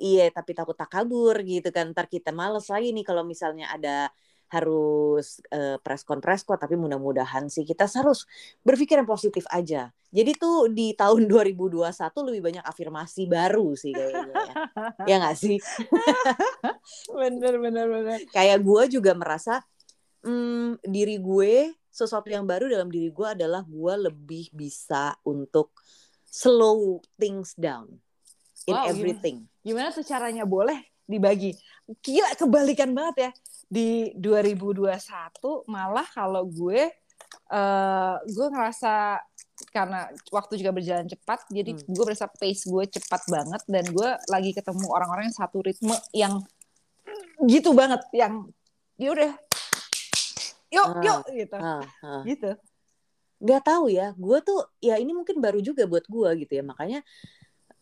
iya 0.00 0.32
tapi 0.32 0.56
takut 0.56 0.74
tak 0.74 0.88
kabur 0.88 1.36
gitu 1.44 1.68
kan. 1.70 1.92
Ntar 1.92 2.08
kita 2.08 2.32
males 2.32 2.66
lagi 2.72 2.90
nih 2.96 3.04
kalau 3.04 3.22
misalnya 3.22 3.68
ada 3.68 4.08
harus 4.50 5.38
uh, 5.54 5.78
preskon 5.78 6.18
preskon 6.18 6.58
tapi 6.58 6.74
mudah-mudahan 6.74 7.46
sih 7.46 7.62
kita 7.62 7.86
harus 7.86 8.26
berpikir 8.66 8.98
yang 8.98 9.06
positif 9.06 9.46
aja. 9.46 9.94
Jadi 10.10 10.34
tuh 10.34 10.66
di 10.66 10.90
tahun 10.98 11.28
2021 11.30 11.86
lebih 12.26 12.42
banyak 12.42 12.64
afirmasi 12.66 13.30
baru 13.30 13.78
sih 13.78 13.94
kayaknya 13.94 14.34
ya. 14.34 14.54
ya 15.06 15.16
gak 15.22 15.36
sih? 15.38 15.56
bener 17.20 17.54
bener 17.62 17.86
bener. 17.86 18.18
Kayak 18.34 18.58
gue 18.66 18.82
juga 18.98 19.14
merasa 19.14 19.62
hmm, 20.26 20.82
diri 20.82 21.22
gue 21.22 21.70
sesuatu 21.90 22.26
yang 22.26 22.42
baru 22.42 22.66
dalam 22.66 22.90
diri 22.90 23.14
gue 23.14 23.28
adalah 23.30 23.62
gue 23.62 23.94
lebih 24.10 24.50
bisa 24.50 25.14
untuk 25.22 25.78
slow 26.26 27.02
things 27.18 27.54
down 27.54 28.02
in 28.64 28.74
Wow, 28.74 28.84
gimana? 28.84 28.92
everything. 28.92 29.36
Gimana 29.60 29.88
tuh 29.90 30.02
caranya 30.02 30.44
boleh 30.44 30.76
dibagi? 31.04 31.54
Gila 32.00 32.34
kebalikan 32.34 32.90
banget 32.92 33.16
ya. 33.18 33.30
Di 33.70 34.10
2021 34.14 34.90
malah 35.66 36.06
kalau 36.10 36.42
gue 36.44 36.90
eh 37.50 38.14
gue 38.26 38.46
ngerasa 38.50 39.18
karena 39.70 40.08
waktu 40.32 40.56
juga 40.56 40.72
berjalan 40.72 41.06
cepat, 41.06 41.46
jadi 41.46 41.76
Hmm. 41.76 41.84
gue 41.86 42.04
berasa 42.04 42.26
pace 42.26 42.64
gue 42.64 42.84
cepat 42.90 43.22
banget 43.28 43.62
dan 43.68 43.84
gue 43.86 44.10
lagi 44.26 44.50
ketemu 44.50 44.86
orang-orang 44.88 45.28
yang 45.30 45.36
satu 45.36 45.60
ritme 45.60 45.92
yang 46.10 46.40
gitu 47.44 47.70
banget, 47.70 48.00
yang 48.10 48.48
ya 48.96 49.12
udah, 49.12 49.32
yuk 50.70 50.88
Ah. 50.90 51.02
yuk 51.04 51.20
gitu, 51.30 51.56
Ah, 51.56 51.84
ah. 52.02 52.22
gitu. 52.24 52.50
Gak 53.40 53.62
tahu 53.64 53.88
ya, 53.88 54.12
gue 54.16 54.38
tuh 54.42 54.60
ya 54.80 54.96
ini 54.96 55.12
mungkin 55.12 55.38
baru 55.38 55.60
juga 55.60 55.84
buat 55.84 56.04
gue 56.04 56.28
gitu 56.40 56.52
ya, 56.56 56.64
makanya 56.64 57.00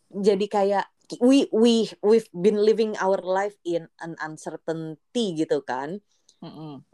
jadi 0.08 0.46
kayak 0.48 0.86
we 1.20 1.48
we 1.48 1.88
we've 2.04 2.28
been 2.36 2.60
living 2.60 2.92
our 3.00 3.20
life 3.24 3.56
in 3.64 3.88
an 4.04 4.16
uncertainty 4.20 5.36
gitu 5.36 5.64
kan. 5.64 6.04
Mm-mm. 6.44 6.84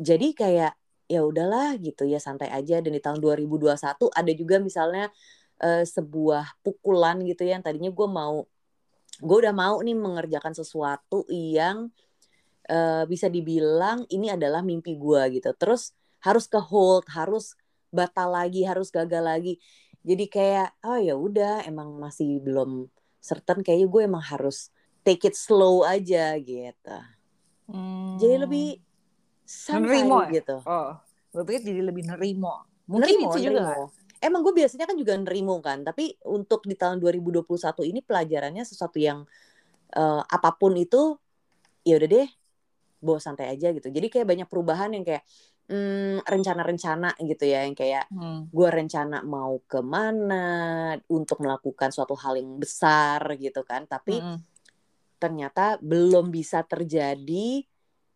Jadi 0.00 0.32
kayak 0.32 0.74
ya 1.10 1.20
udahlah 1.26 1.74
gitu 1.82 2.06
ya 2.06 2.22
santai 2.22 2.48
aja 2.54 2.78
dan 2.78 2.94
di 2.94 3.02
tahun 3.02 3.18
2021 3.18 3.74
ada 4.14 4.32
juga 4.32 4.56
misalnya 4.62 5.10
eh, 5.58 5.82
sebuah 5.82 6.62
pukulan 6.62 7.18
gitu 7.26 7.42
ya 7.42 7.58
yang 7.58 7.66
tadinya 7.66 7.90
gue 7.90 8.08
mau 8.08 8.46
gue 9.20 9.36
udah 9.42 9.50
mau 9.50 9.82
nih 9.82 9.98
mengerjakan 9.98 10.54
sesuatu 10.54 11.26
yang 11.28 11.90
eh, 12.70 13.04
bisa 13.10 13.26
dibilang 13.26 14.06
ini 14.06 14.30
adalah 14.30 14.62
mimpi 14.62 14.94
gue 14.94 15.42
gitu 15.42 15.50
terus 15.58 15.92
harus 16.22 16.46
ke 16.46 16.62
hold 16.62 17.10
harus 17.10 17.58
batal 17.90 18.30
lagi 18.30 18.62
harus 18.62 18.94
gagal 18.94 19.24
lagi 19.26 19.58
jadi 20.00 20.24
kayak 20.26 20.68
oh 20.86 20.98
ya 20.98 21.14
udah 21.16 21.64
emang 21.68 21.96
masih 22.00 22.40
belum 22.40 22.88
certain 23.20 23.60
kayaknya 23.60 23.88
gue 23.88 24.02
emang 24.08 24.24
harus 24.24 24.72
take 25.04 25.28
it 25.28 25.36
slow 25.36 25.84
aja 25.84 26.36
gitu 26.40 26.98
jadi 28.20 28.36
lebih 28.44 28.80
santai 29.44 30.04
Nerimo 30.04 30.18
ya? 30.24 30.40
gitu 30.40 30.56
Oh, 30.64 30.90
gue 31.34 31.42
pikir 31.46 31.62
jadi 31.74 31.82
lebih 31.86 32.06
nerimo. 32.06 32.66
Mungkin 32.90 33.14
Nerimo, 33.22 33.30
itu 33.30 33.38
juga 33.42 33.60
nerimo. 33.62 33.84
Emang 34.20 34.40
gue 34.44 34.52
biasanya 34.52 34.84
kan 34.84 34.96
juga 34.98 35.16
nerimo 35.16 35.56
kan, 35.64 35.80
tapi 35.80 36.12
untuk 36.28 36.68
di 36.68 36.76
tahun 36.76 37.00
2021 37.00 37.48
ini 37.88 38.04
pelajarannya 38.04 38.62
sesuatu 38.66 39.00
yang 39.00 39.24
eh, 39.96 40.22
apa 40.22 40.50
pun 40.58 40.76
itu 40.76 41.16
ya 41.86 41.96
udah 41.96 42.08
deh, 42.10 42.28
bawa 43.00 43.18
santai 43.18 43.48
aja 43.48 43.72
gitu. 43.72 43.88
Jadi 43.88 44.12
kayak 44.12 44.26
banyak 44.28 44.48
perubahan 44.50 44.92
yang 44.92 45.04
kayak 45.08 45.24
hmm, 45.70 46.26
rencana-rencana 46.26 47.14
gitu 47.22 47.46
ya, 47.46 47.62
yang 47.62 47.78
kayak 47.78 48.10
Hmm. 48.10 48.50
gue 48.50 48.68
rencana 48.68 49.22
mau 49.22 49.62
ke 49.62 49.78
mana 49.78 50.98
untuk 51.06 51.38
melakukan 51.38 51.94
suatu 51.94 52.18
hal 52.18 52.34
yang 52.42 52.58
besar 52.58 53.38
gitu 53.38 53.62
kan, 53.62 53.86
tapi 53.86 54.18
Mm-mm. 54.18 54.42
ternyata 55.22 55.78
belum 55.78 56.34
bisa 56.34 56.66
terjadi. 56.66 57.62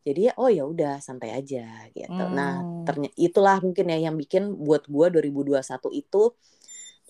Jadi 0.04 0.22
oh 0.36 0.52
ya 0.52 0.68
udah 0.68 1.00
santai 1.00 1.32
aja 1.32 1.88
gitu. 1.94 2.24
Nah, 2.34 2.60
Hmm. 2.60 2.84
ternyata 2.84 3.16
itulah 3.16 3.56
mungkin 3.62 3.88
ya 3.88 4.10
yang 4.10 4.18
bikin 4.20 4.52
buat 4.58 4.84
gua 4.90 5.08
2021 5.08 5.88
itu 5.94 6.34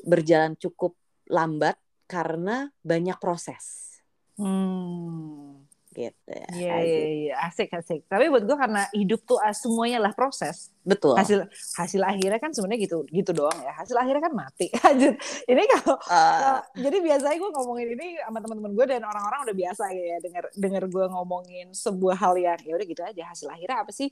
berjalan 0.04 0.54
cukup 0.60 0.94
lambat 1.26 1.74
karena 2.04 2.68
banyak 2.84 3.16
proses 3.16 3.96
Hmm. 4.34 5.63
Gitu 5.94 6.30
ya. 6.30 6.46
Iya, 6.50 6.72
Asik. 6.74 6.90
iya, 6.90 7.06
iya. 7.08 7.34
asik, 7.46 7.68
asik. 7.70 8.00
Tapi 8.10 8.26
buat 8.26 8.42
gue 8.42 8.56
karena 8.58 8.82
hidup 8.92 9.22
tuh 9.22 9.38
ah, 9.38 9.54
semuanya 9.54 10.02
lah 10.02 10.12
proses. 10.12 10.74
Betul. 10.82 11.14
Hasil 11.16 11.46
hasil 11.78 12.02
akhirnya 12.04 12.36
kan 12.36 12.50
sebenarnya 12.52 12.90
gitu 12.90 13.06
gitu 13.08 13.30
doang 13.32 13.56
ya. 13.62 13.72
Hasil 13.72 13.96
akhirnya 13.96 14.22
kan 14.26 14.34
mati. 14.34 14.68
Ini 15.50 15.62
kalau 15.70 15.96
kalau- 16.02 16.62
jadi 16.76 16.98
biasanya 17.00 17.36
gue 17.40 17.50
ngomongin 17.54 17.88
ini 17.94 18.06
sama 18.20 18.38
teman-teman 18.42 18.72
gue 18.76 18.86
dan 18.90 19.02
orang-orang 19.06 19.40
udah 19.48 19.56
biasa 19.56 19.82
ya 19.94 20.16
dengar 20.20 20.44
dengar 20.52 20.82
gue 20.90 21.04
ngomongin 21.08 21.66
sebuah 21.72 22.16
hal 22.18 22.34
yang 22.36 22.60
ya 22.60 22.72
udah 22.76 22.86
gitu 22.90 23.02
aja. 23.06 23.22
Hasil 23.32 23.48
akhirnya 23.48 23.86
apa 23.86 23.92
sih? 23.94 24.10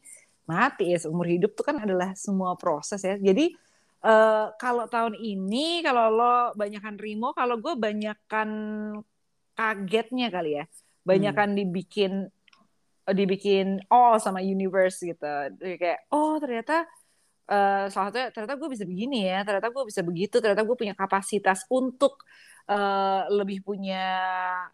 Mati 0.48 0.94
ya. 0.94 0.98
Seumur 1.02 1.26
hidup 1.28 1.52
tuh 1.52 1.66
kan 1.66 1.76
adalah 1.82 2.14
semua 2.16 2.56
proses 2.56 3.02
ya. 3.04 3.20
Jadi 3.20 3.52
eh, 4.02 4.46
kalau 4.56 4.88
tahun 4.88 5.14
ini 5.18 5.82
kalau 5.84 6.08
lo 6.08 6.34
banyakan 6.56 6.96
Rimo, 6.96 7.36
kalau 7.36 7.60
gue 7.60 7.74
banyakan 7.76 8.48
kagetnya 9.52 10.32
kali 10.32 10.56
ya. 10.58 10.64
Banyakan 11.02 11.58
dibikin 11.58 12.30
dibikin 13.10 13.82
all 13.90 14.22
sama 14.22 14.38
universe 14.38 15.02
gitu. 15.02 15.26
Jadi 15.58 15.74
kayak 15.78 16.00
oh 16.14 16.38
ternyata 16.38 16.86
eh 17.50 17.90
salah 17.90 18.08
satunya 18.14 18.30
ternyata 18.30 18.54
gue 18.54 18.68
bisa 18.70 18.84
begini 18.86 19.26
ya, 19.26 19.42
ternyata 19.42 19.68
gue 19.74 19.84
bisa 19.84 20.00
begitu, 20.06 20.38
ternyata 20.38 20.62
gue 20.62 20.76
punya 20.78 20.94
kapasitas 20.94 21.66
untuk 21.68 22.22
eh, 22.70 23.22
lebih 23.34 23.66
punya 23.66 24.06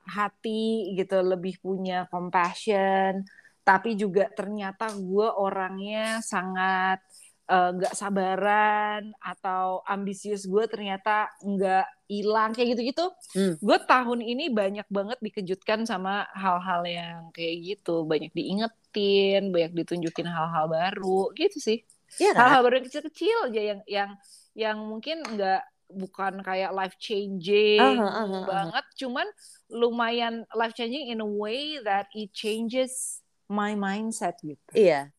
hati 0.05 0.93
gitu, 0.93 1.17
lebih 1.25 1.57
punya 1.65 2.05
compassion, 2.13 3.25
tapi 3.65 3.97
juga 3.97 4.29
ternyata 4.33 4.93
gue 4.97 5.29
orangnya 5.33 6.21
sangat 6.21 7.01
eh, 7.49 7.71
nggak 7.75 7.97
sabaran 7.97 9.11
atau 9.19 9.81
ambisius 9.85 10.45
gue 10.45 10.65
ternyata 10.69 11.33
nggak 11.41 11.87
hilang 12.09 12.53
kayak 12.53 12.77
gitu-gitu. 12.77 13.07
Hmm. 13.33 13.55
Gue 13.61 13.79
tahun 13.85 14.21
ini 14.21 14.49
banyak 14.49 14.89
banget 14.89 15.19
dikejutkan 15.21 15.85
sama 15.85 16.25
hal-hal 16.33 16.85
yang 16.85 17.21
kayak 17.33 17.57
gitu, 17.65 18.05
banyak 18.05 18.33
diingetin, 18.33 19.53
banyak 19.53 19.73
ditunjukin 19.75 20.25
hal-hal 20.25 20.69
baru 20.69 21.33
gitu 21.33 21.57
sih 21.59 21.85
Iya 22.17 22.33
kan? 22.33 22.41
hal-hal 22.41 22.61
baru 22.65 22.75
yang 22.81 22.87
kecil-kecil 22.89 23.37
aja 23.53 23.61
yang 23.61 23.81
yang 23.85 24.11
yang 24.57 24.79
mungkin 24.81 25.21
nggak 25.21 25.61
bukan 25.89 26.41
kayak 26.41 26.73
life 26.73 26.97
changing 26.97 27.81
Aha, 27.81 28.01
aha, 28.01 28.25
aha. 28.25 28.41
banget 28.49 28.85
cuman 28.97 29.29
lumayan 29.69 30.45
life 30.53 30.73
changing 30.73 31.13
in 31.13 31.21
a 31.21 31.29
way 31.29 31.77
that 31.85 32.09
it 32.17 32.33
changes 32.33 33.21
my 33.49 33.77
mindset 33.77 34.41
gitu 34.41 34.73
Iya. 34.73 35.13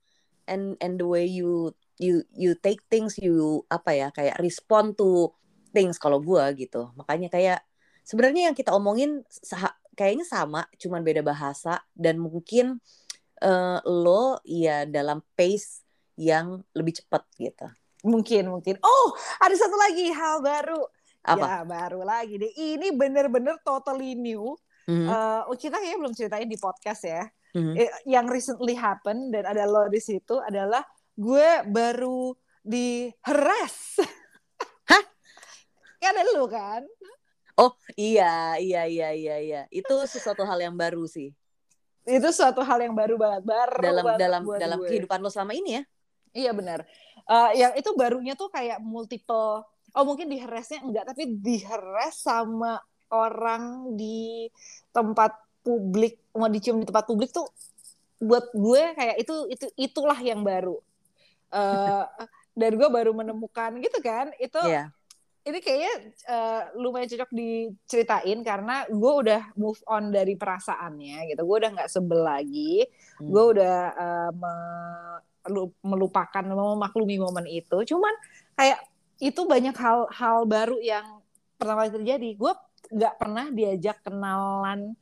And 0.49 0.81
and 0.81 0.97
the 0.97 1.05
way 1.05 1.29
you 1.29 1.77
you 1.99 2.23
you 2.33 2.55
take 2.55 2.79
things 2.87 3.19
you 3.19 3.61
apa 3.67 3.91
ya 3.93 4.07
kayak 4.15 4.39
respond 4.39 4.95
to 4.95 5.29
things 5.75 5.99
kalau 6.01 6.17
gua 6.23 6.49
gitu. 6.55 6.89
Makanya 6.97 7.29
kayak 7.29 7.59
sebenarnya 8.07 8.49
yang 8.49 8.55
kita 8.57 8.73
omongin 8.73 9.21
kayaknya 9.93 10.25
sama, 10.25 10.65
cuman 10.79 11.03
beda 11.03 11.21
bahasa 11.21 11.83
dan 11.93 12.17
mungkin 12.17 12.79
eh, 13.43 13.79
lo 13.83 14.39
ya 14.47 14.87
dalam 14.87 15.19
pace 15.35 15.83
yang 16.19 16.59
lebih 16.75 16.99
cepat 16.99 17.23
gitu. 17.39 17.67
mungkin 17.99 18.47
mungkin 18.47 18.75
oh 18.79 19.11
ada 19.43 19.55
satu 19.55 19.75
lagi 19.75 20.07
hal 20.11 20.39
baru 20.39 20.79
Apa? 21.23 21.35
ya 21.35 21.55
baru 21.67 21.99
lagi 22.07 22.39
deh 22.39 22.51
ini 22.55 22.95
bener-bener 22.95 23.59
totally 23.63 24.15
new 24.15 24.55
Mhm, 24.89 25.05
Eh, 25.05 25.41
kita 25.61 25.77
kayaknya 25.77 25.99
belum 26.01 26.15
ceritain 26.17 26.49
di 26.49 26.57
podcast 26.57 27.05
ya 27.05 27.21
mhm. 27.53 27.77
Eh, 27.77 27.91
yang 28.09 28.25
recently 28.25 28.73
happen 28.73 29.29
dan 29.29 29.45
ada 29.45 29.69
lo 29.69 29.85
di 29.85 30.01
situ 30.01 30.41
adalah 30.41 30.81
gue 31.19 31.49
baru 31.67 32.31
diheras. 32.63 33.99
Hah? 34.91 35.03
Kan 35.99 36.15
ada 36.15 36.31
lu 36.31 36.47
kan? 36.47 36.87
Oh 37.59 37.75
iya 37.99 38.55
iya 38.55 38.87
iya 38.87 39.11
iya 39.11 39.35
iya. 39.43 39.61
Itu 39.67 39.99
sesuatu 40.07 40.47
hal 40.47 40.63
yang 40.63 40.79
baru 40.79 41.03
sih 41.03 41.35
Itu 42.07 42.31
suatu 42.31 42.63
hal 42.63 42.79
yang 42.79 42.95
baru 42.95 43.19
banget, 43.19 43.43
baru 43.43 43.83
dalam 43.83 44.03
banget 44.07 44.19
dalam 44.23 44.41
dalam 44.55 44.79
gue. 44.79 44.87
kehidupan 44.87 45.19
lo 45.19 45.27
selama 45.27 45.51
ini 45.51 45.77
ya. 45.77 45.83
Iya 46.31 46.51
benar. 46.55 46.87
Eh, 47.27 47.51
yang 47.59 47.75
itu 47.75 47.91
barunya 47.93 48.33
tuh 48.33 48.47
kayak 48.49 48.79
multiple. 48.79 49.67
Oh 49.93 50.05
mungkin 50.07 50.31
diheresnya 50.31 50.81
enggak, 50.81 51.11
tapi 51.11 51.35
diheres 51.37 52.15
sama 52.23 52.79
orang 53.11 53.93
di 53.99 54.47
tempat 54.95 55.35
publik, 55.61 56.17
mau 56.33 56.47
dicium 56.47 56.79
di 56.81 56.87
tempat 56.87 57.05
publik 57.05 57.29
tuh 57.29 57.45
buat 58.17 58.49
gue 58.55 58.83
kayak 58.95 59.15
itu 59.21 59.35
itu 59.51 59.65
itulah 59.77 60.17
yang 60.17 60.41
baru. 60.41 60.79
Eh 61.49 62.03
dan 62.53 62.71
gue 62.75 62.89
baru 62.89 63.11
menemukan 63.11 63.79
gitu 63.79 63.99
kan, 63.99 64.29
itu 64.35 64.59
Iya. 64.59 64.91
ini 65.43 65.59
kayaknya 65.59 65.93
eh, 66.27 66.61
lumayan 66.75 67.07
cocok 67.07 67.31
diceritain 67.31 68.39
karena 68.43 68.83
gue 68.85 69.13
udah 69.23 69.41
move 69.55 69.79
on 69.87 70.11
dari 70.11 70.35
perasaannya 70.35 71.31
gitu. 71.31 71.41
Gue 71.41 71.57
udah 71.59 71.71
nggak 71.73 71.89
sebel 71.89 72.21
lagi 72.21 72.83
Hmm. 73.17 73.31
gue 73.31 73.43
udah 73.57 73.77
eh, 73.95 74.31
me- 74.35 75.21
lu- 75.47 75.75
melupakan 75.81 76.43
memaklumi 76.43 77.15
momen 77.17 77.47
itu 77.47 77.81
cuman 77.87 78.11
kayak 78.53 78.79
itu 79.17 79.41
banyak 79.43 79.73
hal-hal 79.73 80.43
baru 80.45 80.77
yang 80.79 81.23
pertama 81.55 81.83
kali 81.83 81.95
terjadi 81.95 82.29
gue 82.35 82.53
nggak 82.91 83.15
pernah 83.17 83.45
diajak 83.49 83.97
kenalan 83.99 84.93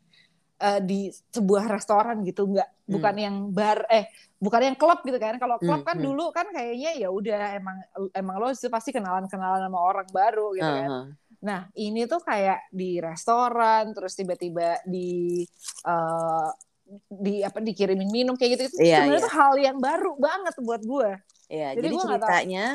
eh, 0.58 0.82
di 0.82 1.10
sebuah 1.10 1.65
restoran 1.70 2.22
gitu 2.26 2.50
nggak 2.50 2.88
bukan 2.88 3.15
yang 3.20 3.36
bar 3.52 3.84
eh 3.91 4.08
bukan 4.38 4.62
yang 4.74 4.78
klub 4.78 5.02
gitu 5.04 5.17
kan 5.17 5.36
kalau 5.41 5.58
klub 5.58 5.82
Hmm, 5.82 5.88
kan 5.88 5.98
hmm. 5.98 6.06
dulu 6.08 6.26
kan 6.30 6.48
kayaknya 6.54 6.98
ya 6.98 7.10
udah 7.10 7.58
emang 7.58 7.78
emang 8.13 8.36
lo 8.38 8.48
pasti 8.54 8.93
kenalan 8.93 9.26
kenalan 9.28 9.65
sama 9.65 9.80
orang 9.82 10.08
baru 10.13 10.54
gitu 10.56 10.72
kan 10.72 10.89
Aha. 10.89 11.28
Nah, 11.38 11.70
ini 11.78 12.10
tuh 12.10 12.17
kayak 12.26 12.74
di 12.74 12.98
restoran, 12.98 13.93
terus 13.93 14.17
tiba-tiba 14.17 14.82
di 14.89 15.46
eh, 15.86 16.50
di 17.12 17.43
apa 17.43 17.60
dikirimin 17.60 18.10
minum 18.10 18.34
kayak 18.39 18.58
gitu 18.58 18.63
itu 18.72 18.78
Iya, 18.80 19.04
sebenarnya 19.04 19.24
tuh 19.28 19.36
hal 19.36 19.54
yang 19.60 19.78
baru 19.78 20.15
banget 20.17 20.56
buat 20.63 20.82
gue. 20.82 21.12
Iya, 21.47 21.79
Jadi 21.79 21.88
jadi, 21.88 21.95
ceritanya, 21.95 22.65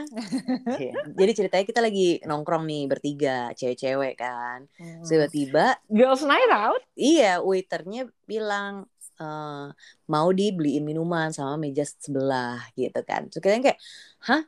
Iya, 0.80 0.94
jadi 1.12 1.32
ceritanya 1.36 1.64
kita 1.68 1.80
lagi 1.84 2.08
nongkrong 2.24 2.64
nih 2.64 2.82
bertiga, 2.88 3.52
cewek-cewek 3.52 4.16
kan. 4.16 4.64
Hmm. 4.80 5.04
Tiba-tiba, 5.04 5.76
Girls 5.92 6.24
night 6.24 6.48
out? 6.48 6.80
iya 6.96 7.44
waiternya 7.44 8.08
bilang 8.24 8.88
eh, 9.20 9.66
mau 10.08 10.28
dibeliin 10.32 10.88
minuman 10.88 11.28
sama 11.36 11.60
meja 11.60 11.84
sebelah 11.84 12.64
gitu 12.72 13.04
kan. 13.04 13.28
Terus 13.28 13.44
kita 13.44 13.52
yang 13.60 13.64
kayak, 13.68 13.80
hah? 14.24 14.42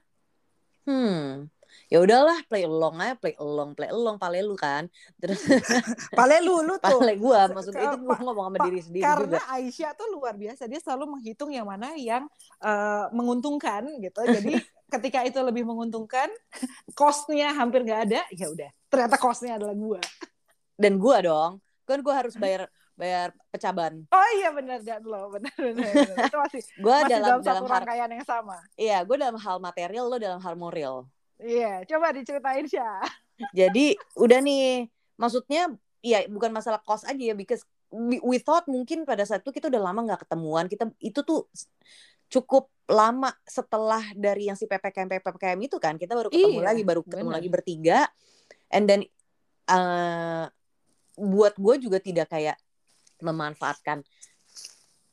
Hmm, 0.88 1.48
ya 1.92 1.98
udahlah 2.00 2.38
play 2.48 2.64
along 2.64 2.96
aja, 3.00 3.14
play 3.18 3.34
along, 3.36 3.70
play 3.76 3.90
along, 3.90 4.16
pale 4.16 4.40
lu 4.40 4.56
kan. 4.56 4.88
Terus 5.20 5.40
Pale 6.18 6.40
lu, 6.40 6.64
lu 6.64 6.74
tuh. 6.80 7.00
pale 7.00 7.14
gua, 7.18 7.48
maksudnya 7.50 7.92
itu 7.92 7.98
gua 8.02 8.18
ngomong 8.20 8.46
sama 8.52 8.58
diri 8.68 8.80
sendiri 8.80 9.04
Karena 9.04 9.38
juga. 9.38 9.52
Aisyah 9.54 9.90
tuh 9.98 10.06
luar 10.12 10.34
biasa, 10.38 10.62
dia 10.70 10.80
selalu 10.80 11.04
menghitung 11.18 11.50
yang 11.52 11.66
mana 11.68 11.92
yang 11.98 12.24
eh, 12.62 13.06
menguntungkan 13.12 13.88
gitu. 14.00 14.20
Jadi 14.24 14.54
ketika 14.94 15.26
itu 15.26 15.38
lebih 15.42 15.66
menguntungkan, 15.66 16.30
cost-nya 16.94 17.50
hampir 17.52 17.82
nggak 17.82 18.00
ada, 18.10 18.20
ya 18.30 18.46
udah. 18.50 18.70
Ternyata 18.88 19.16
cost-nya 19.18 19.58
adalah 19.58 19.74
gua. 19.74 20.00
Dan 20.74 20.98
gua 20.98 21.18
dong, 21.22 21.52
kan 21.86 21.98
gua 22.02 22.14
harus 22.24 22.34
bayar 22.38 22.70
bayar 22.94 23.34
pecaban. 23.50 24.06
Oh 24.14 24.28
iya 24.38 24.54
benar 24.54 24.78
dan 24.86 25.02
lo, 25.02 25.26
benar 25.34 25.50
benar. 25.58 25.92
Itu 26.30 26.36
masih 26.38 26.62
Gua 26.78 27.02
masih 27.02 27.10
dalam 27.10 27.38
dalam, 27.42 27.42
dalam 27.42 27.64
rangkaian 27.66 28.10
yang 28.10 28.26
sama. 28.26 28.56
iya, 28.78 29.02
gua 29.02 29.16
dalam 29.18 29.34
hal 29.34 29.56
material, 29.58 30.04
lo 30.06 30.16
dalam 30.22 30.38
hal 30.38 30.54
moral. 30.54 31.10
Iya, 31.42 31.82
coba 31.88 32.14
diceritain 32.14 32.66
Syah. 32.66 33.02
Jadi 33.50 33.98
udah 34.14 34.38
nih, 34.38 34.86
maksudnya 35.18 35.74
ya 36.04 36.22
bukan 36.30 36.54
masalah 36.54 36.78
cost 36.84 37.02
aja 37.08 37.18
ya, 37.18 37.34
because 37.34 37.66
we, 37.90 38.22
we 38.22 38.38
thought 38.38 38.66
mungkin 38.70 39.02
pada 39.02 39.26
saat 39.26 39.42
itu 39.42 39.50
kita 39.50 39.66
udah 39.66 39.82
lama 39.90 40.06
nggak 40.06 40.22
ketemuan, 40.28 40.70
kita 40.70 40.90
itu 41.02 41.20
tuh 41.26 41.50
cukup 42.30 42.70
lama 42.86 43.34
setelah 43.42 44.02
dari 44.14 44.46
yang 44.46 44.58
si 44.58 44.68
ppkm 44.70 45.08
ppkm 45.18 45.58
itu 45.66 45.76
kan, 45.82 45.98
kita 45.98 46.14
baru 46.14 46.30
ketemu 46.30 46.60
Iya, 46.60 46.66
lagi, 46.70 46.82
baru 46.86 47.00
ketemu 47.02 47.28
bener. 47.30 47.36
lagi 47.40 47.48
bertiga, 47.50 47.98
and 48.70 48.84
then 48.86 49.00
eh, 49.66 50.44
buat 51.18 51.54
gue 51.58 51.74
juga 51.82 51.98
tidak 51.98 52.30
kayak 52.30 52.54
memanfaatkan, 53.18 54.06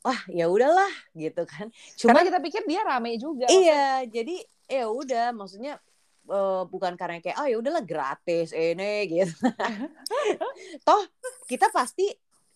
wah 0.06 0.22
ya 0.30 0.46
udahlah 0.52 0.92
gitu 1.18 1.46
kan, 1.50 1.74
cuma 1.98 2.22
Karena 2.22 2.28
kita 2.30 2.40
pikir 2.44 2.62
dia 2.70 2.82
rame 2.86 3.18
juga. 3.18 3.50
Iya, 3.50 4.06
jadi 4.06 4.36
ya 4.70 4.86
udah, 4.92 5.34
maksudnya 5.34 5.82
eh, 6.28 6.64
bukan 6.68 6.94
karena 6.94 7.18
kayak 7.18 7.38
oh 7.42 7.48
ya 7.48 7.58
udahlah 7.58 7.82
gratis 7.82 8.52
ini 8.52 9.08
gitu. 9.10 9.34
Toh 10.88 11.04
kita 11.48 11.70
pasti 11.74 12.08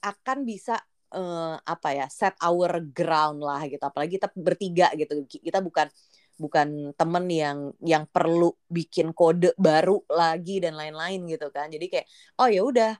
akan 0.02 0.46
bisa 0.46 0.78
eh, 1.12 1.56
apa 1.58 1.90
ya 1.96 2.06
set 2.12 2.36
our 2.44 2.82
ground 2.94 3.42
lah 3.42 3.64
gitu. 3.66 3.82
Apalagi 3.82 4.18
kita 4.22 4.30
bertiga 4.36 4.92
gitu. 4.94 5.26
Kita 5.26 5.62
bukan 5.62 5.88
bukan 6.36 6.92
temen 7.00 7.26
yang 7.32 7.58
yang 7.80 8.04
perlu 8.12 8.52
bikin 8.68 9.16
kode 9.16 9.56
baru 9.56 10.04
lagi 10.12 10.60
dan 10.60 10.76
lain-lain 10.76 11.24
gitu 11.32 11.48
kan. 11.50 11.72
Jadi 11.72 11.86
kayak 11.88 12.08
oh 12.44 12.50
ya 12.52 12.62
udah 12.64 12.94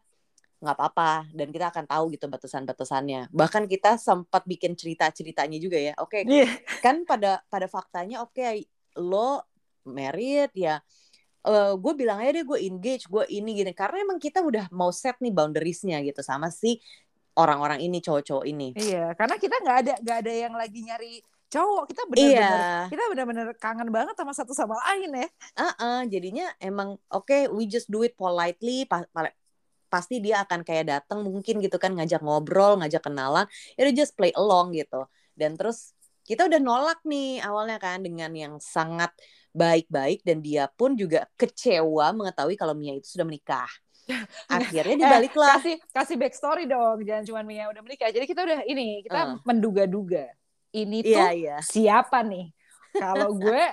nggak 0.56 0.72
apa-apa 0.82 1.30
dan 1.36 1.52
kita 1.52 1.68
akan 1.70 1.86
tahu 1.86 2.16
gitu 2.16 2.26
batasan-batasannya. 2.32 3.30
Bahkan 3.30 3.68
kita 3.68 4.00
sempat 4.00 4.48
bikin 4.48 4.74
cerita-ceritanya 4.74 5.60
juga 5.60 5.78
ya. 5.78 5.94
Oke, 6.00 6.24
Iya. 6.24 6.48
kan 6.80 7.04
pada 7.04 7.44
pada 7.52 7.68
faktanya 7.68 8.24
oke 8.24 8.40
lo 8.98 9.44
married 9.88 10.52
ya 10.54 10.82
gue 11.78 11.94
bilang 11.94 12.18
aja 12.18 12.42
deh 12.42 12.46
gue 12.46 12.60
engage 12.66 13.06
gue 13.06 13.24
ini 13.30 13.62
gini 13.62 13.72
karena 13.78 14.02
emang 14.02 14.18
kita 14.18 14.42
udah 14.42 14.66
mau 14.74 14.90
set 14.90 15.22
nih 15.22 15.30
boundariesnya 15.30 16.02
gitu 16.02 16.26
sama 16.26 16.50
si 16.50 16.82
orang-orang 17.38 17.84
ini 17.86 18.02
cowok-cowok 18.02 18.46
ini 18.50 18.74
Iya, 18.76 19.14
karena 19.14 19.36
kita 19.38 19.56
nggak 19.62 19.78
ada 19.86 19.94
nggak 20.02 20.18
ada 20.26 20.34
yang 20.34 20.54
lagi 20.56 20.80
nyari 20.84 21.14
cowok. 21.52 21.84
Kita 21.88 22.02
benar-benar 22.10 22.60
iya 22.60 22.90
kita 22.92 23.04
benar-benar 23.12 23.48
kangen 23.62 23.90
banget 23.94 24.16
sama 24.18 24.34
satu 24.36 24.52
sama 24.52 24.76
lain 24.90 25.10
ya. 25.16 25.28
uh 25.56 26.02
jadinya 26.10 26.46
emang 26.60 27.00
oke 27.12 27.52
we 27.56 27.70
just 27.70 27.88
do 27.88 28.04
it 28.04 28.18
politely 28.20 28.84
pa- 28.84 29.08
pa- 29.14 29.36
pasti 29.88 30.20
dia 30.20 30.44
akan 30.44 30.66
kayak 30.68 30.92
datang 30.92 31.24
mungkin 31.24 31.64
gitu 31.64 31.80
kan 31.80 31.96
ngajak 31.96 32.20
ngobrol 32.20 32.76
ngajak 32.84 33.00
kenalan 33.00 33.48
udah 33.80 33.94
just 33.96 34.12
play 34.20 34.34
along 34.36 34.76
gitu 34.76 35.08
dan 35.40 35.56
terus 35.56 35.95
kita 36.26 36.50
udah 36.50 36.60
nolak 36.60 37.00
nih 37.06 37.38
awalnya 37.46 37.78
kan 37.78 38.02
dengan 38.02 38.34
yang 38.34 38.58
sangat 38.58 39.14
baik-baik 39.56 40.26
dan 40.26 40.42
dia 40.44 40.68
pun 40.68 40.98
juga 40.98 41.30
kecewa 41.40 42.12
mengetahui 42.12 42.58
kalau 42.58 42.74
Mia 42.76 42.98
itu 42.98 43.16
sudah 43.16 43.24
menikah 43.24 43.70
akhirnya 44.52 44.96
dia 45.02 45.08
Eh, 45.08 45.14
baliklah 45.18 45.58
Kasih 45.58 45.76
kasih 45.90 46.16
backstory 46.20 46.66
dong, 46.70 47.02
jangan 47.06 47.24
cuma 47.26 47.42
Mia 47.42 47.66
udah 47.72 47.82
menikah. 47.82 48.10
Jadi 48.14 48.26
kita 48.30 48.46
udah 48.46 48.62
ini, 48.70 49.02
kita 49.02 49.18
Uh. 49.18 49.42
menduga-duga. 49.48 50.30
Ini 50.76 50.98
tuh 51.02 51.10
iya 51.10 51.28
iya 51.32 51.58
siapa 51.64 52.22
nih? 52.22 52.52
Kalau 52.94 53.34
gue 53.34 53.64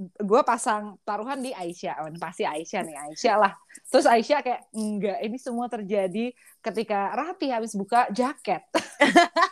gue 0.00 0.40
pasang 0.48 0.96
taruhan 1.04 1.44
di 1.44 1.52
Aisyah, 1.52 2.00
Oh, 2.00 2.08
pasti 2.16 2.48
Aisyah 2.48 2.80
nih 2.80 2.96
Aisyah 2.96 3.36
lah. 3.36 3.52
Terus 3.92 4.08
Aisyah 4.08 4.40
kayak 4.40 4.60
enggak, 4.72 5.18
ini 5.20 5.36
semua 5.36 5.68
terjadi 5.68 6.32
ketika 6.64 7.12
Rati 7.12 7.52
habis 7.52 7.76
buka 7.76 8.08
jaket. 8.08 8.64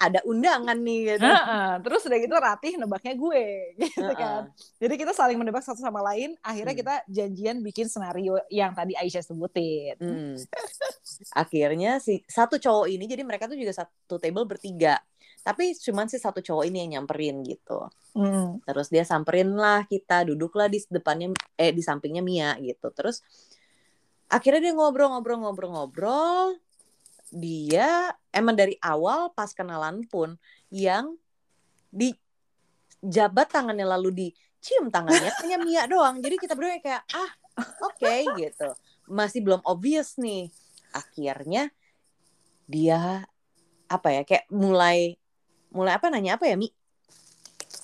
ada 0.00 0.24
undangan 0.24 0.80
nih 0.80 1.12
gitu 1.12 1.28
Heeh. 1.28 1.70
Terus 1.84 2.08
udah 2.08 2.18
gitu 2.18 2.32
Rati 2.32 2.68
nebaknya 2.80 3.12
gue, 3.12 3.44
gitu 3.84 4.00
Heeh. 4.00 4.16
kan. 4.16 4.42
Jadi 4.80 4.94
kita 4.96 5.12
saling 5.12 5.36
menebak 5.36 5.60
satu 5.60 5.76
sama 5.76 6.00
lain. 6.00 6.40
Akhirnya 6.40 6.72
Hmm. 6.72 6.80
kita 6.80 6.94
janjian 7.04 7.60
bikin 7.60 7.84
senario 7.84 8.40
yang 8.48 8.72
tadi 8.72 8.96
Aisyah 8.96 9.20
sebutin. 9.20 10.00
Hmm. 10.00 10.40
Akhirnya 11.36 12.00
si 12.00 12.24
satu 12.24 12.56
cowok 12.56 12.88
ini 12.88 13.04
jadi 13.04 13.20
mereka 13.22 13.44
tuh 13.44 13.60
juga 13.60 13.76
satu 13.76 14.16
table 14.16 14.48
bertiga. 14.48 14.96
Tapi 15.40 15.72
cuman 15.76 16.08
si 16.08 16.16
satu 16.16 16.40
cowok 16.40 16.64
ini 16.64 16.84
yang 16.84 17.04
nyamperin 17.04 17.44
gitu. 17.44 17.84
Hmm. 18.16 18.60
Terus 18.64 18.88
dia 18.88 19.04
samperin 19.04 19.52
lah 19.52 19.84
kita, 19.84 20.24
duduklah 20.24 20.68
di 20.68 20.80
depannya 20.88 21.32
eh 21.56 21.72
di 21.72 21.80
sampingnya 21.80 22.24
Mia 22.24 22.56
gitu. 22.60 22.88
Terus 22.92 23.20
akhirnya 24.28 24.70
dia 24.70 24.74
ngobrol-ngobrol-ngobrol-ngobrol. 24.76 26.56
Dia 27.30 28.10
emang 28.34 28.58
dari 28.58 28.74
awal 28.82 29.30
pas 29.34 29.54
kenalan 29.54 30.02
pun 30.06 30.34
yang 30.70 31.14
di 31.90 32.14
jabat 33.02 33.48
tangannya 33.50 33.86
lalu 33.86 34.10
dicium 34.10 34.90
tangannya 34.90 35.30
hanya 35.42 35.58
Mia 35.62 35.82
doang. 35.86 36.18
Jadi 36.18 36.36
kita 36.38 36.54
berdua 36.58 36.78
kayak 36.82 37.02
ah 37.14 37.30
oke 37.86 38.14
gitu. 38.38 38.68
Masih 39.10 39.40
belum 39.42 39.62
obvious 39.66 40.18
nih. 40.18 40.50
Akhirnya 40.90 41.70
dia 42.70 43.26
apa 43.90 44.08
ya 44.14 44.22
kayak 44.22 44.46
mulai 44.50 45.18
mulai 45.74 45.98
apa 45.98 46.06
nanya 46.10 46.38
apa 46.38 46.46
ya 46.46 46.54
Mi? 46.54 46.70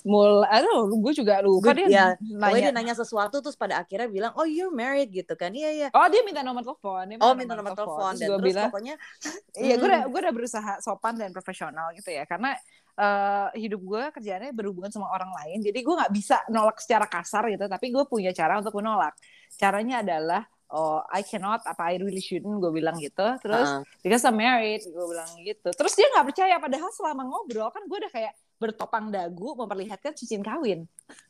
Mul, 0.03 0.43
aduh, 0.45 0.91
gue 0.91 1.13
juga 1.15 1.39
lupa 1.41 1.73
dia 1.73 1.87
ya, 1.87 2.05
Pokoknya 2.19 2.69
dia 2.69 2.73
nanya. 2.73 2.93
nanya 2.93 2.93
sesuatu 2.93 3.39
terus 3.39 3.57
pada 3.57 3.81
akhirnya 3.81 4.05
bilang 4.11 4.31
oh 4.35 4.45
you're 4.45 4.73
married 4.73 5.09
gitu 5.09 5.33
kan. 5.33 5.49
Iya 5.55 5.69
iya. 5.73 5.87
Oh 5.95 6.05
dia 6.11 6.21
minta 6.21 6.43
nomor 6.43 6.61
telepon. 6.61 7.07
Dia 7.07 7.17
Oh 7.23 7.33
minta 7.33 7.53
nomor 7.55 7.73
telepon 7.73 8.13
Terus 8.13 8.19
dan 8.21 8.27
gue 8.27 8.37
terus 8.37 8.49
bilang, 8.53 8.69
pokoknya 8.69 8.95
iya 9.65 9.73
gue 9.79 9.87
udah 9.87 10.03
gue 10.11 10.19
udah 10.27 10.33
berusaha 10.35 10.73
sopan 10.83 11.15
dan 11.17 11.31
profesional 11.33 11.89
gitu 11.95 12.09
ya. 12.11 12.27
Karena 12.27 12.53
eh, 12.97 13.47
hidup 13.57 13.81
gue 13.81 14.03
kerjaannya 14.13 14.51
berhubungan 14.51 14.91
sama 14.91 15.07
orang 15.09 15.31
lain. 15.43 15.63
Jadi 15.63 15.79
gue 15.81 15.95
nggak 15.95 16.11
bisa 16.13 16.43
nolak 16.51 16.77
secara 16.83 17.07
kasar 17.07 17.47
gitu. 17.49 17.65
Tapi 17.65 17.85
gue 17.89 18.03
punya 18.05 18.35
cara 18.35 18.59
untuk 18.59 18.75
menolak. 18.75 19.15
Caranya 19.55 20.03
adalah 20.03 20.43
oh 20.67 20.99
I 21.07 21.23
cannot 21.23 21.63
apa 21.63 21.95
I 21.95 21.99
really 21.99 22.19
shouldn't 22.19 22.59
gue 22.59 22.71
bilang 22.71 22.99
gitu. 22.99 23.23
Terus 23.39 23.67
uh-uh. 23.67 23.83
because 24.03 24.23
I'm 24.27 24.35
married 24.35 24.83
gue 24.83 25.05
bilang 25.07 25.29
gitu. 25.43 25.69
Terus 25.71 25.93
dia 25.95 26.07
nggak 26.11 26.25
percaya. 26.33 26.55
Padahal 26.59 26.89
selama 26.91 27.23
ngobrol 27.23 27.71
kan 27.71 27.83
gue 27.87 27.97
udah 27.97 28.11
kayak 28.11 28.33
bertopang 28.57 29.13
dagu 29.13 29.53
memperlihatkan 29.57 30.13
cincin 30.17 30.41
kawin. 30.41 30.85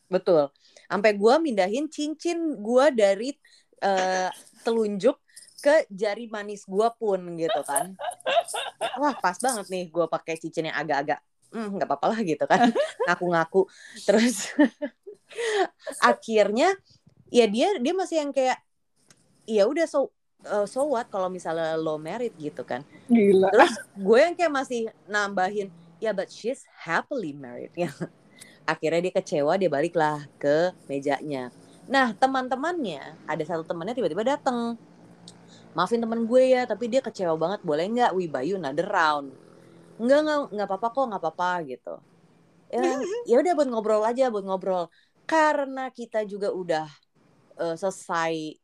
betul. 0.07 0.47
Sampai 0.87 1.15
gua 1.15 1.39
mindahin 1.39 1.91
cincin 1.91 2.55
gua 2.59 2.87
dari 2.91 3.35
eh, 3.83 4.31
telunjuk 4.63 5.19
ke 5.59 5.83
jari 5.91 6.31
manis 6.31 6.63
gua 6.63 6.91
pun 6.95 7.19
gitu 7.35 7.61
kan. 7.67 7.93
Wah 8.97 9.13
pas 9.19 9.35
banget 9.37 9.67
nih 9.67 9.83
gua 9.91 10.07
pakai 10.07 10.39
cincin 10.39 10.71
yang 10.71 10.77
agak-agak 10.79 11.19
hmm, 11.51 11.79
nggak 11.79 11.87
apa-apa 11.87 12.07
lah 12.15 12.19
gitu 12.23 12.43
kan 12.47 12.71
ngaku-ngaku 13.07 13.67
terus 14.03 14.51
akhirnya 16.11 16.75
ya 17.31 17.45
dia 17.47 17.75
dia 17.79 17.93
masih 17.95 18.23
yang 18.23 18.31
kayak 18.31 18.59
ya 19.47 19.63
udah 19.67 19.85
so 19.87 20.11
uh, 20.47 20.67
so 20.67 20.87
what 20.87 21.07
kalau 21.07 21.31
misalnya 21.31 21.75
lo 21.79 21.99
married 21.99 22.35
gitu 22.35 22.63
kan 22.63 22.83
Gila. 23.07 23.51
terus 23.51 23.73
gue 23.95 24.17
yang 24.19 24.35
kayak 24.35 24.53
masih 24.53 24.81
nambahin 25.07 25.71
ya 25.97 26.11
but 26.13 26.29
she's 26.29 26.63
happily 26.85 27.33
married 27.33 27.73
ya. 27.73 27.89
Akhirnya 28.71 28.99
dia 29.09 29.13
kecewa 29.15 29.55
dia 29.55 29.69
baliklah 29.71 30.27
ke 30.41 30.75
mejanya. 30.91 31.49
Nah 31.87 32.11
teman-temannya 32.17 33.15
ada 33.23 33.43
satu 33.47 33.63
temannya 33.63 33.95
tiba-tiba 33.95 34.23
datang 34.27 34.75
maafin 35.77 36.01
teman 36.01 36.25
gue 36.25 36.43
ya 36.57 36.65
tapi 36.65 36.89
dia 36.89 36.99
kecewa 37.05 37.37
banget 37.37 37.61
boleh 37.61 37.85
nggak 37.85 38.11
we 38.17 38.25
buy 38.27 38.43
you 38.43 38.59
another 38.59 38.85
round? 38.87 39.31
Nggak 40.01 40.19
nggak 40.25 40.39
nggak 40.53 40.67
apa-apa 40.67 40.87
kok 40.93 41.05
nggak 41.09 41.21
apa-apa 41.23 41.51
gitu. 41.69 41.95
Ya 42.73 42.83
ya 43.29 43.35
udah 43.39 43.53
buat 43.55 43.69
ngobrol 43.71 44.03
aja 44.03 44.27
buat 44.27 44.43
ngobrol. 44.43 44.91
Karena 45.27 45.87
kita 45.91 46.23
juga 46.27 46.51
udah 46.51 46.87
eh, 47.59 47.75
selesai 47.79 48.57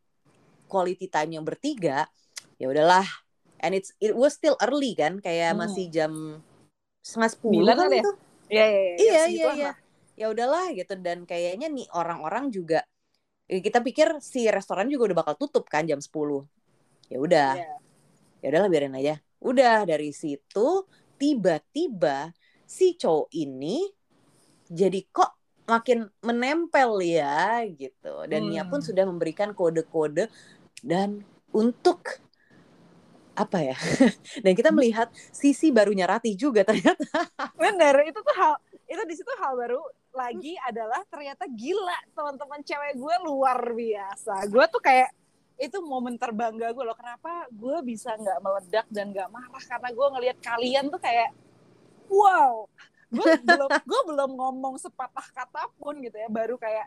quality 0.67 1.07
time 1.07 1.39
yang 1.39 1.45
bertiga 1.47 2.05
ya 2.59 2.67
udahlah. 2.67 3.05
And 3.63 3.71
it's 3.71 3.95
it 4.03 4.11
was 4.11 4.35
still 4.35 4.59
early 4.59 4.91
kan 4.97 5.23
kayak 5.23 5.55
Hmm. 5.55 5.63
masih 5.63 5.87
jam 5.87 6.11
setengah 7.03 7.29
sepuluh 7.29 7.67
kan 7.67 7.77
kali 7.83 7.99
ya? 7.99 8.03
itu 8.03 8.11
Iya 8.47 8.65
iya 8.65 8.79
iya. 8.79 8.95
iya 8.95 9.03
Ya, 9.03 9.23
iya 9.27 9.27
iya 9.27 9.47
lah. 9.67 9.75
ya 10.13 10.25
udahlah 10.29 10.65
gitu 10.71 10.93
dan 10.97 11.25
kayaknya 11.25 11.67
nih 11.67 11.87
orang-orang 11.91 12.47
juga 12.49 12.79
eh, 13.45 13.59
kita 13.59 13.81
pikir 13.81 14.07
si 14.23 14.47
restoran 14.47 14.87
juga 14.87 15.11
udah 15.11 15.17
bakal 15.21 15.35
tutup 15.37 15.67
kan 15.67 15.83
jam 15.83 15.99
10 15.99 16.47
ya 17.09 17.17
udah 17.19 17.49
Iya. 17.53 17.71
ya 18.39 18.47
udahlah 18.49 18.69
biarin 18.69 18.95
aja 18.95 19.15
udah 19.41 19.83
dari 19.83 20.15
situ 20.15 20.87
tiba-tiba 21.17 22.31
si 22.63 22.95
cowok 22.95 23.27
ini 23.33 23.83
jadi 24.69 24.99
kok 25.09 25.31
makin 25.63 26.07
menempel 26.21 26.99
ya 26.99 27.63
gitu 27.67 28.27
dan 28.27 28.47
Nia 28.47 28.63
pun 28.63 28.79
Hmm. 28.79 28.87
sudah 28.87 29.03
memberikan 29.03 29.51
kode-kode 29.51 30.27
dan 30.83 31.23
untuk 31.51 32.19
apa 33.33 33.57
ya 33.65 33.77
dan 34.45 34.53
kita 34.53 34.69
melihat 34.69 35.09
sisi 35.33 35.73
barunya 35.73 36.05
Ratih 36.05 36.37
juga 36.37 36.61
ternyata 36.61 37.01
Bener, 37.61 37.95
itu 38.05 38.19
tuh 38.21 38.35
hal 38.37 38.53
itu 38.85 39.01
di 39.09 39.15
situ 39.17 39.31
hal 39.41 39.57
baru 39.57 39.81
lagi 40.13 40.53
adalah 40.61 41.01
ternyata 41.09 41.49
gila 41.49 41.97
teman-teman 42.13 42.61
cewek 42.61 42.93
gue 42.93 43.15
luar 43.25 43.57
biasa. 43.73 44.45
Gue 44.45 44.65
tuh 44.69 44.77
kayak 44.77 45.09
itu 45.57 45.81
momen 45.81 46.21
terbangga 46.21 46.69
gue 46.69 46.85
loh. 46.85 46.93
Kenapa 46.93 47.49
gue 47.49 47.77
bisa 47.81 48.13
nggak 48.13 48.39
meledak 48.45 48.85
dan 48.93 49.09
nggak 49.09 49.29
marah 49.33 49.63
karena 49.65 49.89
gue 49.89 50.07
ngelihat 50.13 50.37
kalian 50.45 50.85
tuh 50.93 51.01
kayak 51.01 51.33
wow. 52.05 52.69
Gue 53.09 53.25
belum 53.41 53.69
gue 53.89 54.01
belum 54.13 54.29
ngomong 54.37 54.75
sepatah 54.77 55.27
kata 55.33 55.73
pun 55.81 55.97
gitu 55.97 56.13
ya. 56.13 56.29
Baru 56.29 56.61
kayak 56.61 56.85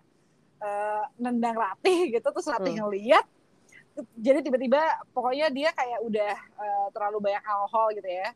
eh, 0.63 1.05
nendang 1.19 1.59
Ratih 1.59 2.15
gitu 2.15 2.29
terus 2.31 2.47
Ratih 2.47 2.79
Hmm. 2.79 2.87
ngeliat 2.87 3.27
jadi 4.17 4.45
tiba-tiba 4.45 4.81
pokoknya 5.17 5.49
dia 5.49 5.73
kayak 5.73 6.01
udah 6.05 6.33
eh, 6.37 6.87
terlalu 6.93 7.31
banyak 7.31 7.45
alkohol 7.45 7.87
gitu 7.97 8.09
ya. 8.09 8.29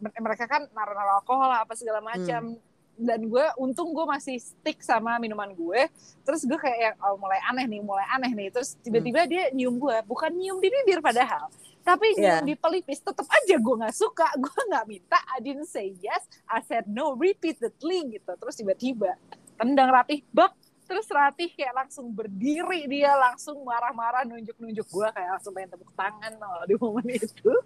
Mereka 0.00 0.44
kan 0.48 0.64
naruh-naruh 0.72 1.20
alkohol 1.20 1.48
lah 1.48 1.60
apa 1.64 1.76
segala 1.76 2.00
macam. 2.00 2.56
Dan 3.00 3.32
gue 3.32 3.46
untung 3.56 3.96
gue 3.96 4.04
masih 4.04 4.36
stick 4.36 4.84
sama 4.84 5.16
minuman 5.16 5.48
gue. 5.56 5.88
Terus 6.24 6.44
gue 6.44 6.58
kayak 6.60 6.78
yang 6.80 6.96
oh, 7.00 7.16
mulai 7.16 7.40
aneh 7.48 7.64
nih 7.64 7.80
mulai 7.80 8.04
aneh 8.12 8.32
nih. 8.32 8.48
Terus 8.52 8.76
tiba-tiba 8.84 9.24
dia 9.24 9.48
nyium 9.52 9.80
gue. 9.80 9.96
Bukan 10.04 10.32
nyium 10.36 10.60
di 10.60 10.68
bibir 10.68 11.00
padahal 11.00 11.48
tapi 11.80 12.12
nyium 12.12 12.44
Iya. 12.44 12.48
di 12.48 12.54
pelipis. 12.56 13.00
Tetap 13.00 13.24
aja 13.24 13.56
gue 13.56 13.74
nggak 13.80 13.96
suka. 13.96 14.28
Gue 14.42 14.60
nggak 14.68 14.84
minta 14.84 15.18
I 15.32 15.40
didn't 15.40 15.68
say 15.68 15.96
yes. 16.00 16.28
I 16.44 16.60
said 16.64 16.84
no 16.88 17.16
repeatedly 17.16 18.20
gitu. 18.20 18.32
Terus 18.36 18.54
tiba-tiba 18.60 19.16
tendang 19.56 19.92
Ratih 19.92 20.24
bak 20.32 20.52
terus 20.90 21.06
Ratih 21.06 21.54
kayak 21.54 21.86
langsung 21.86 22.10
berdiri 22.10 22.90
dia 22.90 23.14
langsung 23.14 23.62
marah-marah 23.62 24.26
nunjuk-nunjuk 24.26 24.90
gue 24.90 25.08
kayak 25.14 25.38
langsung 25.38 25.54
pengen 25.54 25.78
tepuk 25.78 25.94
tangan 25.94 26.34
loh 26.34 26.66
di 26.66 26.74
momen 26.74 27.06
itu. 27.14 27.54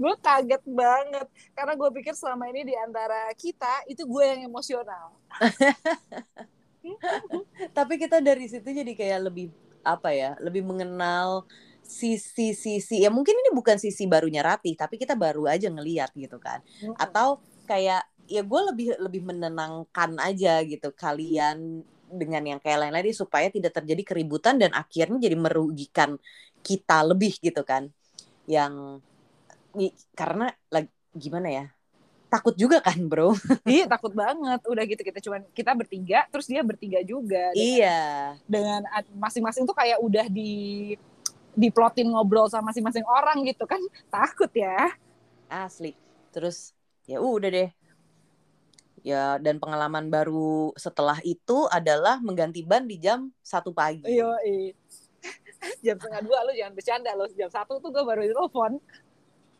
Gue 0.00 0.14
kaget 0.18 0.64
banget 0.66 1.26
karena 1.54 1.72
gue 1.76 1.90
pikir 2.00 2.14
selama 2.16 2.50
ini 2.50 2.66
di 2.66 2.74
antara 2.74 3.30
kita 3.36 3.86
itu 3.86 4.02
gue 4.06 4.24
yang 4.24 4.48
emosional. 4.48 5.14
Tapi 7.76 7.94
kita 8.00 8.18
dari 8.18 8.48
situ 8.48 8.64
jadi 8.64 8.92
kayak 8.94 9.30
lebih 9.30 9.52
apa 9.84 10.16
ya 10.16 10.32
lebih 10.40 10.64
mengenal 10.64 11.44
sisi-sisi 11.84 13.04
ya 13.04 13.12
mungkin 13.12 13.36
ini 13.36 13.52
bukan 13.52 13.76
sisi 13.76 14.08
barunya 14.08 14.40
Ratih 14.40 14.72
tapi 14.72 14.96
kita 14.96 15.12
baru 15.12 15.44
aja 15.44 15.68
ngeliat 15.68 16.10
gitu 16.16 16.40
kan. 16.40 16.64
Atau 16.96 17.44
kayak 17.68 18.08
ya 18.24 18.42
gue 18.42 18.60
lebih 18.72 18.88
lebih 19.00 19.22
menenangkan 19.24 20.16
aja 20.20 20.64
gitu 20.64 20.92
kalian 20.96 21.84
dengan 22.08 22.42
yang 22.46 22.60
kayak 22.62 22.88
lain-lain 22.88 23.16
supaya 23.16 23.50
tidak 23.50 23.74
terjadi 23.74 24.14
keributan 24.14 24.56
dan 24.56 24.70
akhirnya 24.72 25.18
jadi 25.18 25.36
merugikan 25.36 26.16
kita 26.64 27.04
lebih 27.04 27.36
gitu 27.42 27.60
kan 27.66 27.90
yang 28.48 29.02
karena 30.14 30.52
lagi 30.70 30.88
gimana 31.14 31.48
ya 31.50 31.66
takut 32.30 32.54
juga 32.58 32.82
kan 32.82 32.98
bro 33.06 33.30
Iya 33.62 33.86
takut 33.86 34.10
banget. 34.10 34.58
Udah 34.66 34.82
gitu 34.90 35.06
kita 35.06 35.22
cuman 35.22 35.46
kita 35.54 35.70
bertiga, 35.70 36.26
terus 36.34 36.50
dia 36.50 36.66
bertiga 36.66 36.98
juga. 37.06 37.54
Dengan, 37.54 37.62
iya 37.62 38.00
Dengan 38.42 38.82
masing-masing 39.14 39.62
tuh 39.62 39.76
kayak 39.78 40.02
udah 40.02 40.26
di 40.26 40.94
diplotin 41.54 42.10
ngobrol 42.10 42.50
sama 42.50 42.74
masing-masing 42.74 43.06
orang 43.06 43.46
gitu 43.46 43.64
kan 43.64 43.78
takut 44.10 44.50
ya. 44.50 44.90
asli 45.46 45.94
terus 46.34 46.74
ya 47.06 47.22
udah 47.22 47.46
deh 47.46 47.70
ya 49.04 49.36
dan 49.36 49.60
pengalaman 49.60 50.08
baru 50.08 50.72
setelah 50.80 51.20
itu 51.20 51.68
adalah 51.68 52.16
mengganti 52.24 52.64
ban 52.64 52.88
di 52.88 52.96
jam 52.96 53.28
satu 53.44 53.68
pagi 53.70 54.08
Iya. 54.08 54.32
jam 55.84 55.96
setengah 56.00 56.24
dua 56.24 56.44
lu 56.48 56.52
jangan 56.56 56.72
bercanda 56.72 57.12
lo 57.12 57.28
jam 57.36 57.52
satu 57.52 57.80
tuh 57.80 57.92
gue 57.92 58.04
baru 58.04 58.24
telepon. 58.24 58.80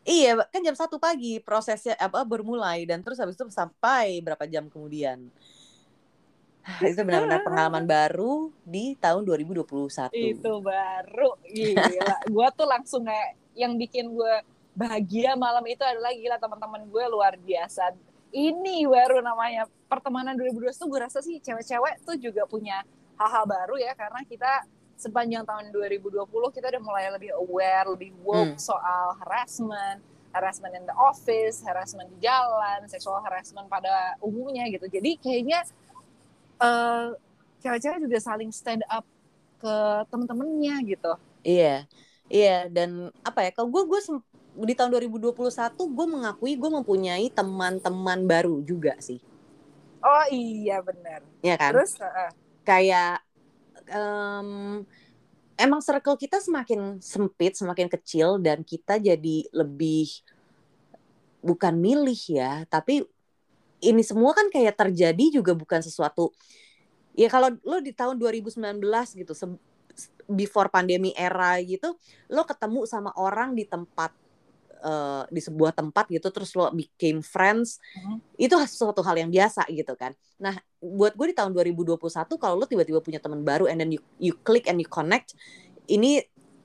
Iya, 0.05 0.37
kan 0.53 0.61
jam 0.61 0.77
satu 0.77 1.01
pagi 1.01 1.41
prosesnya 1.41 1.97
apa 1.97 2.21
bermulai 2.21 2.85
dan 2.85 3.01
terus 3.01 3.17
habis 3.17 3.33
itu 3.33 3.45
sampai 3.49 4.21
berapa 4.21 4.45
jam 4.45 4.69
kemudian. 4.69 5.29
itu 6.81 7.01
benar-benar 7.05 7.45
pengalaman 7.45 7.85
baru 7.85 8.49
di 8.65 8.97
tahun 8.97 9.21
2021. 9.25 10.09
Itu 10.13 10.61
baru 10.61 11.37
gila. 11.45 12.17
gue 12.33 12.47
tuh 12.57 12.67
langsung 12.69 13.05
kayak 13.05 13.37
yang 13.57 13.77
bikin 13.77 14.13
gue 14.13 14.35
bahagia 14.73 15.37
malam 15.37 15.61
itu 15.65 15.81
adalah 15.81 16.13
gila 16.13 16.37
teman-teman 16.41 16.85
gue 16.89 17.03
luar 17.09 17.37
biasa. 17.37 17.93
Ini 18.35 18.83
baru 18.91 19.23
namanya 19.23 19.63
pertemanan 19.87 20.35
2022 20.35 20.75
tuh 20.75 20.87
gue 20.91 20.99
rasa 20.99 21.19
sih 21.23 21.39
cewek-cewek 21.39 22.03
tuh 22.03 22.19
juga 22.19 22.43
punya 22.43 22.83
hal-hal 23.15 23.47
baru 23.47 23.79
ya 23.79 23.95
karena 23.95 24.19
kita 24.27 24.67
sepanjang 24.99 25.47
tahun 25.47 25.71
2020 25.71 26.51
kita 26.55 26.67
udah 26.71 26.83
mulai 26.83 27.07
lebih 27.15 27.31
aware, 27.35 27.87
lebih 27.95 28.11
woke 28.27 28.55
Hmm. 28.55 28.59
soal 28.59 29.15
harassment, 29.23 30.03
harassment 30.35 30.75
in 30.75 30.83
the 30.83 30.95
office, 30.95 31.63
harassment 31.63 32.11
di 32.11 32.27
jalan, 32.27 32.83
sexual 32.91 33.23
harassment 33.23 33.67
pada 33.71 34.19
umumnya 34.19 34.67
gitu. 34.67 34.87
Jadi 34.91 35.15
kayaknya 35.23 35.63
eh 36.59 37.07
cewek-cewek 37.63 37.99
juga 38.05 38.17
saling 38.19 38.51
stand 38.51 38.83
up 38.91 39.05
ke 39.61 39.73
temen-temennya 40.11 40.75
gitu. 40.91 41.11
Iya. 41.47 41.87
Iya 42.25 42.51
dan 42.75 42.89
apa 43.21 43.39
ya? 43.45 43.49
Kalau 43.55 43.69
gue 43.73 43.83
gue 43.91 44.01
di 44.55 44.73
tahun 44.73 44.95
2021 44.95 45.35
gue 45.75 46.07
mengakui 46.07 46.55
gue 46.55 46.71
mempunyai 46.71 47.27
teman-teman 47.31 48.23
baru 48.23 48.63
juga 48.63 48.95
sih. 49.03 49.19
Oh 49.99 50.25
iya 50.31 50.79
benar. 50.79 51.25
Ya 51.43 51.59
kan? 51.59 51.75
Terus 51.75 51.99
eh, 51.99 52.31
kayak 52.63 53.19
em, 53.91 54.81
emang 55.59 55.81
circle 55.83 56.15
kita 56.15 56.39
semakin 56.39 57.03
sempit, 57.03 57.59
semakin 57.59 57.91
kecil 57.91 58.39
dan 58.39 58.63
kita 58.63 59.01
jadi 59.01 59.37
lebih 59.51 60.07
bukan 61.45 61.77
milih 61.77 62.17
ya, 62.31 62.65
tapi 62.71 63.05
ini 63.83 64.01
semua 64.01 64.33
kan 64.33 64.47
kayak 64.49 64.73
terjadi 64.73 65.41
juga 65.41 65.53
bukan 65.53 65.83
sesuatu 65.83 66.31
ya 67.15 67.31
kalau 67.31 67.53
lo 67.63 67.79
di 67.79 67.95
tahun 67.95 68.19
2019 68.19 68.59
gitu 69.23 69.33
before 70.27 70.67
pandemi 70.67 71.15
era 71.15 71.55
gitu 71.63 71.95
lo 72.27 72.43
ketemu 72.43 72.83
sama 72.89 73.15
orang 73.15 73.55
di 73.55 73.63
tempat 73.63 74.11
eh, 74.79 75.23
di 75.29 75.39
sebuah 75.39 75.71
tempat 75.71 76.09
gitu 76.09 76.27
terus 76.29 76.51
lo 76.53 76.67
became 76.71 77.19
friends 77.19 77.79
Mhm. 77.95 78.17
itu 78.35 78.55
sesuatu 78.67 78.99
hal 78.99 79.15
yang 79.15 79.31
biasa 79.31 79.63
gitu 79.71 79.95
kan. 79.95 80.11
Nah 80.37 80.55
buat 80.79 81.15
gue 81.15 81.31
di 81.31 81.35
tahun 81.35 81.55
2021 81.55 82.35
kalau 82.35 82.59
lo 82.59 82.67
tiba-tiba 82.67 82.99
punya 82.99 83.17
teman 83.17 83.41
baru 83.41 83.65
and 83.65 83.79
then 83.79 83.91
you 83.95 84.01
you 84.19 84.35
click 84.43 84.67
and 84.67 84.77
you 84.77 84.87
connect 84.87 85.33
ini 85.87 86.19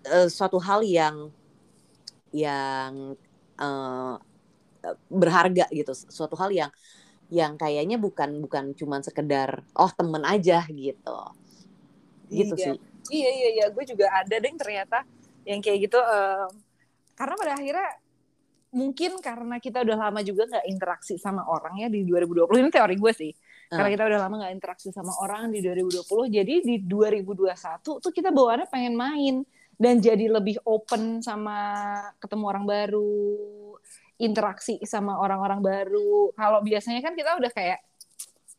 eh, 0.05 0.29
suatu 0.29 0.59
hal 0.59 0.83
yang 0.83 1.31
yang 2.33 3.14
eh, 3.61 4.16
berharga 5.12 5.68
gitu. 5.70 5.92
Suatu 5.92 6.35
hal 6.40 6.51
yang 6.51 6.70
yang 7.31 7.55
kayaknya 7.55 7.94
bukan 7.94 8.42
bukan 8.42 8.75
cuman 8.75 9.07
sekedar 9.07 9.62
oh 9.79 9.90
temen 9.94 10.25
aja 10.27 10.66
gitu. 10.66 11.18
Gitu 12.27 12.55
Iya. 12.59 12.64
sih. 12.75 12.77
Iya 13.11 13.31
iya 13.31 13.49
iya. 13.55 13.66
Gue 13.70 13.85
juga 13.87 14.11
ada 14.11 14.35
deh 14.35 14.51
ternyata 14.55 15.07
yang 15.46 15.62
kayak 15.62 15.87
gitu 15.87 15.99
eh, 15.99 16.46
karena 17.21 17.35
pada 17.37 17.53
akhirnya 17.53 17.91
mungkin 18.71 19.19
karena 19.21 19.61
kita 19.61 19.83
udah 19.83 20.09
lama 20.09 20.21
juga 20.23 20.47
nggak 20.49 20.64
interaksi 20.71 21.21
sama 21.21 21.45
orang 21.45 21.85
ya 21.85 21.93
di 21.93 22.07
2020 22.07 22.49
ini 22.64 22.71
teori 22.73 22.97
gue 22.97 23.12
sih 23.12 23.33
karena 23.68 23.87
Hmm. 23.87 23.95
kita 23.99 24.05
udah 24.09 24.18
lama 24.25 24.35
nggak 24.41 24.55
interaksi 24.57 24.89
sama 24.95 25.12
orang 25.21 25.51
di 25.53 25.61
2020 25.61 26.31
jadi 26.31 26.55
di 26.64 26.77
2021 26.87 27.99
tuh 28.01 28.12
kita 28.14 28.31
bawaannya 28.33 28.71
pengen 28.71 28.95
main 28.97 29.35
dan 29.75 29.99
jadi 29.99 30.33
lebih 30.33 30.62
open 30.64 31.21
sama 31.21 31.59
ketemu 32.23 32.45
orang 32.47 32.64
baru 32.64 33.11
interaksi 34.16 34.79
sama 34.87 35.18
orang-orang 35.18 35.61
baru 35.61 36.31
kalau 36.33 36.61
biasanya 36.62 37.01
kan 37.03 37.18
kita 37.18 37.37
udah 37.37 37.51
kayak 37.51 37.81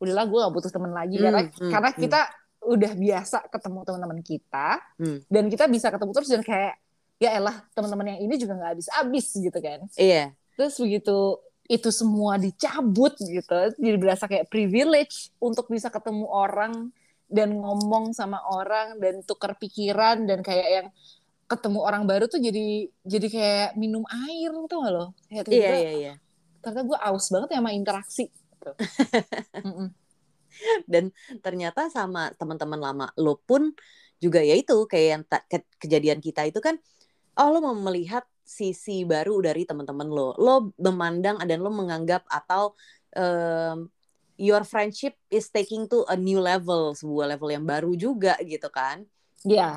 udahlah 0.02 0.26
gue 0.26 0.38
gak 0.42 0.54
butuh 0.54 0.70
temen 0.70 0.92
lagi 0.92 1.16
Hmm, 1.18 1.24
karena 1.24 1.40
hmm, 1.46 1.70
karena 1.72 1.90
hmm. 1.94 2.00
kita 2.02 2.20
udah 2.62 2.92
biasa 2.94 3.38
ketemu 3.50 3.78
teman-teman 3.82 4.20
kita 4.20 4.68
Hmm. 5.00 5.18
dan 5.26 5.44
kita 5.48 5.64
bisa 5.72 5.88
ketemu 5.88 6.10
terus 6.14 6.30
dan 6.30 6.42
kayak 6.44 6.74
ya 7.22 7.38
elah 7.38 7.62
teman-teman 7.70 8.18
yang 8.18 8.20
ini 8.26 8.34
juga 8.34 8.58
nggak 8.58 8.70
habis-habis 8.74 9.26
gitu 9.38 9.58
kan. 9.62 9.86
Iya. 9.94 10.34
Terus 10.58 10.74
begitu 10.82 11.38
itu 11.70 11.88
semua 11.94 12.36
dicabut 12.36 13.14
gitu 13.16 13.54
jadi 13.78 13.96
berasa 13.96 14.26
kayak 14.26 14.50
privilege 14.50 15.30
untuk 15.38 15.70
bisa 15.70 15.88
ketemu 15.88 16.26
orang 16.26 16.90
dan 17.32 17.54
ngomong 17.54 18.12
sama 18.12 18.42
orang 18.50 19.00
dan 19.00 19.24
tukar 19.24 19.56
pikiran 19.56 20.26
dan 20.28 20.44
kayak 20.44 20.68
yang 20.68 20.88
ketemu 21.48 21.80
orang 21.80 22.04
baru 22.04 22.28
tuh 22.28 22.42
jadi 22.42 22.90
jadi 23.06 23.26
kayak 23.28 23.68
minum 23.80 24.04
air 24.08 24.52
tuh 24.68 24.78
gak 24.84 24.92
lo? 24.92 25.06
Kayak 25.28 25.44
iya 25.48 25.70
iya 25.72 25.92
iya. 25.96 26.14
ternyata 26.60 26.82
gue 26.84 26.98
aus 26.98 27.26
banget 27.32 27.48
ya 27.56 27.58
sama 27.60 27.70
interaksi 27.72 28.24
gitu. 28.28 28.72
dan 30.92 31.04
ternyata 31.40 31.88
sama 31.88 32.32
teman-teman 32.36 32.80
lama 32.80 33.06
lo 33.16 33.40
pun 33.40 33.72
juga 34.22 34.44
ya 34.44 34.54
itu 34.54 34.86
kayak 34.86 35.08
yang 35.08 35.22
ke 35.26 35.58
kejadian 35.82 36.20
kita 36.22 36.46
itu 36.46 36.60
kan 36.62 36.78
oh 37.38 37.48
lo 37.48 37.58
mau 37.64 37.76
melihat 37.76 38.24
sisi 38.42 39.08
baru 39.08 39.40
dari 39.40 39.64
teman-teman 39.64 40.08
lo. 40.10 40.36
Lo 40.36 40.74
memandang 40.76 41.40
dan 41.46 41.58
lo 41.64 41.72
menganggap 41.72 42.26
atau 42.28 42.76
um, 43.16 43.88
your 44.36 44.66
friendship 44.66 45.16
is 45.32 45.48
taking 45.48 45.88
to 45.88 46.04
a 46.10 46.16
new 46.18 46.42
level 46.42 46.92
sebuah 46.92 47.36
level 47.36 47.48
yang 47.48 47.64
baru 47.64 47.96
juga 47.96 48.36
gitu 48.44 48.68
kan? 48.68 49.06
Iya. 49.46 49.56
Yeah. 49.56 49.76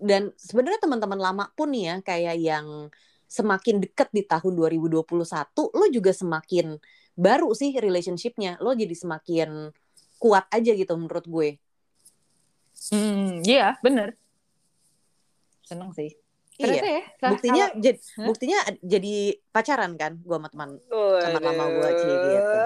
Dan 0.00 0.22
sebenarnya 0.34 0.82
teman-teman 0.82 1.20
lama 1.20 1.44
pun 1.54 1.70
nih 1.70 1.84
ya 1.92 1.96
kayak 2.02 2.36
yang 2.40 2.66
semakin 3.26 3.82
dekat 3.82 4.08
di 4.14 4.22
tahun 4.22 4.54
2021 4.54 5.02
lo 5.74 5.86
juga 5.90 6.14
semakin 6.14 6.78
baru 7.18 7.52
sih 7.52 7.74
relationshipnya. 7.76 8.58
Lo 8.62 8.72
jadi 8.72 8.94
semakin 8.94 9.70
kuat 10.16 10.48
aja 10.48 10.72
gitu 10.72 10.96
menurut 10.96 11.26
gue. 11.28 11.50
Hmm 12.90 13.42
iya 13.44 13.56
yeah, 13.58 13.72
bener. 13.82 14.14
Seneng 15.66 15.90
sih 15.94 16.25
Ternyata 16.56 16.88
iya. 16.88 17.02
Ya, 17.04 17.28
buktinya 17.30 17.64
kalau... 17.68 17.82
jadi 17.84 17.98
huh? 18.00 18.26
buktinya 18.26 18.58
jadi 18.80 19.14
pacaran 19.52 19.92
kan 20.00 20.12
gue 20.20 20.36
sama 20.36 20.48
teman 20.48 20.70
teman 20.90 21.42
lama 21.44 21.64
gue 21.68 21.90
sih 22.00 22.14
gitu. 22.16 22.60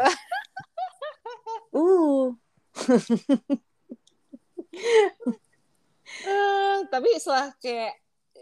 uh. 1.80 2.26
uh, 6.26 6.76
tapi 6.92 7.08
setelah 7.18 7.50
kayak 7.58 7.92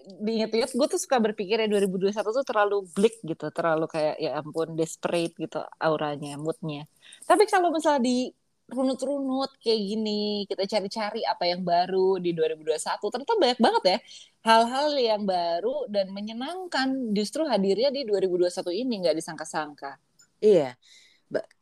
diinget-inget 0.09 0.73
gue 0.73 0.87
tuh 0.89 1.01
suka 1.01 1.21
berpikir 1.21 1.61
ya 1.61 1.69
2021 1.69 2.17
tuh 2.17 2.47
terlalu 2.47 2.89
bleak 2.97 3.21
gitu 3.21 3.53
terlalu 3.53 3.85
kayak 3.93 4.17
ya 4.17 4.41
ampun 4.41 4.73
desperate 4.73 5.37
gitu 5.37 5.61
auranya 5.77 6.41
moodnya 6.41 6.89
tapi 7.29 7.45
kalau 7.45 7.69
misalnya 7.69 8.01
di 8.01 8.33
runut-runut 8.69 9.49
kayak 9.65 9.81
gini 9.81 10.45
kita 10.45 10.69
cari-cari 10.69 11.25
apa 11.25 11.49
yang 11.49 11.65
baru 11.65 12.21
di 12.21 12.37
2021 12.37 13.01
ternyata 13.01 13.35
banyak 13.41 13.61
banget 13.61 13.83
ya 13.85 13.99
hal-hal 14.45 14.89
yang 15.01 15.23
baru 15.25 15.89
dan 15.89 16.13
menyenangkan 16.13 17.17
justru 17.17 17.49
hadirnya 17.49 17.89
di 17.89 18.05
2021 18.05 18.85
ini 18.85 18.95
nggak 19.01 19.17
disangka-sangka. 19.17 19.97
Iya 20.39 20.77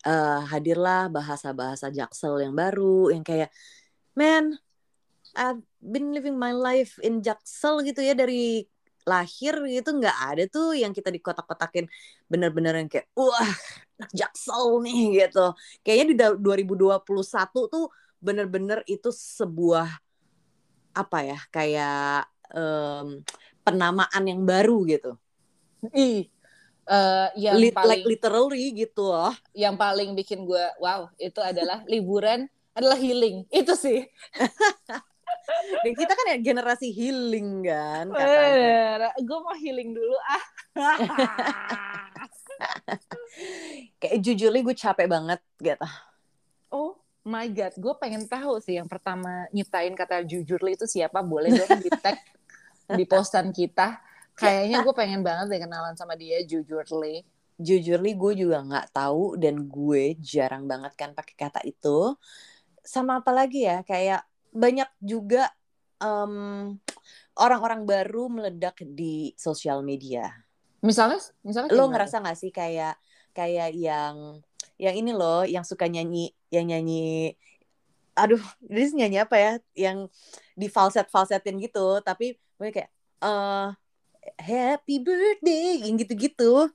uh, 0.06 0.40
hadirlah 0.46 1.10
bahasa-bahasa 1.10 1.90
jaksel 1.90 2.38
yang 2.42 2.54
baru 2.54 3.10
yang 3.10 3.24
kayak 3.26 3.50
man 4.14 4.54
I've 5.36 5.60
been 5.82 6.16
living 6.16 6.38
my 6.40 6.54
life 6.56 6.96
in 7.04 7.20
Jaksel 7.20 7.84
gitu 7.84 8.00
ya 8.00 8.16
dari 8.16 8.64
lahir 9.06 9.54
gitu 9.70 9.94
nggak 10.02 10.18
ada 10.18 10.42
tuh 10.50 10.74
yang 10.74 10.90
kita 10.90 11.14
di 11.14 11.22
kotak-kotakin 11.22 11.86
bener-bener 12.26 12.74
yang 12.74 12.90
kayak 12.90 13.06
wah 13.14 13.54
Jaksel 14.12 14.82
nih 14.84 15.24
gitu. 15.24 15.54
Kayaknya 15.80 16.06
di 16.10 16.16
2021 16.42 17.00
tuh 17.70 17.86
bener-bener 18.20 18.82
itu 18.90 19.08
sebuah 19.14 19.88
apa 20.96 21.18
ya 21.22 21.38
kayak 21.54 22.28
um, 22.52 23.22
penamaan 23.62 24.24
yang 24.26 24.42
baru 24.44 24.84
gitu. 24.84 25.12
Ih, 25.94 26.26
uh, 26.90 27.28
yang 27.38 27.56
Lit, 27.56 27.72
paling 27.72 28.02
like 28.02 28.04
literally 28.04 28.66
gitu 28.74 29.06
loh. 29.06 29.32
Yang 29.54 29.74
paling 29.78 30.10
bikin 30.18 30.44
gue 30.44 30.64
wow 30.82 31.08
itu 31.16 31.38
adalah 31.38 31.86
liburan 31.86 32.50
adalah 32.76 32.98
healing 32.98 33.48
itu 33.48 33.72
sih. 33.72 34.04
Dan 35.84 35.92
kita 35.94 36.12
kan 36.12 36.26
ya 36.34 36.38
generasi 36.42 36.90
healing 36.90 37.64
kan 37.64 38.10
Gue 39.22 39.38
mau 39.38 39.54
healing 39.54 39.94
dulu 39.94 40.16
ah. 40.26 40.44
Kayak 44.00 44.18
jujur 44.24 44.50
gue 44.52 44.76
capek 44.76 45.06
banget 45.08 45.40
gitu. 45.60 45.88
Oh 46.72 46.96
my 47.26 47.50
god, 47.50 47.74
gue 47.74 47.94
pengen 47.98 48.22
tahu 48.30 48.62
sih 48.62 48.78
yang 48.78 48.86
pertama 48.86 49.50
nyiptain 49.50 49.92
kata 49.98 50.22
jujur 50.22 50.62
itu 50.66 50.86
siapa? 50.86 51.20
Boleh 51.26 51.50
dong 51.52 51.82
di 51.82 51.90
tag 51.90 52.22
di 52.94 53.04
postan 53.04 53.50
kita. 53.50 53.98
Kayaknya 54.36 54.84
gue 54.84 54.94
pengen 54.94 55.20
banget 55.24 55.46
deh 55.50 55.60
kenalan 55.64 55.96
sama 55.96 56.14
dia 56.14 56.44
jujurly. 56.44 57.24
Jujurly 57.56 58.12
gue 58.14 58.46
juga 58.46 58.60
nggak 58.60 58.92
tahu 58.92 59.40
dan 59.40 59.64
gue 59.64 60.12
jarang 60.20 60.68
banget 60.68 60.92
kan 60.94 61.10
pakai 61.16 61.34
kata 61.34 61.60
itu. 61.64 62.14
Sama 62.84 63.24
apa 63.24 63.32
lagi 63.34 63.66
ya 63.66 63.82
kayak 63.82 64.22
banyak 64.56 64.88
juga 65.04 65.52
um, 66.00 66.74
orang-orang 67.36 67.84
baru 67.84 68.32
meledak 68.32 68.80
di 68.82 69.36
sosial 69.36 69.84
media. 69.84 70.32
Misalnya, 70.80 71.20
misalnya 71.44 71.76
lo 71.76 71.88
ngerasa 71.92 72.24
gak 72.24 72.38
sih 72.38 72.52
kayak 72.52 72.96
kayak 73.36 73.76
yang 73.76 74.40
yang 74.76 74.94
ini 74.96 75.12
loh, 75.12 75.44
yang 75.44 75.64
suka 75.64 75.88
nyanyi, 75.88 76.32
yang 76.52 76.68
nyanyi, 76.68 77.36
aduh, 78.16 78.40
ini 78.72 78.92
nyanyi 78.92 79.18
apa 79.20 79.36
ya, 79.36 79.52
yang 79.76 80.08
di 80.56 80.68
falset 80.72 81.08
falsetin 81.12 81.60
gitu, 81.60 82.00
tapi 82.00 82.36
gue 82.56 82.68
kayak 82.72 82.92
uh, 83.20 83.72
happy 84.40 85.00
birthday, 85.00 85.84
yang 85.84 85.96
gitu-gitu. 86.00 86.72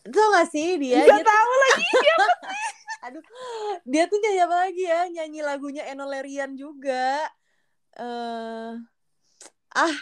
Tau 0.00 0.28
gak 0.32 0.48
sih 0.48 0.80
dia? 0.80 1.04
Gak 1.04 1.24
tahu 1.24 1.52
lagi 1.68 1.84
siapa 1.84 2.24
aduh 3.00 3.24
dia 3.88 4.04
tuh 4.06 4.18
nyanyi 4.20 4.40
apa 4.44 4.56
lagi 4.68 4.84
ya? 4.84 5.00
Nyanyi 5.08 5.40
lagunya 5.40 5.82
Enolerian 5.88 6.54
juga. 6.54 7.24
Uh, 7.96 8.78
ah 9.74 9.96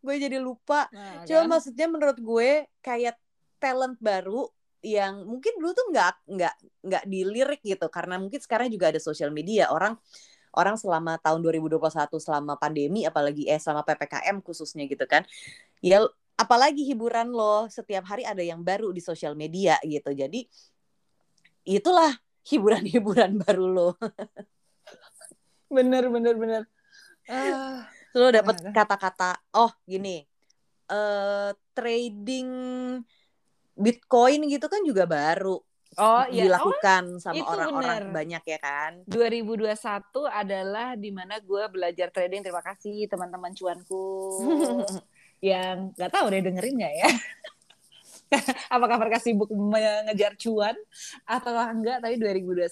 gue 0.00 0.14
jadi 0.22 0.38
lupa. 0.38 0.86
Nah, 0.94 1.26
cuma 1.26 1.42
kan? 1.44 1.48
maksudnya 1.58 1.86
menurut 1.90 2.18
gue 2.22 2.50
kayak 2.80 3.18
talent 3.58 3.98
baru 3.98 4.46
yang 4.86 5.26
mungkin 5.26 5.58
dulu 5.58 5.74
tuh 5.74 5.86
nggak 5.90 6.14
nggak 6.30 6.54
nggak 6.86 7.04
dilirik 7.10 7.60
gitu. 7.66 7.86
Karena 7.90 8.22
mungkin 8.22 8.38
sekarang 8.38 8.70
juga 8.70 8.94
ada 8.94 9.02
sosial 9.02 9.34
media. 9.34 9.68
Orang 9.74 9.98
orang 10.56 10.78
selama 10.78 11.20
tahun 11.20 11.44
2021 11.44 11.82
selama 12.16 12.56
pandemi 12.56 13.04
apalagi 13.04 13.44
eh 13.50 13.60
selama 13.60 13.84
ppkm 13.84 14.40
khususnya 14.40 14.86
gitu 14.86 15.04
kan. 15.04 15.26
Ya 15.82 16.00
apalagi 16.36 16.84
hiburan 16.84 17.32
lo 17.32 17.66
setiap 17.72 18.06
hari 18.08 18.22
ada 18.22 18.44
yang 18.44 18.60
baru 18.62 18.92
di 18.92 19.02
sosial 19.02 19.34
media 19.34 19.76
gitu. 19.82 20.12
Jadi 20.14 20.46
itulah 21.66 22.14
hiburan-hiburan 22.46 23.38
baru 23.42 23.66
lo. 23.66 23.90
bener 25.66 26.06
bener 26.08 26.34
bener. 26.38 26.62
Uh, 27.26 27.82
lo 28.14 28.30
dapet 28.30 28.62
kata-kata 28.70 29.34
oh 29.58 29.74
gini 29.82 30.22
uh, 30.90 31.50
trading 31.74 32.48
Bitcoin 33.76 34.46
gitu 34.46 34.70
kan 34.70 34.80
juga 34.86 35.04
baru 35.04 35.58
oh, 36.00 36.24
iya. 36.28 36.48
dilakukan 36.48 37.18
oh, 37.18 37.20
sama 37.20 37.44
orang-orang 37.44 38.12
banyak 38.12 38.42
ya 38.44 38.58
kan. 38.60 39.04
2021 39.08 39.68
adalah 40.28 40.96
di 40.96 41.10
mana 41.12 41.40
gue 41.40 41.64
belajar 41.68 42.08
trading. 42.12 42.40
Terima 42.40 42.64
kasih 42.64 43.08
teman-teman 43.08 43.52
cuanku 43.52 44.40
yang 45.44 45.92
nggak 45.92 46.12
tahu 46.12 46.26
deh 46.32 46.40
dengerin 46.40 46.74
nggak 46.80 46.94
ya. 47.04 47.10
apakah 48.74 48.96
mereka 48.98 49.18
sibuk 49.22 49.50
mengejar 49.50 50.34
cuan 50.38 50.74
atau 51.22 51.52
enggak? 51.54 52.02
Tapi 52.02 52.14
2021 52.18 52.66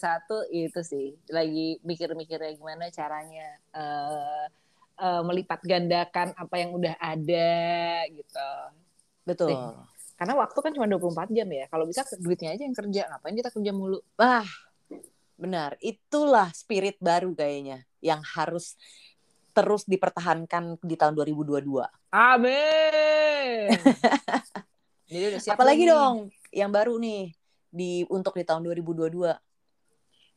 itu 0.50 0.80
sih. 0.82 1.06
Lagi 1.30 1.78
mikir-mikir 1.82 2.38
ya 2.38 2.52
gimana 2.58 2.90
caranya 2.90 3.48
uh, 3.74 4.46
uh, 4.98 5.22
melipat 5.22 5.62
gandakan 5.62 6.34
apa 6.34 6.54
yang 6.58 6.74
udah 6.74 6.94
ada 6.98 7.58
gitu. 8.10 8.50
Betul. 9.24 9.54
Nih. 9.54 9.92
karena 10.14 10.38
waktu 10.38 10.58
kan 10.62 10.70
cuma 10.70 10.86
24 10.86 11.34
jam 11.34 11.48
ya. 11.50 11.66
Kalau 11.66 11.84
bisa 11.90 12.06
duitnya 12.22 12.54
aja 12.54 12.62
yang 12.62 12.76
kerja. 12.76 13.02
Ngapain 13.10 13.34
kita 13.34 13.50
kerja 13.50 13.72
mulu? 13.74 13.98
Ah 14.14 14.46
benar. 15.34 15.74
Itulah 15.82 16.54
spirit 16.54 17.02
baru 17.02 17.34
kayaknya 17.34 17.82
yang 17.98 18.22
harus 18.22 18.78
terus 19.54 19.86
dipertahankan 19.86 20.82
di 20.82 20.98
tahun 20.98 21.14
2022 21.14 21.62
amin 22.10 23.70
Jadi 25.08 25.24
udah 25.34 25.40
siap 25.40 25.54
Apalagi 25.56 25.84
dong 25.88 26.32
yang 26.54 26.70
baru 26.72 26.96
nih 26.96 27.34
di 27.68 28.06
untuk 28.08 28.36
di 28.38 28.44
tahun 28.46 28.64
2022. 28.64 29.34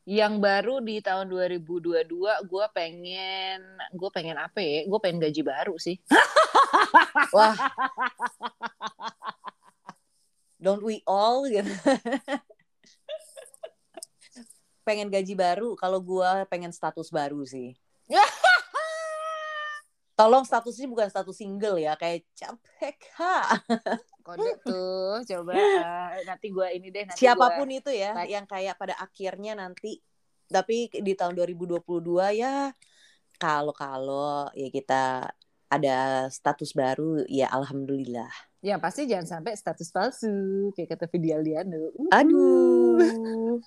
Yang 0.08 0.34
baru 0.40 0.80
di 0.80 1.04
tahun 1.04 1.28
2022 1.28 2.48
gue 2.48 2.66
pengen 2.72 3.60
gue 3.92 4.10
pengen 4.12 4.38
apa 4.40 4.60
ya? 4.64 4.88
Gue 4.88 5.00
pengen 5.04 5.20
gaji 5.20 5.42
baru 5.44 5.76
sih. 5.76 6.00
Wah. 7.36 7.56
Don't 10.58 10.82
we 10.82 11.06
all 11.06 11.46
gitu. 11.46 11.70
pengen 14.88 15.12
gaji 15.12 15.36
baru, 15.36 15.76
kalau 15.76 16.00
gue 16.00 16.48
pengen 16.48 16.72
status 16.72 17.12
baru 17.12 17.44
sih. 17.44 17.76
Tolong 20.18 20.42
statusnya 20.42 20.90
bukan 20.90 21.14
status 21.14 21.38
single 21.38 21.78
ya, 21.78 21.94
kayak 21.94 22.26
capek 22.34 22.98
ha. 23.22 23.54
Kode 24.26 24.58
tuh, 24.66 25.22
coba 25.22 25.54
uh, 25.54 26.10
nanti 26.26 26.50
gue 26.50 26.68
ini 26.74 26.90
deh. 26.90 27.06
Nanti 27.06 27.22
Siapa 27.22 27.54
pun 27.54 27.70
gua... 27.70 27.78
itu 27.78 27.94
ya, 27.94 28.18
like. 28.18 28.34
yang 28.34 28.50
kayak 28.50 28.82
pada 28.82 28.98
akhirnya 28.98 29.54
nanti, 29.54 30.02
tapi 30.50 30.90
di 30.90 31.14
tahun 31.14 31.38
2022 31.38 32.34
ya, 32.34 32.74
kalau 33.38 33.78
kalau 33.78 34.50
ya 34.58 34.74
kita 34.74 35.30
ada 35.70 36.28
status 36.34 36.74
baru, 36.74 37.22
ya 37.30 37.54
alhamdulillah. 37.54 38.34
Ya 38.66 38.82
pasti 38.82 39.06
jangan 39.06 39.38
sampai 39.38 39.54
status 39.54 39.94
palsu 39.94 40.74
kayak 40.74 40.98
kata 40.98 41.06
Vidi 41.14 41.30
Aldiano. 41.30 41.94
Aduh. 42.10 43.62